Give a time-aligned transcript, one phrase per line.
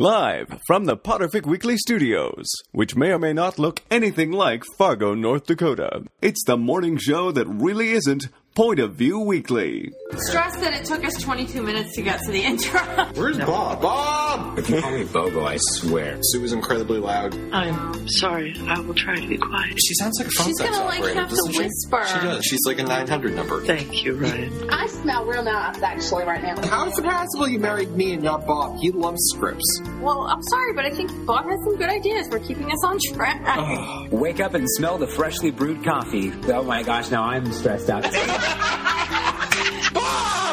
[0.00, 5.14] Live from the Potterfic Weekly Studios, which may or may not look anything like Fargo,
[5.14, 6.04] North Dakota.
[6.22, 9.92] It's the morning show that really isn't Point of View Weekly.
[10.16, 12.80] Stressed that it took us 22 minutes to get to the intro.
[13.14, 13.80] Where's Bob?
[13.80, 14.58] Bob!
[14.58, 16.18] If you call me Bogo, I swear.
[16.20, 17.32] Sue was incredibly loud.
[17.52, 18.56] I'm sorry.
[18.66, 19.78] I will try to be quiet.
[19.80, 21.58] She sounds like a phone She's sex gonna like operator, have to doesn't she?
[21.60, 22.06] whisper.
[22.08, 22.44] She does.
[22.44, 23.60] She's like a 900 number.
[23.64, 24.68] Thank you, Ryan.
[24.70, 26.60] I smell real nuts actually right now.
[26.68, 28.78] How is it possible you married me and not Bob?
[28.80, 29.80] He loves scripts.
[30.00, 32.98] Well, I'm sorry, but I think Bob has some good ideas for keeping us on
[33.14, 34.10] track.
[34.10, 36.32] Wake up and smell the freshly brewed coffee.
[36.48, 38.04] Oh my gosh, now I'm stressed out.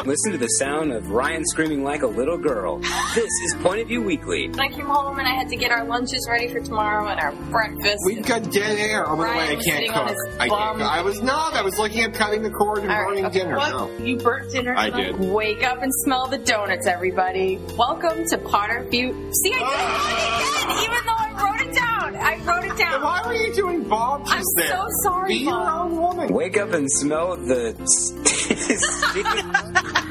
[0.04, 2.78] Listen to the sound of Ryan screaming like a little girl.
[3.14, 4.50] This is Point of View Weekly.
[4.58, 7.32] I came home and I had to get our lunches ready for tomorrow and our
[7.50, 7.98] breakfast.
[8.06, 9.04] We've got dead air.
[9.06, 10.16] Oh, by the way, I Ryan can't sitting on cook.
[10.16, 11.52] his I can't I was not.
[11.54, 13.56] I was looking at cutting the cord and All right, burning okay, dinner.
[13.56, 13.70] what?
[13.70, 14.04] No.
[14.04, 14.74] You burnt dinner?
[14.76, 15.18] I tonight?
[15.18, 15.30] did.
[15.30, 17.58] Wake up and smell the donuts, everybody.
[17.76, 19.12] Welcome to Potter View.
[19.42, 20.38] See, I ah!
[20.38, 21.87] did it again, even though I wrote it down.
[22.20, 23.02] I wrote it down.
[23.02, 24.68] why were you doing Bob just I'm there?
[24.76, 25.90] so sorry, Be your Bob.
[25.92, 26.28] own woman.
[26.32, 27.74] Wake up and smell the.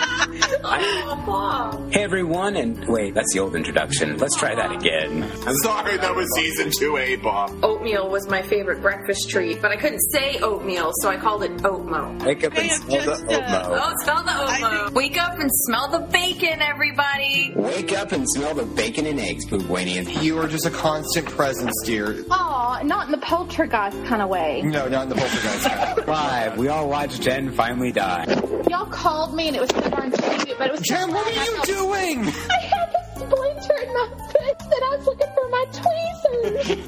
[0.61, 1.91] Bob.
[1.93, 4.17] hey everyone, and wait, that's the old introduction.
[4.17, 5.23] Let's try that again.
[5.45, 7.63] I'm sorry, that was season 2A, Bob.
[7.63, 11.51] Oatmeal was my favorite breakfast treat, but I couldn't say oatmeal, so I called it
[11.57, 12.23] oatmo.
[12.25, 13.81] Wake up and smell the uh, oatmo.
[13.81, 14.93] Oh, smell the oatmo.
[14.93, 17.53] Wake up and smell the bacon, everybody.
[17.55, 20.21] Wake up and smell the bacon and eggs, Poobwanian.
[20.23, 22.23] You are just a constant presence, dear.
[22.29, 24.61] Aw, not in the poltergeist kind of way.
[24.63, 25.67] No, not in the poltergeist.
[25.67, 26.07] Kind.
[26.07, 28.25] Live, we all watched Jen finally die.
[28.69, 30.11] Y'all called me and it was so darn
[30.45, 32.19] cute, but it was Jen, what are you doing?
[32.27, 32.29] I
[32.61, 36.85] had a splinter in my foot and I was looking for my tweezers.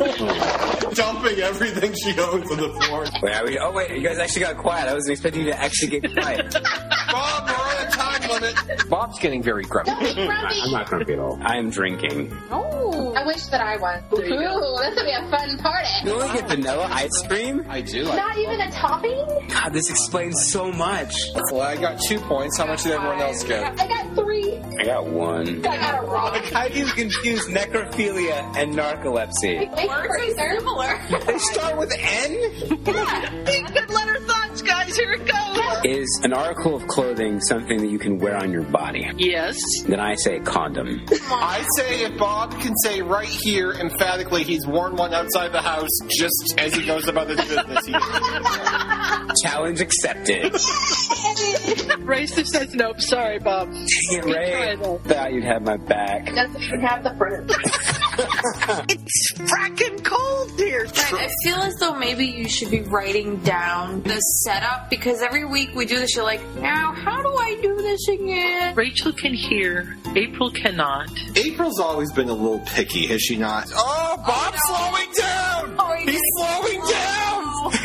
[0.95, 3.05] Dumping everything she owns on the floor.
[3.21, 4.87] Wait, are we, oh wait, you guys actually got quiet.
[4.89, 6.51] I wasn't expecting you to actually get quiet.
[7.11, 7.87] Bob, we're on
[8.31, 8.85] a.
[8.87, 9.91] Bob's getting very grumpy.
[9.91, 10.55] Don't be grumpy.
[10.63, 11.39] I'm not grumpy at all.
[11.41, 12.35] I am drinking.
[12.51, 14.01] Oh, I wish that I was.
[14.13, 15.87] Ooh, this would be a fun party.
[16.03, 17.65] You only get vanilla ice cream?
[17.69, 18.09] I do.
[18.09, 19.25] I, Not even a topping?
[19.49, 21.13] God, this explains so much.
[21.51, 22.57] well, I got two points.
[22.57, 23.79] How much did everyone else get?
[23.79, 24.59] I got three.
[24.79, 25.65] I got one.
[25.65, 26.43] I got a rock.
[26.45, 29.69] How do you confuse necrophilia and narcolepsy?
[29.87, 30.99] Words are similar.
[31.25, 32.83] They start with N?
[32.83, 34.95] Good letter thoughts, guys.
[34.97, 35.85] Here it goes.
[35.85, 39.09] Is an article of clothing something that you can wear on your body?
[39.17, 39.57] Yes.
[39.87, 41.05] Then I say condom.
[41.29, 45.89] I say if Bob can say right here emphatically he's worn one outside the house
[46.09, 47.85] just as he goes about his business.
[49.43, 50.53] Challenge accepted.
[51.99, 53.01] Racer says nope.
[53.01, 53.71] Sorry, Bob.
[53.71, 54.75] Dang it, Ray.
[55.05, 56.33] Thought you'd have my back.
[56.33, 57.51] Doesn't even have the fruit.
[58.87, 60.87] It's fracking cold here.
[60.95, 65.75] I feel as though maybe you should be writing down the setup because every week
[65.75, 66.15] we do this.
[66.15, 68.75] You're like, now how do I do this again?
[68.75, 69.97] Rachel can hear.
[70.15, 71.09] April cannot.
[71.35, 73.67] April's always been a little picky, has she not?
[73.75, 75.75] Oh, Bob's oh, slowing down!
[75.77, 77.04] Oh, He's slowing down!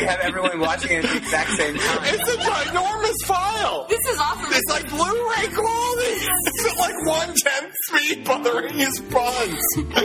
[0.01, 1.99] You have everyone watching it at the exact same time.
[2.03, 3.85] It's a ginormous file!
[3.87, 4.51] This is awesome.
[4.51, 6.25] It's like Blu-ray quality!
[6.45, 9.61] It's like one-tenth speed buttering his buns!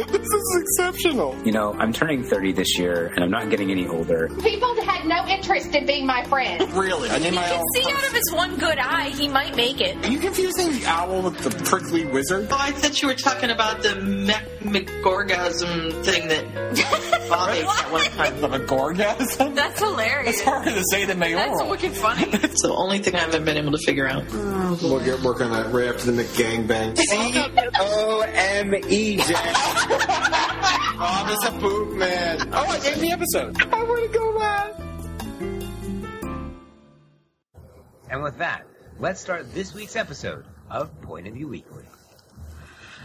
[0.09, 1.35] this is exceptional.
[1.45, 4.29] You know, I'm turning 30 this year, and I'm not getting any older.
[4.43, 6.61] People had no interest in being my friend.
[6.75, 7.09] Really?
[7.09, 7.63] I need my own...
[7.75, 9.97] See out of his one good eye, he might make it.
[10.05, 12.49] Are you confusing the owl with the prickly wizard?
[12.51, 16.45] Oh, I thought you were talking about the mech McGorgasm thing that
[17.29, 18.45] Bob ate at one time.
[18.45, 19.55] Of a gorgasm?
[19.55, 20.37] That's hilarious.
[20.37, 21.37] It's harder to say than Mayor.
[21.37, 21.71] That's mayoral.
[21.71, 22.25] wicked funny.
[22.47, 24.25] It's the only thing I haven't been able to figure out.
[24.31, 26.99] Oh, we'll get work on that right after the McGangbang.
[27.81, 29.55] O-M-E, Jen.
[30.99, 32.49] Bob oh, is a poop man.
[32.53, 33.63] Oh, I named the episode.
[33.73, 34.81] I want to go last.
[38.09, 38.67] And with that,
[38.99, 41.85] let's start this week's episode of Point of View Weekly.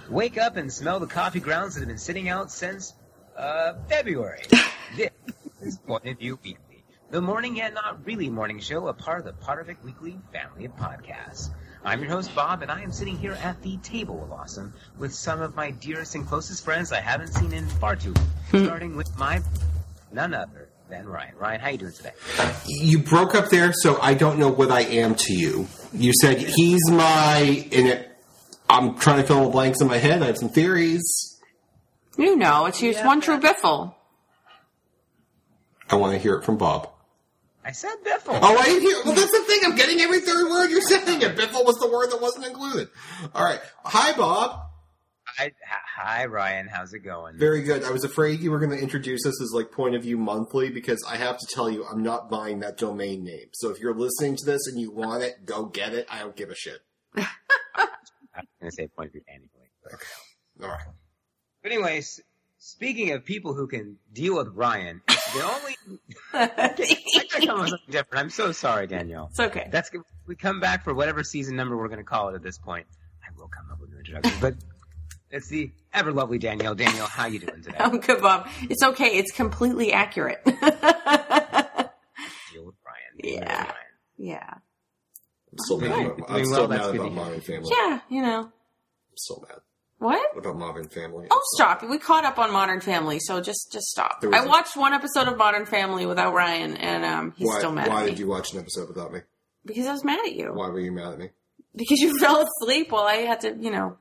[0.09, 2.93] Wake up and smell the coffee grounds that have been sitting out since,
[3.37, 4.43] uh, February.
[4.97, 5.09] this
[5.61, 9.25] is Point of View Weekly, the morning yet not really morning show, a part of
[9.25, 11.49] the Pottervic Weekly family of podcasts.
[11.83, 15.13] I'm your host, Bob, and I am sitting here at the table of awesome with
[15.13, 18.95] some of my dearest and closest friends I haven't seen in far too long, starting
[18.95, 19.41] with my
[20.11, 21.35] none other than Ryan.
[21.37, 22.11] Ryan, how you doing today?
[22.67, 25.67] You broke up there, so I don't know what I am to you.
[25.93, 28.11] You said he's my, and it,
[28.69, 30.21] I'm trying to fill in the blanks in my head.
[30.21, 31.30] I have some theories.
[32.17, 33.95] You know, it's just one true biffle.
[35.89, 36.89] I want to hear it from Bob.
[37.63, 38.39] I said Biffle.
[38.41, 38.95] Oh, I didn't hear.
[39.05, 39.59] Well, that's the thing.
[39.65, 41.23] I'm getting every third word you're saying.
[41.23, 42.87] And Biffle was the word that wasn't included.
[43.35, 43.59] All right.
[43.83, 44.67] Hi, Bob.
[45.37, 45.51] Hi,
[45.95, 46.67] hi, Ryan.
[46.67, 47.37] How's it going?
[47.37, 47.83] Very good.
[47.83, 50.71] I was afraid you were going to introduce us as like point of view monthly
[50.71, 53.47] because I have to tell you, I'm not buying that domain name.
[53.53, 56.07] So if you're listening to this and you want it, go get it.
[56.09, 56.79] I don't give a shit.
[57.15, 57.27] I'm
[58.59, 59.49] going to say point of view annually.
[60.63, 60.85] All right.
[61.63, 62.19] But anyways,
[62.57, 65.75] speaking of people who can deal with Ryan, it's the only.
[66.33, 66.47] I
[67.27, 68.23] gotta come up with something different.
[68.23, 69.27] I'm so sorry, Danielle.
[69.29, 69.67] It's okay.
[69.71, 69.91] That's.
[70.27, 72.87] We come back for whatever season number we're going to call it at this point.
[73.23, 74.55] I will come up with an introduction, but
[75.29, 76.75] it's the ever lovely Danielle.
[76.75, 77.77] Danielle, how you doing today?
[77.79, 78.47] I'm good, Bob.
[78.63, 79.17] It's okay.
[79.17, 80.43] It's completely accurate.
[80.45, 80.65] Deal with
[82.85, 83.17] Ryan.
[83.21, 83.71] Deal with Yeah.
[84.17, 84.53] Yeah.
[85.51, 85.89] I'm still mad.
[85.91, 86.05] Right.
[86.05, 87.11] About, Doing I'm well, still mad about to hear.
[87.11, 87.69] Modern Family.
[87.75, 88.39] Yeah, you know.
[88.43, 89.59] I'm so mad
[90.01, 90.35] What?
[90.35, 91.27] about Modern Family.
[91.29, 91.83] Oh, stop!
[91.87, 94.19] We caught up on Modern Family, so just just stop.
[94.19, 97.47] There was I a- watched one episode of Modern Family without Ryan, and um, he's
[97.47, 99.19] Why, still mad why at me did you watch an episode without me?
[99.63, 101.29] because I was mad at you Why were you mad at me?
[101.75, 103.97] because you fell asleep while I had to, you know,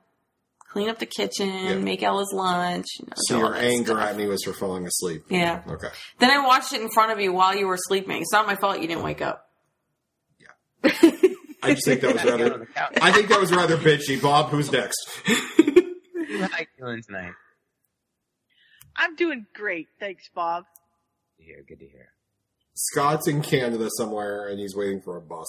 [0.70, 1.75] clean up the kitchen, Yeah.
[1.75, 2.87] make Ella's lunch.
[2.99, 4.08] You know, So do your anger stuff.
[4.08, 5.25] at me was for falling asleep.
[5.29, 5.62] Yeah.
[5.69, 5.88] Okay.
[6.19, 8.23] Then I watched it in front of you while you were sleeping.
[8.23, 9.50] It's not my fault you didn't wake up.
[10.41, 10.91] Yeah.
[11.62, 12.69] I just think that was Gotta get on rather.
[13.03, 14.20] I think that was rather bitchy.
[14.23, 14.96] Bob, who's next?
[16.40, 17.32] How are you doing tonight?
[18.96, 20.64] I'm doing great, thanks, Bob.
[21.38, 21.64] Good to hear.
[21.69, 22.08] Good to hear.
[22.75, 25.46] Scott's in Canada somewhere, and he's waiting for a bus.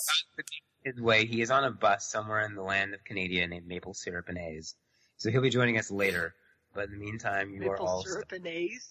[0.84, 1.26] His way.
[1.26, 4.38] He is on a bus somewhere in the land of Canada named Maple Syrup and
[4.38, 4.76] A's.
[5.18, 6.34] So he'll be joining us later.
[6.74, 8.90] But in the meantime, you are Maple all syrup and A's.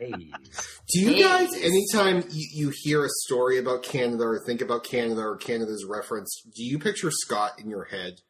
[0.00, 0.80] A's.
[0.88, 1.22] Do you Hey.
[1.22, 5.84] guys, anytime you, you hear a story about Canada or think about Canada or Canada's
[5.88, 8.20] reference, do you picture Scott in your head?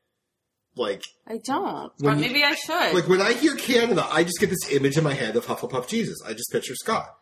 [0.76, 2.94] Like, I don't, When but you- maybe I should.
[2.94, 5.86] like when I hear Canada, I just get this image in my head of Hufflepuff
[5.88, 6.18] Jesus.
[6.26, 7.14] I just picture Scott.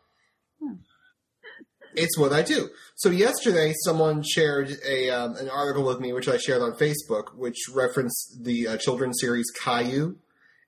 [1.95, 2.71] It's what I do.
[2.97, 7.35] So yesterday, someone shared a um, an article with me, which I shared on Facebook,
[7.37, 10.17] which referenced the uh, children's series Caillou.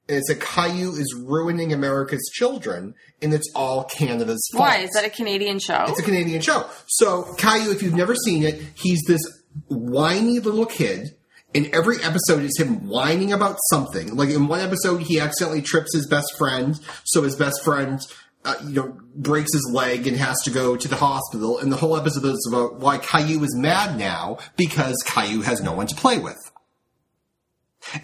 [0.06, 4.68] And it said Caillou is ruining America's children, and it's all Canada's fault.
[4.68, 5.86] Why is that a Canadian show?
[5.88, 6.66] It's a Canadian show.
[6.88, 9.22] So Caillou, if you've never seen it, he's this
[9.68, 11.16] whiny little kid.
[11.54, 14.16] And every episode is him whining about something.
[14.16, 18.00] Like in one episode, he accidentally trips his best friend, so his best friend,
[18.44, 21.58] uh, you know, breaks his leg and has to go to the hospital.
[21.58, 25.72] And the whole episode is about why Caillou is mad now because Caillou has no
[25.72, 26.38] one to play with.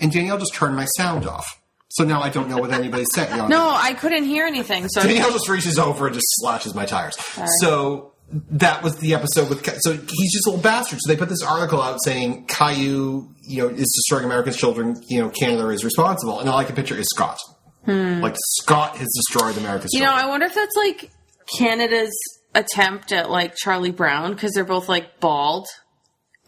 [0.01, 3.37] And Danielle just turned my sound off, so now I don't know what anybody's saying.
[3.49, 4.89] no, I couldn't hear anything.
[4.89, 7.17] So Danielle just reaches over and just slashes my tires.
[7.61, 9.65] So that was the episode with.
[9.83, 10.99] So he's just a little bastard.
[11.03, 15.03] So they put this article out saying Caillou, you know, is destroying American children.
[15.09, 17.39] You know, Canada is responsible, and all I can picture is Scott.
[17.87, 19.99] Like Scott has destroyed America's Hmm.
[19.99, 20.13] You know.
[20.15, 21.11] I wonder if that's like
[21.59, 22.13] Canada's
[22.55, 25.67] attempt at like Charlie Brown because they're both like bald,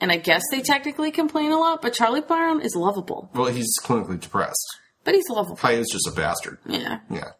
[0.00, 1.82] and I guess they technically complain a lot.
[1.82, 4.64] But Charlie Brown is lovable, well, he's clinically depressed.
[5.04, 5.56] but he's lovable.
[5.56, 6.58] Caillou's just a bastard.
[6.66, 7.00] Yeah.
[7.10, 7.30] Yeah,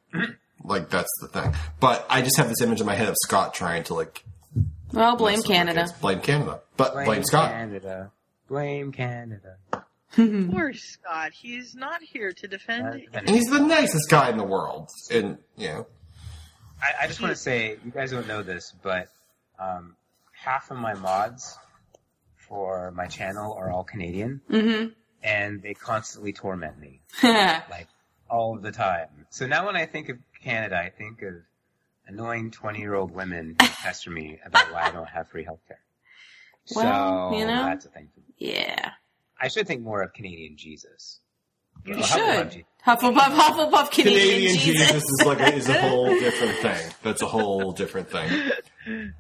[0.65, 1.55] like that's the thing.
[1.79, 4.25] But I just have this image in my head of Scott trying to like
[4.93, 5.81] Well, blame mess Canada.
[5.83, 5.93] kids.
[5.93, 7.51] blame Canada, but blame, Scott.
[7.51, 8.13] Blame Canada.
[8.49, 9.57] Blame Canada.
[10.15, 11.33] Poor Scott.
[11.33, 13.07] He's not here to defend.
[13.15, 15.87] And he's the nicest guy in the world, and you know.
[16.83, 19.07] I, I just want to say, you guys don't know this, but
[19.59, 19.95] um,
[20.33, 21.57] half of my mods
[22.37, 24.89] for my channel are all Canadian, Mm-hmm.
[25.23, 27.87] and they constantly torment me, like
[28.29, 29.09] all the time.
[29.31, 31.35] So now when I think of Canada, I think of
[32.13, 35.79] annoying twenty-year-old women who pester me about why I don't have free healthcare.
[36.77, 37.65] Well, so you know.
[37.65, 38.09] that's a thing.
[38.39, 38.93] Yeah.
[39.41, 41.19] I should think more of Canadian Jesus.
[41.85, 42.65] You Well, should.
[42.87, 44.87] Hufflepuff, Hufflepuff, Canadian, Canadian Jesus.
[44.93, 46.93] Jesus is like a, is a whole different thing.
[47.03, 48.53] That's a whole different thing.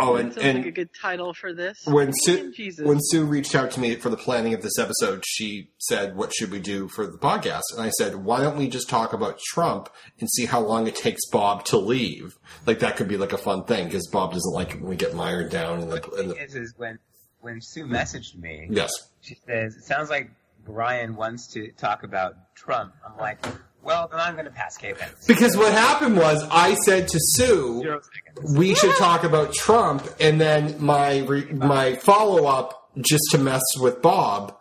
[0.00, 1.84] Oh, and, Sounds like a good title for this.
[1.86, 2.86] when Sue Jesus.
[2.86, 6.32] when Sue reached out to me for the planning of this episode, she said, "What
[6.34, 9.38] should we do for the podcast?" And I said, "Why don't we just talk about
[9.40, 9.88] Trump
[10.18, 12.38] and see how long it takes Bob to leave?
[12.66, 14.96] Like that could be like a fun thing because Bob doesn't like it when we
[14.96, 16.98] get mired down in the, in The the is, is when
[17.40, 18.90] when Sue messaged me, yes."
[19.20, 20.30] she says, "It sounds like
[20.64, 23.44] Brian wants to talk about Trump." I'm like,
[23.82, 27.18] "Well, then I'm going to pass K Pence." Because what happened was I said to
[27.20, 28.56] Sue, Zero seconds.
[28.56, 33.62] we should talk about Trump, and then my re- my follow up just to mess
[33.80, 34.56] with Bob.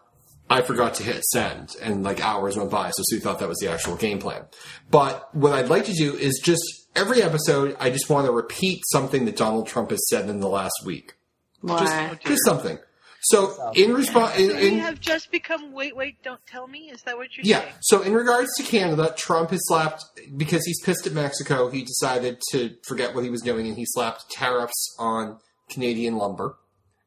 [0.52, 3.60] I forgot to hit send, and like hours went by, so Sue thought that was
[3.60, 4.46] the actual game plan.
[4.90, 6.64] But what I'd like to do is just
[6.96, 10.50] every episode, I just want to repeat something that Donald Trump has said in the
[10.50, 11.14] last week.
[11.62, 12.10] Why?
[12.10, 12.80] Just, just something.
[13.22, 16.90] So in response, in, So we in, have just become wait, wait, don't tell me.
[16.90, 17.62] Is that what you're yeah.
[17.62, 17.74] saying?
[17.82, 20.06] So in regards to Canada, Trump has slapped
[20.38, 21.70] because he's pissed at Mexico.
[21.70, 25.38] He decided to forget what he was doing, and he slapped tariffs on
[25.70, 26.58] Canadian lumber,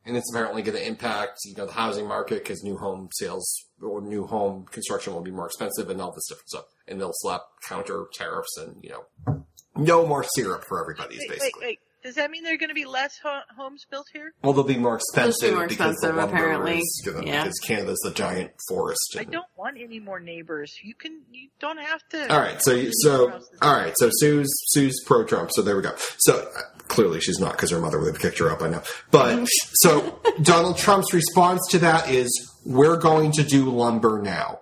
[0.04, 3.64] and it's apparently going to impact you know the housing market because new home sales
[3.80, 6.64] or new home construction will be more expensive and all this different stuff.
[6.86, 9.44] And they'll slap counter tariffs and you know
[9.76, 11.14] no more syrup for everybody.
[11.14, 11.66] is Wait, wait, basically.
[11.66, 11.78] wait.
[12.02, 14.32] Does that mean there are going to be less ho- homes built here?
[14.42, 16.78] Well, they'll be more They'll be expensive more because the expensive, lumber apparently.
[16.78, 17.44] is gonna, Yeah.
[17.44, 19.16] because Canada's a giant forest.
[19.18, 20.74] I don't want any more neighbors.
[20.82, 21.22] You can.
[21.30, 22.32] You don't have to.
[22.32, 25.50] All right, so so all right, so Sue's Sue's pro Trump.
[25.52, 25.94] So there we go.
[26.18, 28.82] So uh, clearly she's not because her mother would have kicked her up by now.
[29.12, 32.28] But so Donald Trump's response to that is,
[32.66, 34.58] "We're going to do lumber now."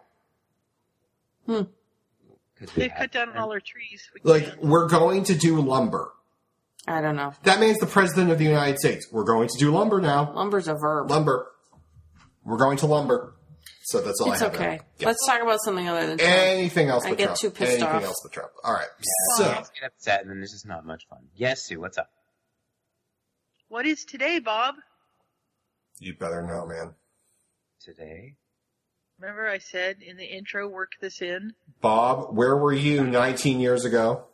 [1.46, 4.02] They've cut down all our trees.
[4.14, 4.62] We Like can't.
[4.64, 6.12] we're going to do lumber.
[6.86, 7.32] I don't know.
[7.44, 9.06] That means the president of the United States.
[9.12, 10.32] We're going to do lumber now.
[10.34, 11.10] Lumber's a verb.
[11.10, 11.46] Lumber.
[12.44, 13.34] We're going to lumber.
[13.84, 14.54] So that's all It's I have.
[14.54, 14.80] okay.
[14.98, 15.08] Yeah.
[15.08, 16.32] Let's talk about something other than Trump.
[16.32, 17.04] Anything else?
[17.04, 17.38] I but get Trump.
[17.40, 18.02] too pissed Anything off.
[18.04, 18.50] else but Trump?
[18.64, 18.86] All right.
[19.36, 21.20] So, So get upset, and then this is not much fun.
[21.34, 22.08] Yes, Sue, what's up?
[23.68, 24.76] What is today, Bob?
[25.98, 26.94] you better know, man.
[27.84, 28.36] Today?
[29.18, 31.52] Remember I said in the intro, work this in.
[31.82, 34.24] Bob, where were you 19 years ago?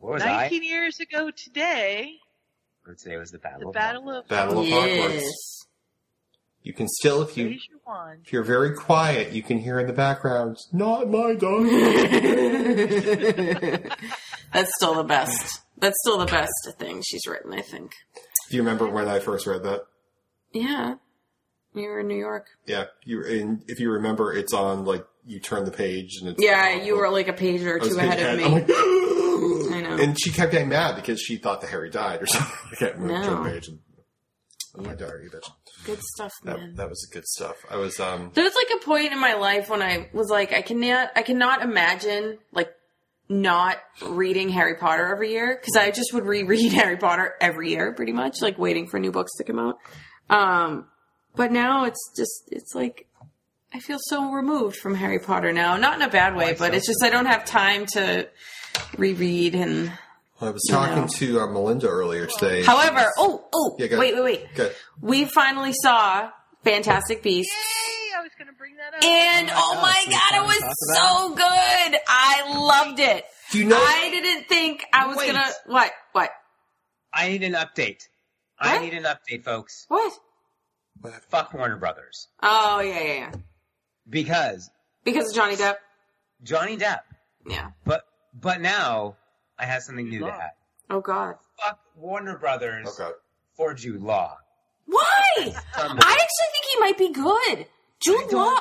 [0.00, 2.12] What was 19 years ago today,
[2.86, 2.90] I?
[2.90, 3.60] Or today was the battle.
[3.60, 5.24] the of Battle of Battle of Hogwarts.
[6.62, 8.20] You can still, if you Raise your wand.
[8.24, 10.56] if you're very quiet, you can hear in the background.
[10.72, 11.64] Not my dog.
[14.52, 15.60] That's still the best.
[15.78, 17.92] That's still the best thing she's written, I think.
[18.50, 19.82] Do you remember when I first read that?
[20.52, 20.94] Yeah.
[21.74, 22.46] You were in New York.
[22.66, 23.24] Yeah, you.
[23.24, 26.96] And if you remember, it's on like you turn the page and it's Yeah, you
[26.96, 28.74] were like a page or two ahead of thinking- me.
[28.74, 29.86] I'm like, I know.
[29.98, 32.54] And she kept getting mad because she thought that Harry died or something.
[32.72, 33.42] I can't remember No.
[33.44, 33.68] the page.
[33.68, 33.78] And,
[34.76, 35.50] oh my diary, bitch.
[35.84, 36.56] Good stuff, man.
[36.58, 37.56] That, that was good stuff.
[37.70, 38.30] I was um.
[38.34, 41.22] There was like a point in my life when I was like, I cannot, I
[41.22, 42.70] cannot imagine like
[43.28, 43.76] not
[44.06, 48.12] reading Harry Potter every year because I just would reread Harry Potter every year, pretty
[48.12, 49.76] much, like waiting for new books to come out.
[50.30, 50.86] Um,
[51.36, 53.06] but now it's just, it's like
[53.72, 55.76] I feel so removed from Harry Potter now.
[55.76, 58.28] Not in a bad way, but it's just I don't have time to
[58.96, 59.92] reread and.
[60.40, 61.06] I was talking know.
[61.08, 62.62] to uh, Melinda earlier today.
[62.62, 64.24] However, oh, oh, Yeah, go wait, ahead.
[64.24, 64.54] wait, wait.
[64.54, 64.74] Good.
[65.00, 66.30] We finally saw
[66.62, 67.52] Fantastic Beasts.
[67.52, 68.16] Yay!
[68.16, 69.02] I was going to bring that up.
[69.04, 72.00] And oh my god, it was so good.
[72.08, 73.24] I loved it.
[73.50, 73.76] Do you know?
[73.76, 75.26] I didn't think I was Wait.
[75.32, 75.90] gonna what?
[76.12, 76.30] What?
[77.12, 78.02] I need an update.
[78.60, 78.82] I What?
[78.82, 79.86] need an update, folks.
[79.88, 80.12] What?
[81.30, 82.28] Fuck Warner Brothers.
[82.42, 83.30] Oh yeah, yeah, yeah.
[84.08, 84.70] Because
[85.04, 85.76] Because of Johnny Depp.
[86.42, 87.00] Johnny Depp.
[87.46, 87.70] Yeah.
[87.84, 88.02] But
[88.34, 89.16] but now
[89.58, 90.50] I have something new to add.
[90.90, 91.36] Oh god.
[91.62, 93.12] Fuck Warner Brothers Oh God.
[93.54, 94.36] for Jude Law.
[94.86, 95.04] Why?
[95.36, 97.66] I actually think he might be good.
[98.00, 98.58] Jude Law.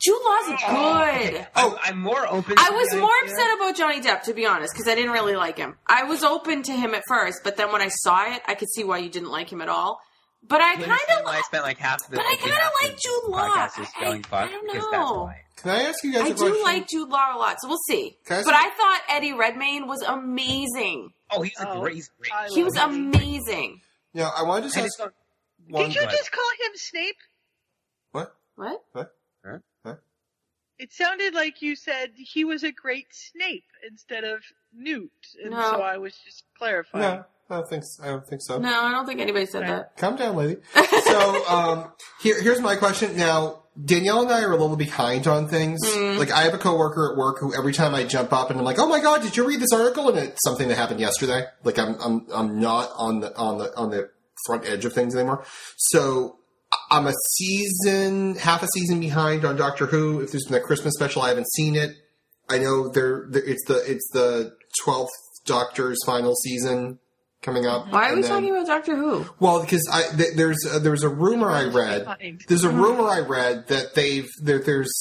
[0.00, 1.26] Jude Law's oh.
[1.30, 1.46] good.
[1.56, 2.56] Oh, I'm more open.
[2.58, 5.12] I to was more idea- upset about Johnny Depp, to be honest, because I didn't
[5.12, 5.76] really like him.
[5.86, 8.68] I was open to him at first, but then when I saw it, I could
[8.70, 10.00] see why you didn't like him at all.
[10.46, 12.16] But I kind of why I spent like half the.
[12.16, 13.48] But I kinda half like of Jude Law.
[13.48, 15.22] Podcast is I- spelling fuck I don't because that's know.
[15.24, 15.40] why.
[15.56, 16.62] Can I ask you guys I a do question?
[16.62, 18.18] like Jude Law a lot, so we'll see.
[18.26, 21.12] Can I But I thought Eddie Redmayne was amazing.
[21.30, 21.94] Oh, he's a Oh, great.
[21.94, 22.32] He's great.
[22.52, 23.14] He was him.
[23.14, 23.80] amazing.
[24.12, 25.10] Yeah, I wanted to just I ask just.
[25.68, 27.16] Did you just call him Snape?
[28.12, 28.34] What?
[28.56, 28.84] What?
[28.92, 29.14] What?
[30.76, 30.78] Huh?
[30.78, 30.84] Huh?
[30.84, 34.40] It sounded like you said he was a great Snape instead of
[34.76, 35.10] Newt,
[35.42, 35.60] and No.
[35.62, 37.02] so I was just clarifying.
[37.18, 37.84] No, I don't think.
[37.84, 38.02] So.
[38.04, 38.58] I don't think so.
[38.58, 39.96] No, I don't think anybody said that.
[39.96, 40.56] Calm down, lady.
[41.04, 43.16] so, um, here, here's my question.
[43.16, 45.80] Now, Danielle and I are a little behind on things.
[45.84, 46.18] Mm.
[46.18, 48.64] Like, I have a coworker at work who every time I jump up and I'm
[48.64, 51.44] like, "Oh my god, did you read this article?" and it's something that happened yesterday.
[51.62, 54.10] Like, I'm, I'm, I'm not on the, on the, on the
[54.46, 55.44] front edge of things anymore.
[55.76, 56.43] So, I-
[56.90, 60.20] I'm a season, half a season behind on Doctor Who.
[60.20, 61.90] If there's been a Christmas special, I haven't seen it.
[62.48, 65.10] I know there, there it's the, it's the twelfth
[65.46, 66.98] Doctor's final season
[67.42, 67.90] coming up.
[67.92, 69.24] Why are we then- talking about Doctor Who?
[69.40, 72.06] well, because I th- there's uh, there was a rumor I read.
[72.48, 74.92] There's a rumor I read that they've there, there's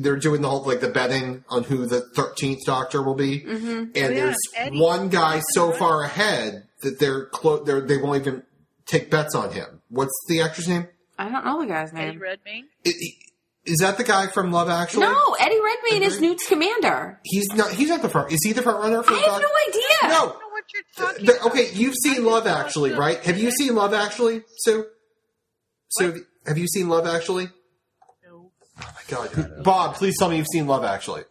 [0.00, 3.68] they're doing the whole like the betting on who the thirteenth Doctor will be, Mm-hmm.
[3.68, 4.80] and Oh, yeah, there's Eddie.
[4.80, 8.42] one guy so far ahead that they're clo- they're they won't even
[8.86, 9.80] take bets on him.
[9.88, 10.86] What's the actor's name?
[11.18, 12.02] I don't know the guy's name.
[12.02, 12.20] Eddie name.
[12.22, 12.68] Redmayne.
[12.86, 13.18] I- I-
[13.64, 15.02] Is that the guy from Love Actually?
[15.06, 17.20] No, Eddie Redmayne is Newt Scamander.
[17.24, 17.70] he's not.
[17.70, 18.32] He's not the front.
[18.32, 19.46] Is he the front runner for I the have Doctor?
[19.46, 19.82] no idea.
[20.02, 20.14] I No.
[20.14, 21.46] don't know what you're talking The- about.
[21.52, 23.18] okay, you've seen just Love Actually, the- right?
[23.24, 24.86] Have you seen Love Actually, Sue?
[25.90, 27.50] Sue, have you seen Love Actually?
[28.26, 28.50] No.
[28.80, 31.22] Oh my God, Bob, please tell me you've seen Love Actually.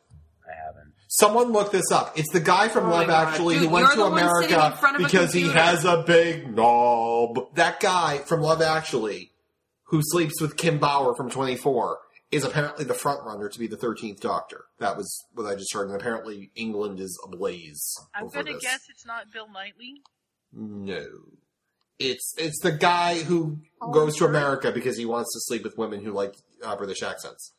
[0.47, 0.93] I haven't.
[1.09, 2.17] Someone look this up.
[2.17, 4.11] It's the guy from Oh Love Actually Dude, who went to the one
[4.41, 7.55] sitting in America front of a because he has a big knob.
[7.55, 9.30] That guy from Love Actually,
[9.91, 11.99] who sleeps with Kim Bauer from 24,
[12.31, 14.65] is apparently the front runner to be the 13th Doctor.
[14.79, 19.05] That was what I just heard, and apparently England is ablaze I'm gonna guess it's
[19.05, 20.01] not Bill Knightley.
[20.53, 21.05] No.
[21.99, 24.25] It's it's the guy who Oh, goes to.
[24.25, 26.33] America because he wants to sleep with women who like
[26.63, 27.53] uh, British accents.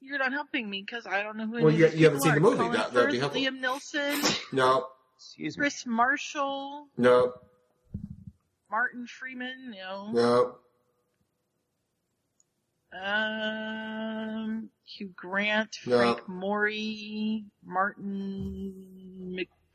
[0.00, 1.52] You're not helping me because I don't know who.
[1.64, 2.56] Well, any you- you haven't people seen the movie.
[2.56, 3.40] Colin That- that'd be helpful.
[3.42, 4.52] Liam Neeson.
[4.52, 4.86] No,
[5.18, 5.62] excuse me.
[5.62, 7.34] Kris Marshall, No,
[8.70, 10.10] Martin Freeman, no.
[10.12, 10.56] no.
[12.92, 15.98] Um, Hugh Grant, No.
[15.98, 18.74] Frank Morey, Martin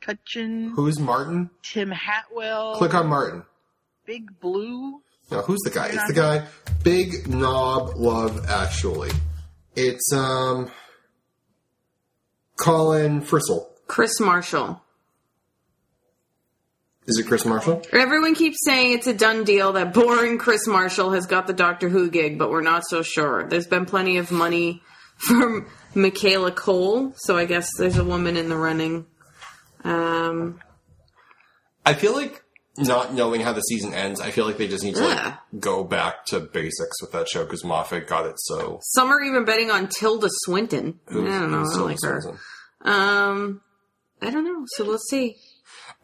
[0.05, 1.49] McCutcheon, Who's Martin?
[1.61, 2.77] Tim Hatwell.
[2.77, 3.43] Click on Martin.
[4.05, 5.01] Big Blue.
[5.31, 5.87] No, who's the guy?
[5.87, 6.45] It's the guy.
[6.83, 9.11] Big Knob Love Actually.
[9.75, 10.69] It's um
[12.57, 13.67] Colin Frissell.
[13.87, 14.82] Kris Marshall.
[17.05, 17.81] Is it Kris Marshall?
[17.91, 21.89] Everyone keeps saying it's a done deal that boring Kris Marshall has got the Doctor
[21.89, 23.43] Who gig, but we're not so sure.
[23.47, 24.81] There's been plenty of money
[25.17, 29.05] from Michaela Coel, so I guess there's a woman in the running.
[29.83, 30.59] Um,
[31.85, 32.41] I feel like
[32.77, 35.37] not knowing how the season ends, I feel like they just need to Yeah.
[35.51, 38.79] like go back to basics with that show because Moffat got it so.
[38.81, 40.99] some are even betting on Tilda Swinton.
[41.09, 41.59] I don't know.
[41.59, 42.39] I don't like so- her.
[42.81, 43.61] Um,
[44.21, 44.63] I don't know.
[44.77, 45.35] So we'll see.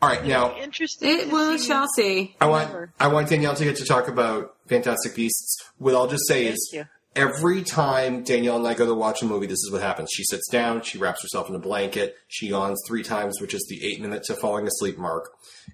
[0.02, 1.10] All right, now Interesting.
[1.10, 1.68] It will see.
[1.68, 2.36] shall see.
[2.40, 5.58] I want I want Danielle to get to talk about Fantastic Beasts.
[5.78, 6.86] What I'll just say is you.
[7.18, 10.10] every time Danielle and I go to watch a movie, this is what happens.
[10.14, 13.66] She sits down, she wraps herself in a blanket, she yawns three times, which is
[13.70, 15.32] the eight minute to falling asleep mark,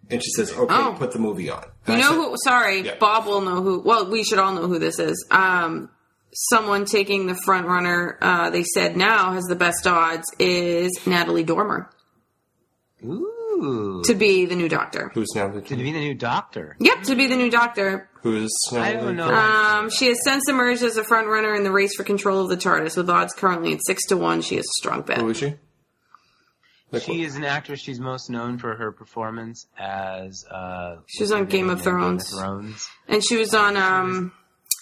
[0.10, 0.96] and she says, "Okay, Oh.
[0.98, 2.30] put the movie on." You know it.
[2.32, 2.36] who?
[2.44, 2.96] Sorry, Yeah.
[3.00, 3.80] Bob will know who.
[3.82, 5.24] Well, we should all know who this is.
[5.30, 5.92] Um,
[6.34, 8.18] someone taking the front runner.
[8.22, 11.92] Uh, they said now has the best odds is Natalie Dormer
[13.04, 13.32] Ooh.
[14.06, 15.12] To be the new Doctor.
[15.14, 16.76] Who's now the To be the new doctor.
[16.80, 18.10] Yep, to be the new Doctor.
[18.22, 19.34] Who's now I don't the- know.
[19.34, 22.50] Um, she has since emerged as a front runner in the race for control of
[22.50, 24.42] the TARDIS, with odds currently at six to one.
[24.42, 25.20] She is a strong bet.
[25.20, 25.56] Who is she?
[26.92, 27.80] Like, She is an actress.
[27.82, 30.44] She's most known for her performance as.
[30.50, 32.30] Uh, She was on Game of Thrones.
[32.32, 32.90] Game of Thrones.
[33.08, 33.76] And she was on.
[33.78, 34.32] Um,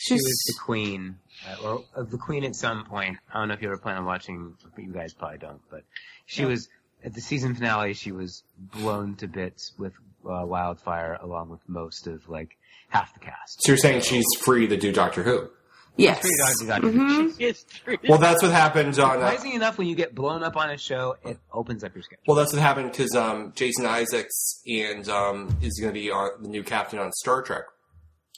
[0.01, 1.15] She she's was the queen,
[1.47, 3.17] uh, or uh, the queen at some point.
[3.33, 4.53] I don't know if you ever plan on watching.
[4.77, 5.83] You guys probably don't, but
[6.25, 6.67] she was
[7.03, 7.93] at the season finale.
[7.93, 9.93] She was blown to bits with
[10.25, 12.57] uh, wildfire, along with most of like
[12.89, 13.63] half the cast.
[13.63, 15.49] So you're saying she's free to do Doctor Who?
[15.97, 16.19] yes.
[16.21, 16.97] Pretty Doctor Doctor.
[16.97, 17.35] Mhm.
[17.39, 17.97] It's true.
[18.07, 19.17] Well, that's what happened on.
[19.17, 22.03] Uh, Surprisingly enough, when you get blown up on a show, it opens up your
[22.03, 22.23] schedule.
[22.27, 26.41] well, that's what happened because um, Jason Isaacs and um, is going to be on,
[26.41, 27.63] the new captain on Star Trek,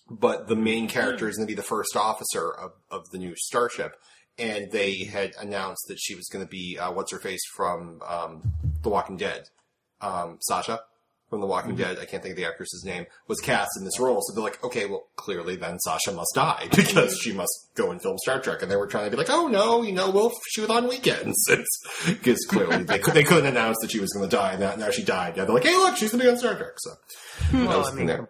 [0.10, 3.34] but the main character is going to be the first officer of, of the new
[3.38, 3.96] starship,
[4.38, 8.02] and they had announced that she was going to be uh, what's her face from
[8.08, 8.42] um,
[8.82, 9.50] The Walking Dead,
[10.02, 10.82] um, Sasha
[11.30, 11.98] from The Walking Dead.
[12.00, 14.64] I can't think of the actress's name was cast in this role, so they're like,
[14.64, 18.62] okay, well, clearly then Sasha must die because she must go and film Star Trek,
[18.62, 21.38] and they were trying to be like, oh no, you know, we'll shoot on weekends
[22.06, 24.76] because clearly they, could, they couldn't announce that she was going to die, and now,
[24.76, 25.38] now she died.
[25.38, 26.74] Now they're like, hey, look, she's going to be on Star Trek.
[26.78, 26.92] So
[27.54, 28.30] Well, I mean, there.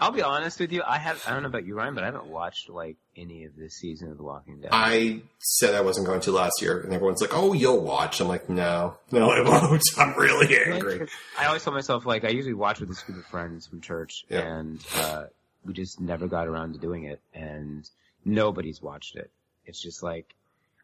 [0.00, 0.82] I'll be honest with you.
[0.86, 1.22] I have.
[1.26, 4.10] I don't know about you, Ryan, but I haven't watched like any of this season
[4.10, 4.70] of The Walking Dead.
[4.72, 8.28] I said I wasn't going to last year, and everyone's like, "Oh, you'll watch." I'm
[8.28, 9.82] like, "No, no, I won't.
[9.98, 11.06] I'm really angry."
[11.38, 14.24] I always tell myself like I usually watch with this group of friends from church,
[14.30, 14.40] Yeah.
[14.40, 15.24] and uh,
[15.64, 17.88] we just never got around to doing it, and
[18.24, 19.30] nobody's watched it.
[19.66, 20.34] It's just like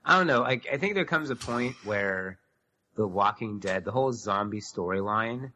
[0.04, 0.42] I don't know.
[0.44, 2.38] I, I think there comes a point where
[2.96, 5.52] The Walking Dead, the whole zombie storyline,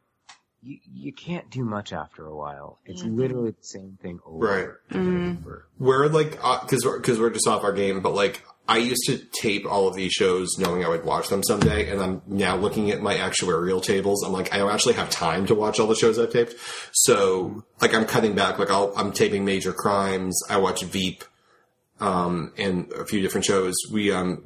[0.68, 2.78] you you can't do much after a while.
[2.84, 4.68] It's literally the same thing over Right.
[4.90, 5.66] and over.
[5.78, 9.16] We're like, because we're, cause we're just off our game, but like, I used to
[9.18, 12.90] tape all of these shows knowing I would watch them someday, and I'm now looking
[12.90, 14.22] at my actuarial tables.
[14.22, 16.54] I'm like, I don't actually have time to watch all the shows I've taped.
[16.92, 18.58] So, like, I'm cutting back.
[18.58, 20.38] Like, I'll, I'm taping Major Crimes.
[20.50, 21.24] I watch Veep,
[22.00, 23.74] um, and a few different shows.
[23.90, 24.44] We, um,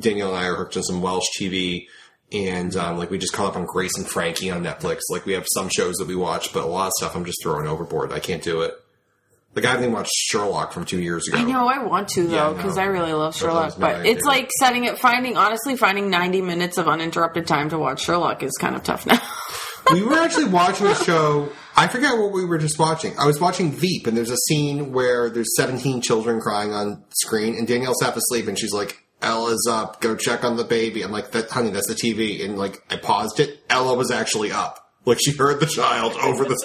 [0.00, 1.86] Danielle and I are hooked on some Welsh TV.
[2.34, 5.00] And um, like we just caught up on Grace and Frankie on Netflix.
[5.08, 7.38] Like we have some shows that we watch, but a lot of stuff I'm just
[7.42, 8.12] throwing overboard.
[8.12, 8.74] I can't do it.
[9.54, 11.38] Like I haven't even watched Sherlock from two years ago.
[11.38, 12.82] I know I want to though because know.
[12.82, 13.78] I really love Sherlock.
[13.78, 18.02] But it's like setting it, finding honestly finding ninety minutes of uninterrupted time to watch
[18.02, 19.20] Sherlock is kind of tough now.
[19.92, 21.52] we were actually watching a show.
[21.76, 23.16] I forget what we were just watching.
[23.18, 27.56] I was watching Veep, and there's a scene where there's 17 children crying on screen,
[27.56, 30.00] and Danielle's half asleep, and she's like, "Ella's up.
[30.00, 32.96] Go check on the baby." I'm like, that, "Honey, that's the TV." And like, I
[32.96, 33.60] paused it.
[33.70, 34.80] Ella was actually up.
[35.04, 36.56] Like she heard the child over the.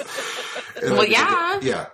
[0.83, 1.59] Well, I yeah.
[1.62, 1.85] yeah.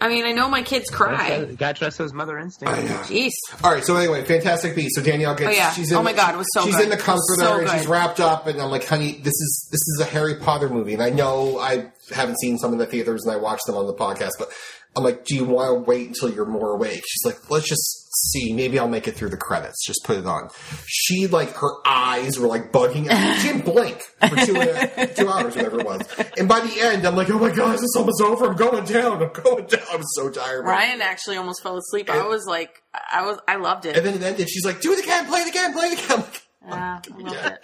[0.00, 1.44] I mean, I know my kids cry.
[1.56, 2.76] Gotta trust those mother instincts.
[2.78, 2.96] I know.
[3.04, 3.30] Jeez.
[3.62, 4.96] All right, so anyway, Fantastic Beast.
[4.96, 5.48] So Danielle gets.
[5.48, 5.70] Oh, yeah.
[5.72, 6.84] She's in, Oh, my God, it was so She's good.
[6.84, 7.04] in the It was
[7.36, 10.04] comforter so and she's wrapped up, and I'm like, honey, this is this is a
[10.04, 13.36] Harry Potter movie, and I know I haven't seen some in the theaters, and I
[13.36, 14.50] watched them on the podcast, but
[14.96, 17.02] I'm like, do you want to wait until you're more awake?
[17.06, 18.52] She's like, let's just see.
[18.52, 19.84] Maybe I'll make it through the credits.
[19.84, 20.48] Just put it on.
[20.86, 23.08] She like her eyes were like bugging.
[23.08, 23.38] out.
[23.38, 26.02] She didn't blink for two and a, two hours, whatever it was.
[26.38, 28.46] And by the end, I'm like, oh my god, is this almost over?
[28.46, 29.20] I'm going down.
[29.22, 29.82] I'm going down.
[29.92, 30.64] I was so tired.
[30.64, 32.08] Ryan actually almost fell asleep.
[32.08, 32.80] I was like,
[33.10, 33.96] I was, I loved it.
[33.96, 34.48] And then it ended.
[34.48, 36.18] She's like, do it again, play it again, play it again.
[36.18, 37.48] I'm like, Yeah, I loved Yeah.
[37.54, 37.58] it.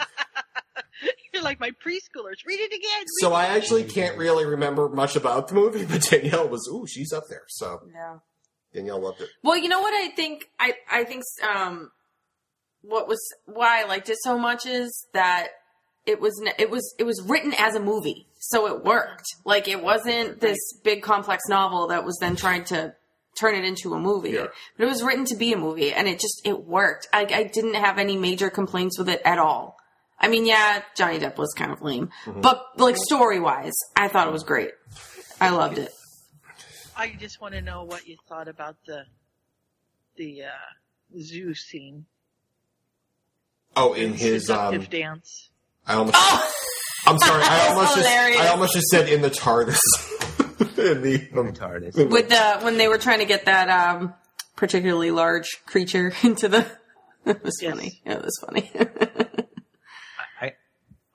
[1.33, 2.45] You're like, my preschoolers.
[2.47, 3.07] Read it again.
[3.21, 7.13] So I actually can't really remember much about the movie, but Danielle was, ooh, she's
[7.13, 7.45] up there.
[7.49, 8.19] So Yeah.
[8.73, 9.29] Danielle loved it.
[9.43, 11.91] Well, you know what I think I I think um
[12.83, 15.49] what was why I liked it so much is that
[16.07, 18.27] it was it was it was written as a movie.
[18.39, 19.27] So it worked.
[19.45, 22.95] Like it wasn't this big complex novel that was then trying to
[23.39, 24.31] turn it into a movie.
[24.31, 24.47] Yeah.
[24.77, 27.09] But it was written to be a movie and it just it worked.
[27.13, 29.80] I I didn't have any major complaints with it at all.
[30.21, 34.29] I mean, yeah, Johnny Depp was kind of lame, but like story wise, I thought
[34.29, 34.71] it was great.
[35.41, 35.91] I loved it.
[36.97, 39.05] I just want to know what you thought about the
[40.17, 42.05] the uh, zoo scene.
[43.77, 45.49] Oh, in his, seductive um, dance.
[45.87, 46.17] I almost,
[47.07, 48.09] I'm sorry, I almost just.
[48.09, 49.79] I almost just said in the TARDIS.
[50.79, 52.11] in the, um, TARDIS.
[52.11, 54.13] with the when they were trying to get that um
[54.57, 56.67] particularly large creature into the
[57.25, 57.73] it was Yes.
[57.75, 59.27] funny it was funny I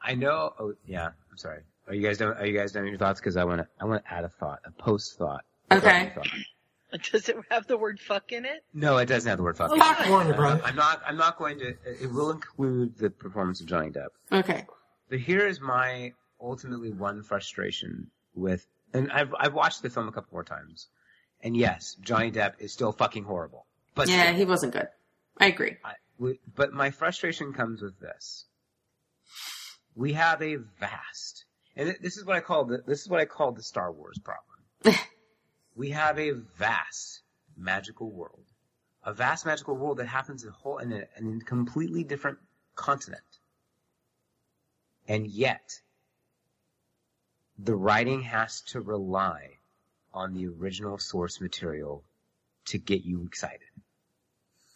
[0.06, 0.54] I know.
[0.60, 1.08] Oh yeah.
[1.32, 1.62] I'm sorry.
[1.88, 2.36] Are you guys done?
[2.38, 3.20] Are you guys done with your thoughts?
[3.20, 3.68] Because I want to.
[3.80, 5.44] I want to add a thought, a post thought.
[5.72, 6.14] Okay.
[7.12, 8.64] Does it have the word "fuck" in it?
[8.74, 9.76] No, it doesn't have the word fuck.
[9.76, 10.08] Fuck.
[10.10, 10.62] Warner Uh, Brothers.
[10.64, 11.02] I'm not.
[11.06, 11.76] I'm not going to.
[11.86, 14.08] It will include the performance of Johnny Depp.
[14.32, 14.66] okay
[15.10, 20.12] But here is my ultimately one frustration with, and I've I've watched the film a
[20.12, 20.88] couple more times,
[21.42, 23.66] and yes, Johnny Depp is still fucking horrible.
[23.94, 24.88] But yeah still, he wasn't good
[25.38, 28.46] i agree I, we, but my frustration comes with this.
[29.96, 33.26] We have a vast, and this is what I call the, this is what I
[33.26, 35.00] call the Star Wars problem.
[35.76, 37.22] we have a vast
[37.58, 38.46] magical world,
[39.04, 42.40] a vast magical world that happens in a whole in a, in a completely different
[42.76, 43.22] continent,
[45.08, 45.80] and yet
[47.58, 49.52] the writing has to rely
[50.14, 52.04] on the original source material
[52.66, 53.60] to get you excited.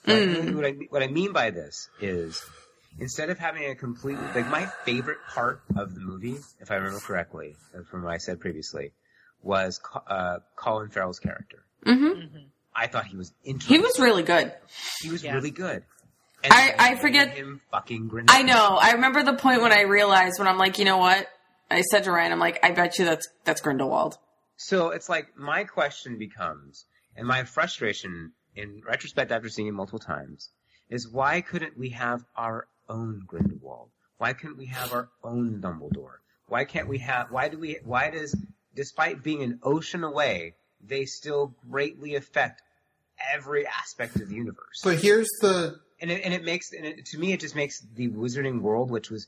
[0.06, 0.56] What, I mean, hmm.
[0.56, 2.44] what, I, what I mean by this is
[2.98, 7.00] instead of having a complete like my favorite part of the movie, if I remember
[7.00, 8.92] correctly, uh, from what I said previously,
[9.44, 11.64] was uh, Colin Farrell's character.
[11.86, 12.12] hmm
[12.76, 13.76] I thought he was interesting.
[13.78, 14.54] he was really good
[15.02, 15.34] he was Yeah.
[15.36, 15.84] really good.
[16.44, 18.26] And I- I forget- him fucking grin.
[18.30, 21.28] i know i remember the point when i realized when i'm like you know what
[21.70, 24.18] i said to ryan i'm like i bet you that's that's grindelwald
[24.56, 30.00] So it's like my question becomes, and my frustration in retrospect after seeing it multiple
[30.00, 30.50] times,
[30.90, 33.90] is why couldn't we have our own Grindelwald?
[34.18, 36.18] Why couldn't we have our own Dumbledore?
[36.48, 37.32] Why can't we have?
[37.32, 37.78] Why do we?
[37.84, 38.36] Why does,
[38.76, 42.62] despite being an ocean away, they still greatly affect
[43.34, 44.82] every aspect of the universe?
[44.84, 47.82] but here's the, and it, and it makes and it, to me it just makes
[47.96, 49.28] the wizarding world which was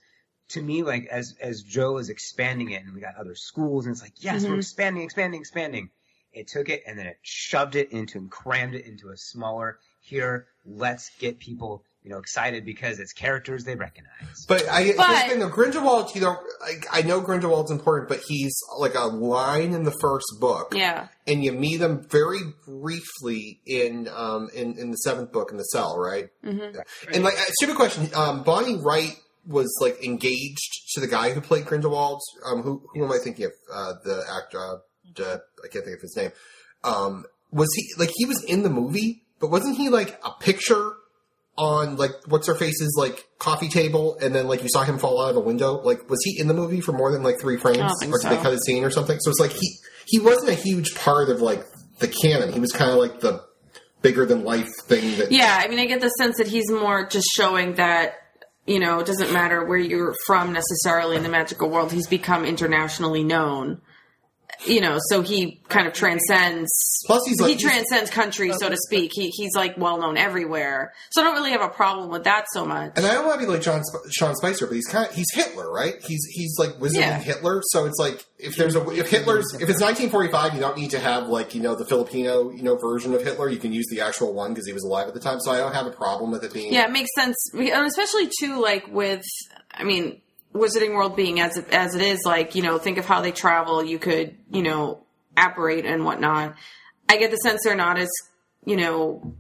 [0.50, 3.94] to me like as as Jo is expanding it and we got other schools and
[3.94, 4.60] it's like yes we're mm-hmm.
[4.60, 5.90] expanding expanding expanding
[6.34, 9.80] it took it and then it shoved it into and crammed it into a smaller
[10.02, 15.08] here let's get people you know excited because it's characters they recognize but I, But-
[15.08, 18.96] here's the thing though, Grindelwald, you know, I, I know Grindelwald's important, but he's like
[18.96, 20.74] a line in the first book.
[20.76, 25.58] yeah and you meet him very briefly in um in, in the seventh book in
[25.58, 26.30] the cell, right?
[26.44, 26.60] hmm
[27.14, 28.10] And like, a stupid question.
[28.16, 32.22] Um, Bonnie Wright was like engaged to the guy who played Grindelwald.
[32.46, 33.52] Um, who who am I thinking of?
[33.74, 34.60] Uh, the actor.
[34.60, 34.76] Uh,
[35.16, 36.32] the- I can't think of his name.
[36.84, 40.94] Um, was he like he was in the movie, but wasn't he like a picture
[41.58, 45.22] on like what's her face's like coffee table, and then like you saw him fall
[45.22, 45.82] out of a window?
[45.82, 48.14] Like, was he in the movie for more than like three frames, I don't think
[48.14, 49.20] or did they cut a scene or something?
[49.20, 51.66] So it's like he he wasn't a huge part of like
[52.00, 52.52] the canon.
[52.52, 53.44] He was kind of like the
[54.02, 57.06] bigger than life thing that Yeah, I mean, I get the sense that he's more
[57.06, 58.16] just showing that,
[58.66, 61.92] you know, it doesn't matter where you're from necessarily in the magical world.
[61.92, 63.82] He's become internationally known.
[64.66, 66.70] You know, so he kind of transcends.
[67.08, 69.12] Plus, he's like he he's- transcends country, so to speak.
[69.14, 70.94] He, he's like well known everywhere.
[71.12, 72.92] So I don't really have a problem with that so much.
[72.96, 75.16] And I don't want to be like John Sp- Sean Spicer, but he's kind of,
[75.16, 75.96] he's Hitler, right?
[76.06, 77.18] He's he's like wizarding Yeah.
[77.20, 77.62] Hitler.
[77.70, 81.00] So it's like if there's a if Hitler's if it's 1945, you don't need to
[81.00, 83.50] have like you know the Filipino you know version of Hitler.
[83.50, 85.40] You can use the actual one because he was alive at the time.
[85.40, 88.30] So I don't have a problem with it being Yeah, it makes sense, and especially
[88.40, 89.24] too, like with,
[89.74, 90.22] I mean,
[90.54, 93.32] Wizarding World being as it, as it is, like you know, think of how they
[93.32, 93.84] travel.
[93.84, 95.04] You could, you know,
[95.38, 96.56] apparate and whatnot.
[97.10, 98.10] I get the sense they're not as,
[98.66, 99.36] you know,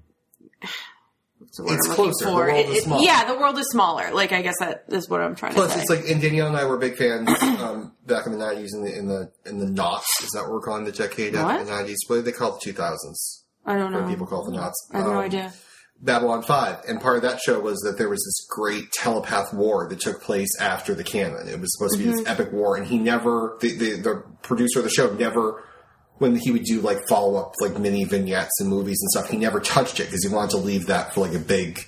[1.39, 2.26] what's the word It's I'm closer.
[2.26, 2.36] The for?
[2.38, 4.12] world It- is it- yeah, the world is smaller.
[4.13, 5.86] Like I guess that is what I'm trying Plus, to say.
[5.86, 7.30] Plus, it's like and Danielle and I were big fans
[7.62, 10.08] um, back in the 90s in the in the in the knots.
[10.24, 11.60] Is that what we're calling the decade What?
[11.62, 11.95] of the 90s?
[12.08, 13.41] What do they call the 2000s?
[13.65, 14.08] I don't know.
[14.08, 14.89] people call the knots.
[14.93, 15.54] I have no Um, idea.
[16.01, 16.85] Babylon 5.
[16.87, 20.21] And part of that show was that there was this great telepath war that took
[20.21, 21.47] place after the canon.
[21.47, 22.17] It was supposed to be Mm-hmm.
[22.17, 25.63] this epic war, and he never, the, the, the producer of the show never,
[26.17, 29.37] when he would do like follow up, like mini vignettes and movies and stuff, he
[29.37, 31.79] never touched it because he wanted to leave that for like a big,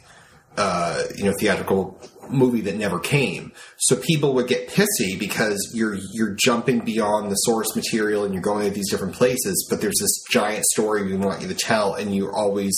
[0.57, 1.99] uh, you know, theatrical
[2.29, 3.51] movie that never came.
[3.77, 8.41] So people would get pissy because you're you're jumping beyond the source material and you're
[8.41, 11.93] going to these different places, but there's this giant story we want you to tell
[11.95, 12.73] and you always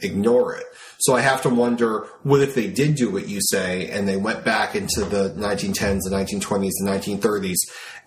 [0.00, 0.64] ignore it.
[0.98, 4.16] So I have to wonder what if they did do what you say and they
[4.16, 7.56] went back into the 1910s, the 1920s, the 1930s,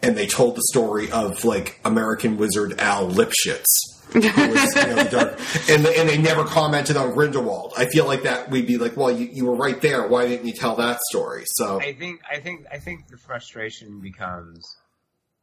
[0.01, 3.65] and they told the story of like American wizard Al Lipschitz.
[4.13, 5.35] was, you know,
[5.69, 7.73] and, and they never commented on Grindelwald.
[7.77, 10.07] I feel like that we'd be like, well, you, you were right there.
[10.07, 11.43] Why didn't you tell that story?
[11.55, 14.65] So I think I think I think the frustration becomes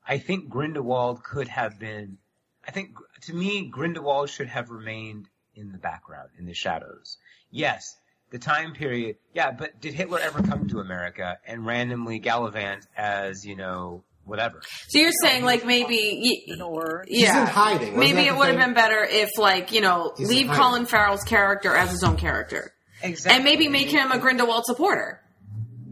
[0.06, 2.18] I think Grindelwald could have been
[2.66, 7.18] I think to me Grindelwald should have remained in the background in the shadows.
[7.56, 7.96] Yes,
[8.30, 9.16] the time period.
[9.32, 14.60] Yeah, but did Hitler ever come to America and randomly gallivant as, you know, whatever?
[14.88, 17.94] So you're saying like maybe y- Or he's in hiding.
[17.94, 18.66] Wasn't Maybe that it the would have thing?
[18.66, 20.62] been better if, like, you know, He's in leave hiding.
[20.62, 23.36] Colin Farrell's character as his own character, Exactly.
[23.36, 25.20] and maybe make him a Grindelwald supporter.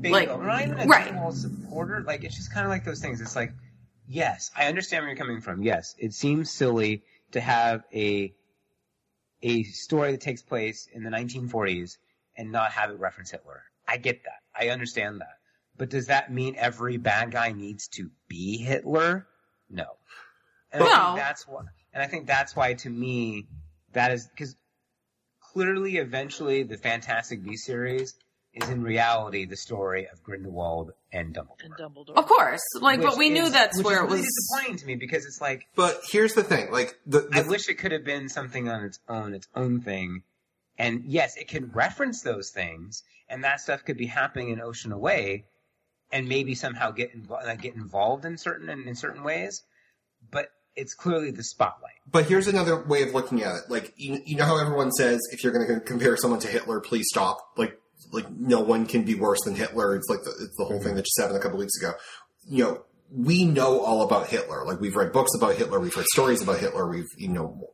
[0.01, 0.17] Bingo.
[0.19, 1.05] like, not even a right.
[1.05, 2.03] Grindelwald supporter.
[2.05, 3.21] Like it's just kind of like those things.
[3.21, 3.53] It's like,
[4.09, 5.63] yes, I understand where you're coming from.
[5.63, 8.35] Yes, it seems silly to have a
[9.43, 11.99] a story that takes place in the 1940s
[12.37, 13.63] and not have it reference Hitler.
[13.87, 14.41] I get that.
[14.59, 15.39] I understand that.
[15.77, 19.27] But does that mean every bad guy needs to be Hitler?
[19.69, 19.97] No.
[20.71, 20.95] And I No.
[21.05, 21.63] think that's why.
[21.93, 23.47] And I think that's why, to me,
[23.93, 24.57] that is because
[25.41, 28.15] clearly, eventually, the Fantastic Beasts series
[28.55, 31.65] is in reality the story of Grindelwald and Dumbledore.
[31.65, 32.17] and Dumbledore.
[32.17, 34.49] Of course, like, Which but we knew that's which where is it really was.
[34.51, 37.69] disappointing to me because it's like But here's the thing: like the, the I wish
[37.69, 40.23] it could have been something on its own, its own thing.
[40.79, 44.91] And yes, it can reference those things, and that stuff could be happening in Ocean
[44.91, 45.45] Away,
[46.11, 49.63] and maybe somehow get involved, like get involved in certain in, in certain ways.
[50.31, 51.93] But it's clearly the spotlight.
[52.11, 53.63] But here's another way of looking at it.
[53.71, 56.81] Like you, you know how everyone says if you're going to compare someone to Hitler,
[56.81, 57.39] please stop.
[57.59, 57.79] Like
[58.11, 59.97] like no one can be worse than Hitler.
[59.97, 60.97] It's like the, it's the whole thing mm-hmm.
[60.97, 61.93] that you said a couple weeks ago.
[62.49, 62.85] You know,
[63.15, 64.65] we know all about Hitler.
[64.65, 67.69] Like we've read books about Hitler, we've read stories about Hitler, we've you know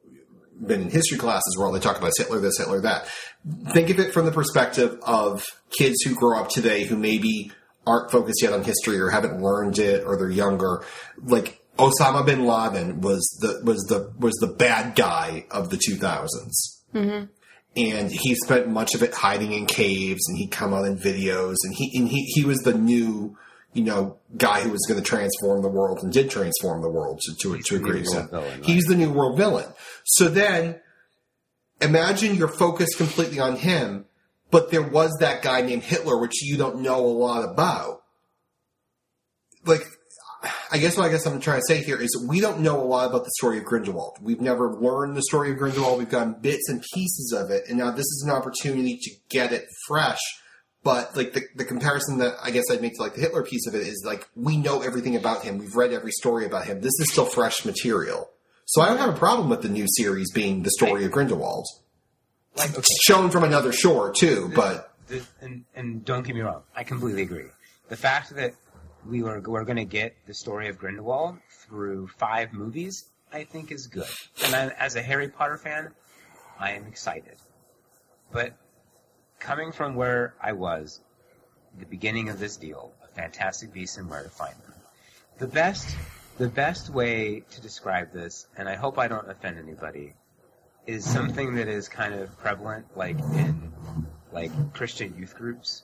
[0.65, 3.09] been in history classes where all they talk about is Hitler this, Hitler that.
[3.71, 7.53] Think of it from the perspective of kids who grow up today who maybe
[7.87, 10.85] aren't focused yet on history or haven't learned it or they're younger.
[11.23, 16.29] Like Osama bin Laden was the was the was the bad guy of the 2000s.
[17.79, 21.55] And he spent much of it hiding in caves, and he'd come out in videos,
[21.63, 23.37] and he and he, he was the new,
[23.73, 27.21] you know, guy who was going to transform the world and did transform the world
[27.21, 28.31] to to, to a great extent.
[28.31, 28.65] villain, right?
[28.65, 29.67] He's the new world villain.
[30.05, 30.81] So then,
[31.81, 34.07] imagine you're focused completely on him,
[34.51, 38.03] but there was that guy named Hitler, which you don't know a lot about.
[39.65, 39.85] Like,
[40.71, 42.85] I guess what I guess I'm trying to say here is we don't know a
[42.85, 44.19] lot about the story of Grindelwald.
[44.21, 45.99] We've never learned the story of Grindelwald.
[45.99, 49.53] We've gotten bits and pieces of it, and now this is an opportunity to get
[49.53, 50.19] it fresh.
[50.85, 53.67] But like the, the comparison that I guess I'd make to like the Hitler piece
[53.67, 55.59] of it is like we know everything about him.
[55.59, 56.81] We've read every story about him.
[56.81, 58.31] This is still fresh material.
[58.67, 61.67] So I don't have a problem with the new series being the story of Grindelwald.
[62.57, 64.93] Like okay, It's shown from another shore too, but
[65.41, 67.47] and and don't get me wrong, I completely agree.
[67.89, 68.55] The fact that
[69.09, 73.73] we were we're going to get the story of Grindelwald through five movies, I think
[73.73, 74.09] is good.
[74.45, 75.93] And I, as a Harry Potter fan,
[76.59, 77.37] I am excited.
[78.31, 78.55] But
[79.39, 81.01] coming from where I was,
[81.79, 84.75] the beginning of this deal, of Fantastic Beasts and Where to Find Them,
[85.39, 85.97] the best
[86.37, 90.15] the best way to describe this, and I hope I don't offend anybody,
[90.87, 93.73] is something that is kind of prevalent, like in
[94.33, 95.83] like Christian youth groups.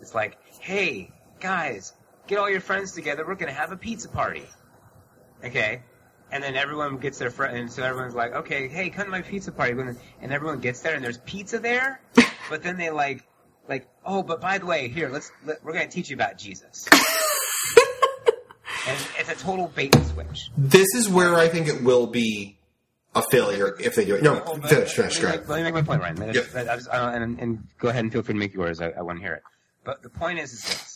[0.00, 1.92] It's like, hey, guys,
[2.26, 3.24] get all your friends together.
[3.26, 4.44] We're gonna have a pizza party.
[5.44, 5.82] Okay,
[6.32, 9.22] and then everyone gets their friend, and so everyone's like, okay, hey, come to my
[9.22, 9.72] pizza party.
[10.20, 12.00] And everyone gets there, and there's pizza there.
[12.50, 13.24] but then they like,
[13.68, 16.86] like, oh, but by the way, here, let's let, we're gonna teach you about Jesus.
[18.86, 20.50] and it's a total bait and switch.
[20.56, 22.58] this is where I think it will be
[23.14, 24.22] a failure if they do it.
[24.22, 25.48] No, Hold on, finish, let finish, me make-.
[25.48, 26.22] Let me make my point, Ryan.
[26.22, 26.26] I.
[26.26, 28.80] I was- I and, and go ahead and feel free to make yours.
[28.80, 29.42] I, I want to hear it.
[29.84, 30.93] But the point is, is this: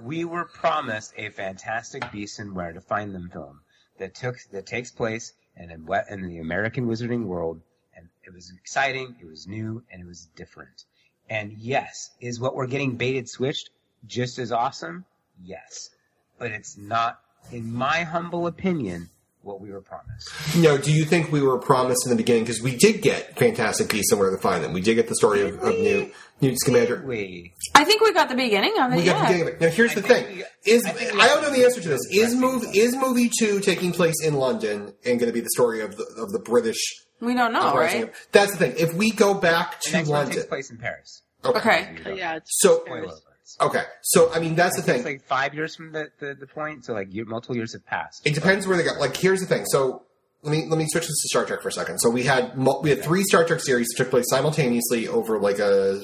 [0.00, 3.60] we were promised a Fantastic Beasts and Where to Find Them film
[3.98, 7.60] that took that takes place in in the American Wizarding world,
[7.96, 10.84] and it was exciting, it was new, and it was different.
[11.28, 13.70] And yes, is what we're getting baited switched
[14.06, 15.04] just as awesome?
[15.42, 15.90] Yes,
[16.38, 17.20] but it's not,
[17.52, 19.10] in my humble opinion,
[19.48, 20.30] what we were promised.
[20.56, 22.44] No, do you think we were promised in the beginning?
[22.44, 24.72] Because we did get Fantastic Beasts and Where to Find Them.
[24.72, 27.02] We did get the story of, of Newt, Newt Scamander.
[27.06, 28.96] We I think we got the beginning of it.
[28.96, 29.20] We got yeah.
[29.22, 29.60] the beginning of it.
[29.60, 31.88] Now, here's the I think thing: we- is I I, don't know the answer to
[31.88, 32.00] this.
[32.12, 35.50] Is address movie is movie two taking place in London and going to be the
[35.54, 36.78] story of the of the British?
[37.20, 38.02] We don't know, uprising?
[38.02, 38.12] right?
[38.30, 38.74] That's the thing.
[38.78, 41.22] If we go back The to next one London, takes place in Paris.
[41.44, 41.96] Okay.
[42.16, 43.20] Yeah, it's So spoilers.
[43.60, 45.14] Okay, so I mean that's the I think thing.
[45.16, 47.86] It's like five years from the, the, the point, so like year, multiple years have
[47.86, 48.26] passed.
[48.26, 48.92] It depends where they go.
[48.98, 49.64] Like, here's the thing.
[49.66, 50.02] So
[50.42, 51.98] let me let me switch this to Star Trek for a second.
[51.98, 55.58] So we had we had three Star Trek series that took place simultaneously over like
[55.58, 56.02] a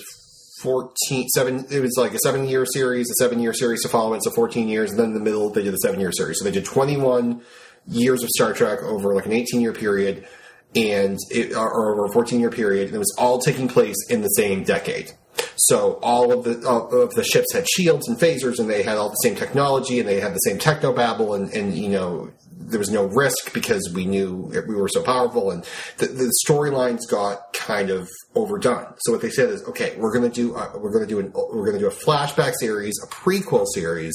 [0.60, 4.14] 14 seven it was like a seven year series a seven year series to follow
[4.14, 6.38] it so 14 years and then in the middle they did the seven year series
[6.38, 7.42] so they did 21
[7.86, 10.26] years of star trek over like an 18 year period
[10.74, 14.22] and it, or over a 14 year period and it was all taking place in
[14.22, 15.10] the same decade
[15.56, 18.96] so all of the uh, of the ships had shields and phasers, and they had
[18.96, 22.30] all the same technology, and they had the same techno babble, and, and you know
[22.56, 25.64] there was no risk because we knew we were so powerful, and
[25.98, 28.94] the, the storylines got kind of overdone.
[28.98, 31.18] So what they said is, okay, we're going to do uh, we're going to do
[31.18, 34.14] an we're going to do a flashback series, a prequel series,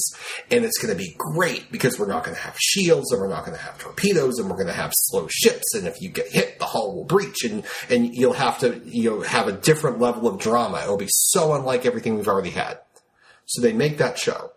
[0.50, 3.28] and it's going to be great because we're not going to have shields, and we're
[3.28, 6.08] not going to have torpedoes, and we're going to have slow ships, and if you
[6.08, 9.52] get hit, the hull will breach, and and you'll have to you know have a
[9.52, 10.80] different level of drama.
[10.82, 12.78] It'll be so unlike everything we've already had.
[13.46, 14.52] So they make that show,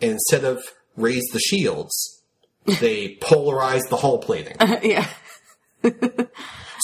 [0.00, 0.62] and instead of
[0.96, 2.21] raise the shields,
[2.80, 4.56] they polarized the hull plating.
[4.82, 5.06] yeah.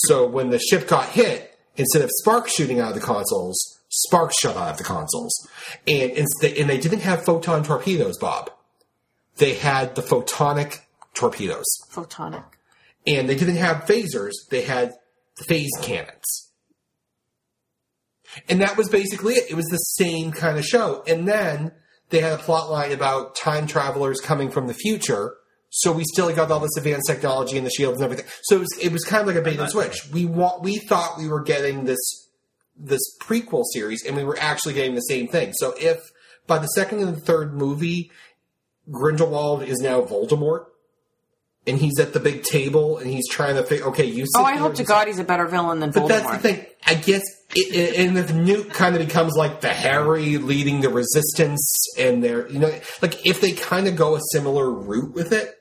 [0.05, 4.39] So when the ship got hit, instead of sparks shooting out of the consoles, sparks
[4.39, 5.47] shot out of the consoles,
[5.87, 8.51] and instead, and they didn't have photon torpedoes, Bob.
[9.37, 10.79] They had the photonic
[11.13, 12.43] torpedoes, Photonic.
[13.07, 14.33] and they didn't have phasers.
[14.49, 14.93] They had
[15.47, 16.51] phase cannons,
[18.47, 19.49] and that was basically it.
[19.49, 21.71] It was the same kind of show, and then
[22.09, 25.35] they had a plot line about time travelers coming from the future.
[25.69, 28.25] So we still got all this advanced technology and the shields and everything.
[28.43, 30.09] So it was, it was kind of like a bait and switch.
[30.11, 31.99] We wa- we thought we were getting this
[32.75, 35.53] this prequel series, and we were actually getting the same thing.
[35.53, 35.99] So if
[36.47, 38.09] by the second and the third movie,
[38.89, 40.65] Grindelwald is now Voldemort,
[41.67, 44.25] and he's at the big table and he's trying to think, okay, you.
[44.35, 46.07] Oh, I hope to God he's a better villain than but Voldemort.
[46.07, 46.65] that's the thing.
[46.87, 47.21] I guess,
[47.55, 52.23] it, it, and if Newt kind of becomes like the Harry leading the resistance, and
[52.23, 55.58] they're you know, like if they kind of go a similar route with it,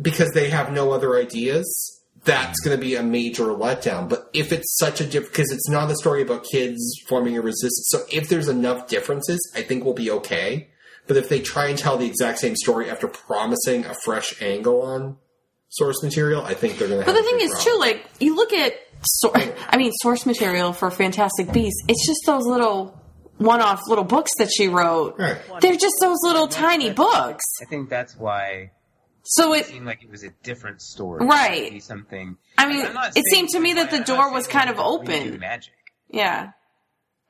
[0.00, 4.08] because they have no other ideas, that's going to be a major letdown.
[4.08, 7.40] But if it's such a different, because it's not a story about kids forming a
[7.40, 10.68] resistance, so if there's enough differences, I think we'll be okay.
[11.08, 14.82] But if they try and tell the exact same story after promising a fresh angle
[14.82, 15.16] on
[15.68, 17.06] source material, I think they're going to.
[17.06, 19.36] But the thing is, too, like you look at, sor-
[19.68, 21.82] I mean, source material for Fantastic Beasts.
[21.88, 23.00] It's just those little
[23.38, 25.18] one-off little books that she wrote.
[25.18, 25.38] Right.
[25.60, 27.44] They're just those little tiny books.
[27.60, 28.70] I think that's why
[29.24, 31.24] So it it, seemed like it was a different story.
[31.24, 31.82] Right.
[31.82, 32.36] Something.
[32.58, 35.38] I mean, it saying- seemed to me that the I'm door was kind of open.
[35.38, 35.74] Magic.
[36.10, 36.50] Yeah.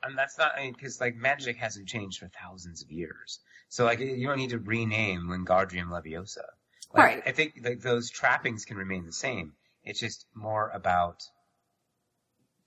[0.02, 3.38] And that's not because like magic hasn't changed for thousands of years.
[3.68, 6.44] So like you don't need to rename Wingardium Leviosa.
[6.92, 7.22] Like, Right.
[7.24, 9.52] I think like those trappings can remain the same.
[9.84, 11.22] It's just more about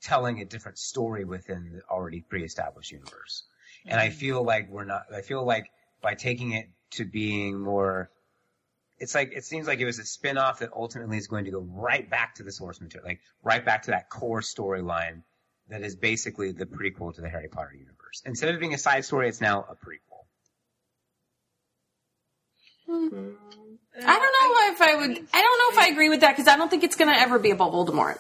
[0.02, 3.44] telling a different story within the already pre-established universe.
[3.86, 4.18] And I mm-hmm.
[4.18, 5.04] feel like we're not.
[5.14, 5.70] I feel like
[6.02, 8.10] by taking it to being more.
[8.98, 11.60] It's like it seems like it was a spin-off that ultimately is going to go
[11.60, 15.24] right back to the source material, like right back to that core storyline
[15.70, 18.22] that is basically the prequel to the Harry Potter universe.
[18.26, 20.24] Instead of being a side story, it's now a prequel.
[22.88, 23.32] Hmm.
[24.06, 25.28] I don't know if I would.
[25.34, 27.20] I don't know if I agree with that because I don't think it's going to
[27.20, 28.18] ever be about Voldemort.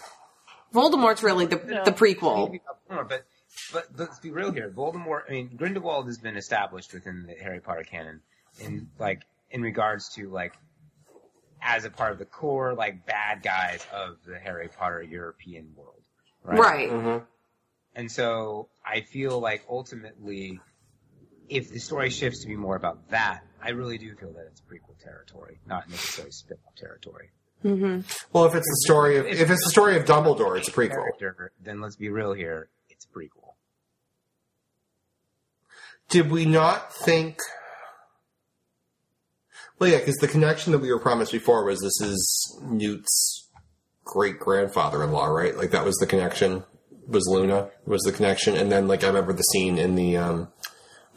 [0.73, 2.59] Voldemort's really the the prequel.
[2.89, 3.25] But
[3.71, 4.69] but let's be real here.
[4.69, 5.21] Voldemort.
[5.29, 8.21] I mean, Grindelwald has been established within the Harry Potter canon
[8.59, 10.53] in like in regards to like
[11.67, 16.01] as a part of the core like bad guys of the Harry Potter European world,
[16.43, 16.59] right?
[16.59, 16.89] Right.
[16.91, 17.23] Mm-hmm.
[17.95, 20.59] And so I feel like ultimately,
[21.49, 24.61] if the story shifts to be more about that, I really do feel that it's
[24.61, 27.31] prequel territory, not necessarily spin-off territory.
[27.63, 28.01] Mm-hmm.
[28.31, 31.07] Well, if it's the story of if it's the story of Dumbledore, it's a prequel.
[31.63, 33.53] Then let's be real here, it's a prequel.
[36.09, 37.39] Did we not think?
[39.79, 43.49] Well, yeah, because the connection that we were promised before was this is Newt's
[44.05, 45.55] great grandfather-in-law, right?
[45.55, 46.63] Like that was the connection.
[47.07, 50.47] Was Luna was the connection, and then like I remember the scene in the um,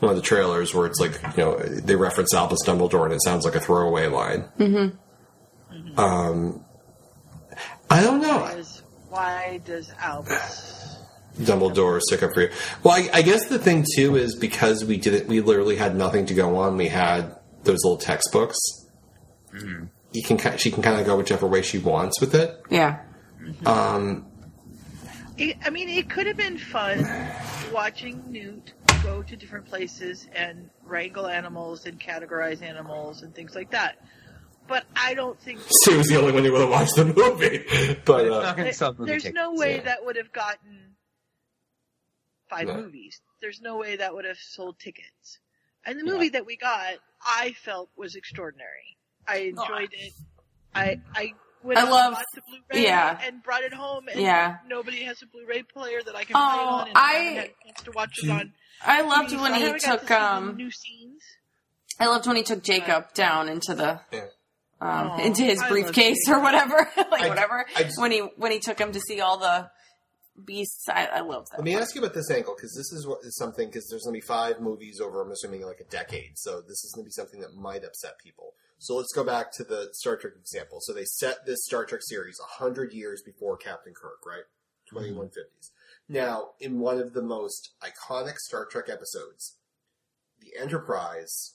[0.00, 3.22] one of the trailers where it's like you know they reference Albus Dumbledore, and it
[3.22, 4.44] sounds like a throwaway line.
[4.58, 5.98] Mm-hmm.
[5.98, 6.62] Um,
[7.88, 8.44] I don't know.
[8.46, 10.96] Is why does Albus?
[11.38, 12.50] Dumbledore stick up for you.
[12.82, 16.26] Well, I, I guess the thing too is because we didn't, we literally had nothing
[16.26, 16.76] to go on.
[16.76, 18.56] We had those little textbooks.
[20.12, 22.60] You can, she can kind of go whichever way she wants with it.
[22.70, 23.00] Yeah.
[23.66, 24.26] Um,
[25.36, 27.06] It, I mean, it could have been fun
[27.72, 33.70] watching Newt go to different places and wrangle animals and categorize animals and things like
[33.70, 33.96] that.
[34.66, 37.64] But I don't think she was the only one who would have watched the movie,
[38.04, 39.82] but uh, not going to sell movie there's no way yeah.
[39.82, 40.96] that would have gotten
[42.50, 42.76] five Yeah.
[42.76, 43.20] movies.
[43.40, 45.38] There's no way that would have sold tickets.
[45.86, 46.94] And the movie that we got,
[47.24, 48.96] I felt was extraordinary.
[49.26, 50.12] I enjoyed it.
[50.74, 53.18] I I went I out and love- bought the Blu-ray yeah.
[53.22, 54.08] and brought it home.
[54.08, 54.58] And Yeah.
[54.66, 56.88] nobody has a Blu-ray player that I can Oh, play it on.
[56.88, 58.52] And I- haven't had a chance to watch it on.
[58.80, 61.22] I loved TV, when so he haven't to took um new scenes.
[62.00, 64.20] I loved when he took Jacob down into the Yeah.
[64.80, 66.88] um Aw, into his I briefcase or whatever.
[67.10, 67.66] like I- whatever.
[67.76, 69.68] I just- when he when he took him to see all the
[70.44, 71.58] beasts, I, I loved that.
[71.58, 74.04] Let me ask you about this angle because this is what is something because there's
[74.04, 75.22] going to be five movies over.
[75.22, 78.18] I'm assuming like a decade, so this is going to be something that might upset
[78.22, 78.54] people.
[78.78, 80.78] So let's go back to the Star Trek example.
[80.80, 84.44] So they set this Star Trek series hundred years before Captain Kirk, right?
[84.94, 85.18] Mm-hmm.
[85.18, 85.70] 2150s.
[86.08, 89.56] Now, in one of the most iconic Star Trek episodes,
[90.40, 91.54] the Enterprise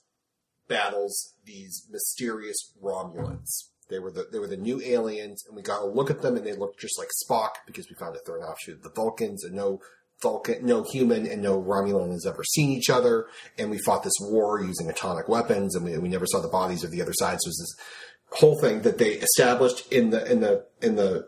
[0.67, 3.69] battles these mysterious Romulans.
[3.89, 6.37] They were the they were the new aliens, and we got a look at them,
[6.37, 9.43] and they looked just like Spock because we found they're an offshoot of the Vulcans,
[9.43, 9.79] and no
[10.21, 13.27] Vulcan, no human, and no Romulan has ever seen each other.
[13.57, 16.83] And we fought this war using atomic weapons, and we, we never saw the bodies
[16.83, 17.39] of the other side.
[17.41, 21.27] So it was this whole thing that they established in the in the in the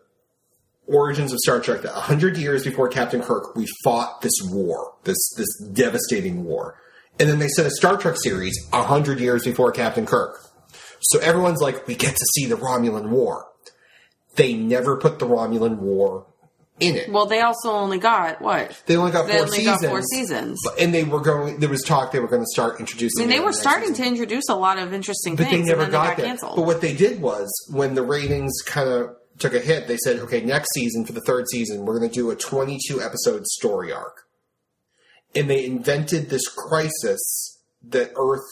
[0.87, 5.17] origins of Star Trek that hundred years before Captain Kirk, we fought this war, this
[5.37, 6.79] this devastating war,
[7.19, 10.39] and then they set a Star Trek series hundred years before Captain Kirk.
[11.01, 13.47] So everyone's like, we get to see the Romulan War.
[14.35, 16.25] They never put the Romulan War
[16.79, 17.09] in it.
[17.09, 18.81] well, they also only got what?
[18.85, 19.81] They only got They four only seasons.
[19.81, 20.59] got four seasons.
[20.63, 21.59] But- And they were going.
[21.61, 23.23] There was talk they were going to start introducing.
[23.23, 24.03] I mean, they were starting season.
[24.03, 26.55] to introduce a lot of interesting but things, they never got they got canceled.
[26.57, 30.19] But what they did was when the ratings kind of took a hit, they said,
[30.19, 33.93] "Okay, next season for the third season, we're going to do a 22 episode story
[33.93, 34.23] arc."
[35.33, 38.43] And they invented this crisis that Earth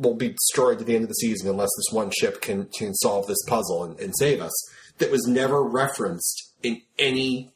[0.00, 2.94] will be destroyed at the end of the season unless this one ship can can
[2.94, 4.52] solve this puzzle and, and save us.
[4.98, 7.52] That was never referenced in any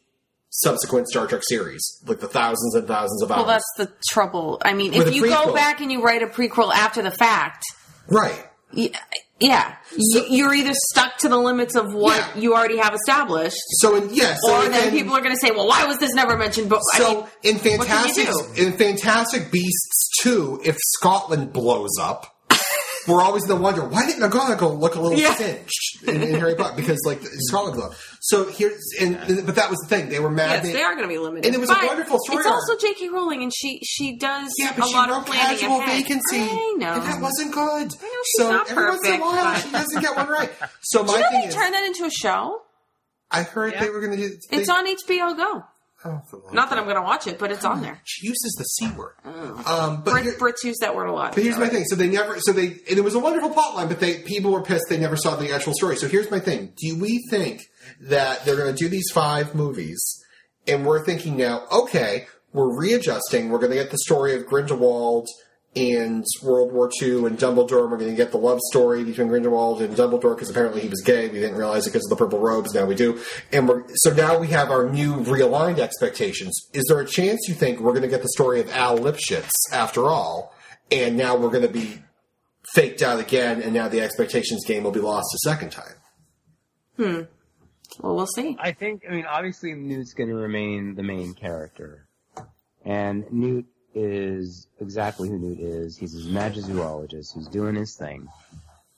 [0.51, 3.39] subsequent Star Trek series, like the thousands and thousands of hours.
[3.39, 4.61] well, that's the trouble.
[4.65, 7.65] I mean, With if you go back and you write a prequel after the fact,
[8.09, 8.47] right.
[8.73, 8.91] y-
[9.41, 9.75] yeah,
[10.13, 12.41] So- you're either stuck to the limits of what Yeah.
[12.41, 15.41] you already have established, So in yes, so or in- then people are going to
[15.45, 18.15] say, "Well, why was this never mentioned?" But I So mean, in what can you
[18.15, 22.34] Fantastic in Fantastic Beasts two, if Scotland blows up,
[23.07, 25.35] we're always going to wonder why didn't McGonagall look a little Yeah.
[25.35, 27.93] singed in, in Harry Potter because like Scotland blew up.
[28.21, 30.65] So here's and but that was the thing they were mad.
[30.65, 31.47] Yes, they are going to be limited.
[31.47, 32.55] And it was a wonderful story It's arc.
[32.55, 33.09] also J.K.
[33.11, 36.03] Rowling, and she she does Yeah, but a she lot wrote of planning casual ahead.
[36.05, 36.93] vacancy, I know.
[36.95, 37.93] and that wasn't good.
[37.93, 38.01] she's
[38.39, 40.51] so not every once in a perfect, while, but- she doesn't get one right.
[40.83, 42.61] So Did my you know thing they is, turn that into a show?
[43.31, 44.37] I heard they were going to do.
[44.51, 45.65] It's on HBO Go.
[46.07, 48.01] Oh, for the love Not that I'm going to watch it, but it's on there.
[48.05, 49.15] She uses the c word.
[49.25, 51.35] Um, but here- Brit, Brits use that word a lot.
[51.35, 51.85] But here's my thing.
[51.85, 52.39] So they never.
[52.41, 52.67] So they.
[52.67, 55.37] And it was a wonderful plot line, but they people were pissed they never saw
[55.37, 55.97] the actual story.
[55.97, 56.73] So here's my thing.
[56.77, 57.63] Do we think
[58.01, 60.03] that they're going to do these five movies,
[60.67, 63.49] and we're thinking now, okay, we're readjusting.
[63.51, 65.29] We're going to get the story of Grindelwald
[65.77, 67.83] and World War II and Dumbledore.
[67.83, 70.89] And we're going to get the love story between Grindelwald and Dumbledore because apparently he
[70.89, 71.29] was gay.
[71.29, 72.75] We didn't realize it because of the purple robes.
[72.75, 73.21] Now we do.
[73.53, 76.69] And we're so now we have our new realigned expectations.
[76.73, 79.51] Is there a chance you think we're going to get the story of Al Lipschitz
[79.73, 80.55] after all?
[80.93, 82.03] And now we're going to be
[82.75, 85.95] faked out again, and now the expectations game will be lost a second time.
[86.97, 87.21] Hmm.
[88.01, 88.57] Well, we'll see.
[88.61, 92.07] I think, I mean, obviously Newt's going to remain the main character.
[92.85, 95.97] And Newt is exactly who Newt is.
[95.97, 98.29] He's his magizoologist who's doing his thing.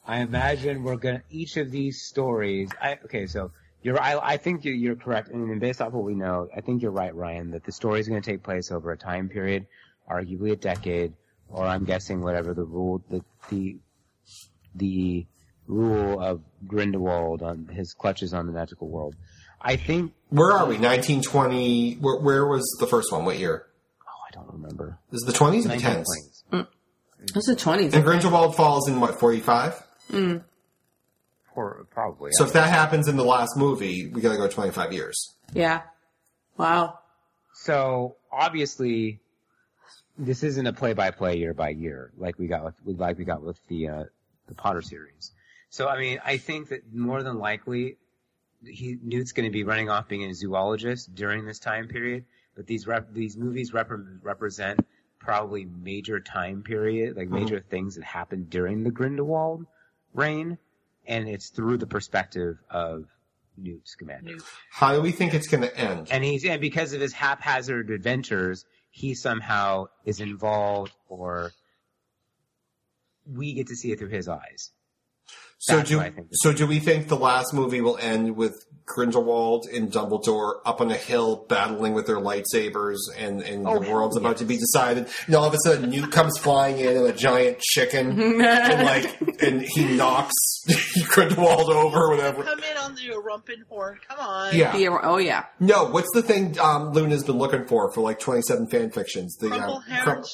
[0.07, 3.51] I imagine we're going to, each of these stories, I, okay, so
[3.83, 5.31] you're, I, I think you're, you're correct.
[5.33, 8.01] I mean, based off what we know, I think you're right, Ryan, that the story
[8.01, 9.67] is going to take place over a time period,
[10.11, 11.13] arguably a decade,
[11.49, 13.79] or I'm guessing whatever the rule, the, the,
[14.77, 15.27] the
[15.67, 19.17] rule of Grindelwald on his clutches on the magical world.
[19.61, 20.79] I think, Where are we?
[20.79, 21.95] 1920.
[21.95, 23.25] Where, where was the first one?
[23.25, 23.67] What year?
[24.37, 24.99] I don't remember.
[25.13, 26.05] Is it the 20s or the 10s?
[26.53, 26.67] 1920s.
[27.35, 27.93] It's the 20s.
[27.95, 29.83] And Grindelwald falls in what, 45?
[31.55, 32.31] Or probably.
[32.35, 35.35] So if that happens in the last movie, we got to go 25 years.
[35.55, 35.83] Yeah.
[36.59, 36.99] Wow.
[37.55, 39.21] So obviously,
[40.19, 43.59] this isn't a play-by-play year by year like we got with like we got with
[43.69, 44.05] the uh,
[44.49, 45.33] the Potter series.
[45.71, 47.97] So I mean, I think that more than likely,
[48.65, 52.25] he Newt's going to be running off being a zoologist during this time period.
[52.57, 53.91] But these rep, these movies rep,
[54.23, 54.81] represent
[55.19, 57.45] probably major time period, like mm-hmm.
[57.45, 59.67] major things that happened during the Grindelwald
[60.15, 60.59] reign,
[61.07, 63.05] and it's through the perspective of
[63.59, 64.39] Newt Scamander.
[64.71, 66.09] How do we think it's going to end?
[66.11, 71.53] And he's and because of his haphazard adventures, he somehow is involved, or
[73.31, 74.71] we get to see it through his eyes.
[75.59, 76.29] So That's do I think.
[76.33, 80.91] so do we think the last movie will end with Grindelwald and Dumbledore up on
[80.91, 84.57] a hill battling with their lightsabers and, and Oh, the world's hell about to be
[84.57, 88.85] decided and all of a sudden Newt comes flying in and a giant chicken and
[88.85, 90.33] like and he knocks
[91.09, 92.43] Grindelwald over or whatever.
[92.45, 93.99] Come in on the rumpin horn.
[94.09, 94.57] Come on.
[94.57, 94.73] Yeah.
[94.73, 95.47] Be a- oh yeah.
[95.61, 99.37] No, what's the thing um, Luna's been looking for for like 27 fan fictions?
[99.37, 100.25] The, Crumple um, Crum-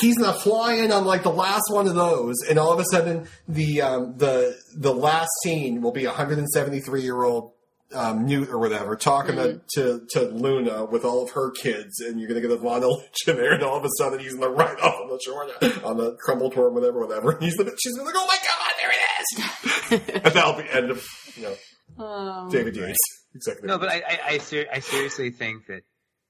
[0.00, 3.26] He's not flying on like the last one of those, and all of a sudden
[3.48, 7.52] the um, the the last scene will be a 173 year old
[7.94, 12.18] um, Newt or whatever talking to, to to Luna with all of her kids, and
[12.18, 14.48] you're gonna get a Von Illich in there, and all of a sudden he's gonna
[14.50, 15.42] ride off on the shore
[15.84, 17.32] on the crumble tour, whatever, whatever.
[17.32, 18.90] And he's gonna, she's gonna go, oh my god, there
[20.00, 21.04] it is, and that'll be end of
[21.36, 21.54] you know
[21.98, 22.50] Oh.
[22.50, 22.98] David Yates.
[23.34, 23.68] Exactly.
[23.68, 25.82] No, but I I, I, ser- I seriously think that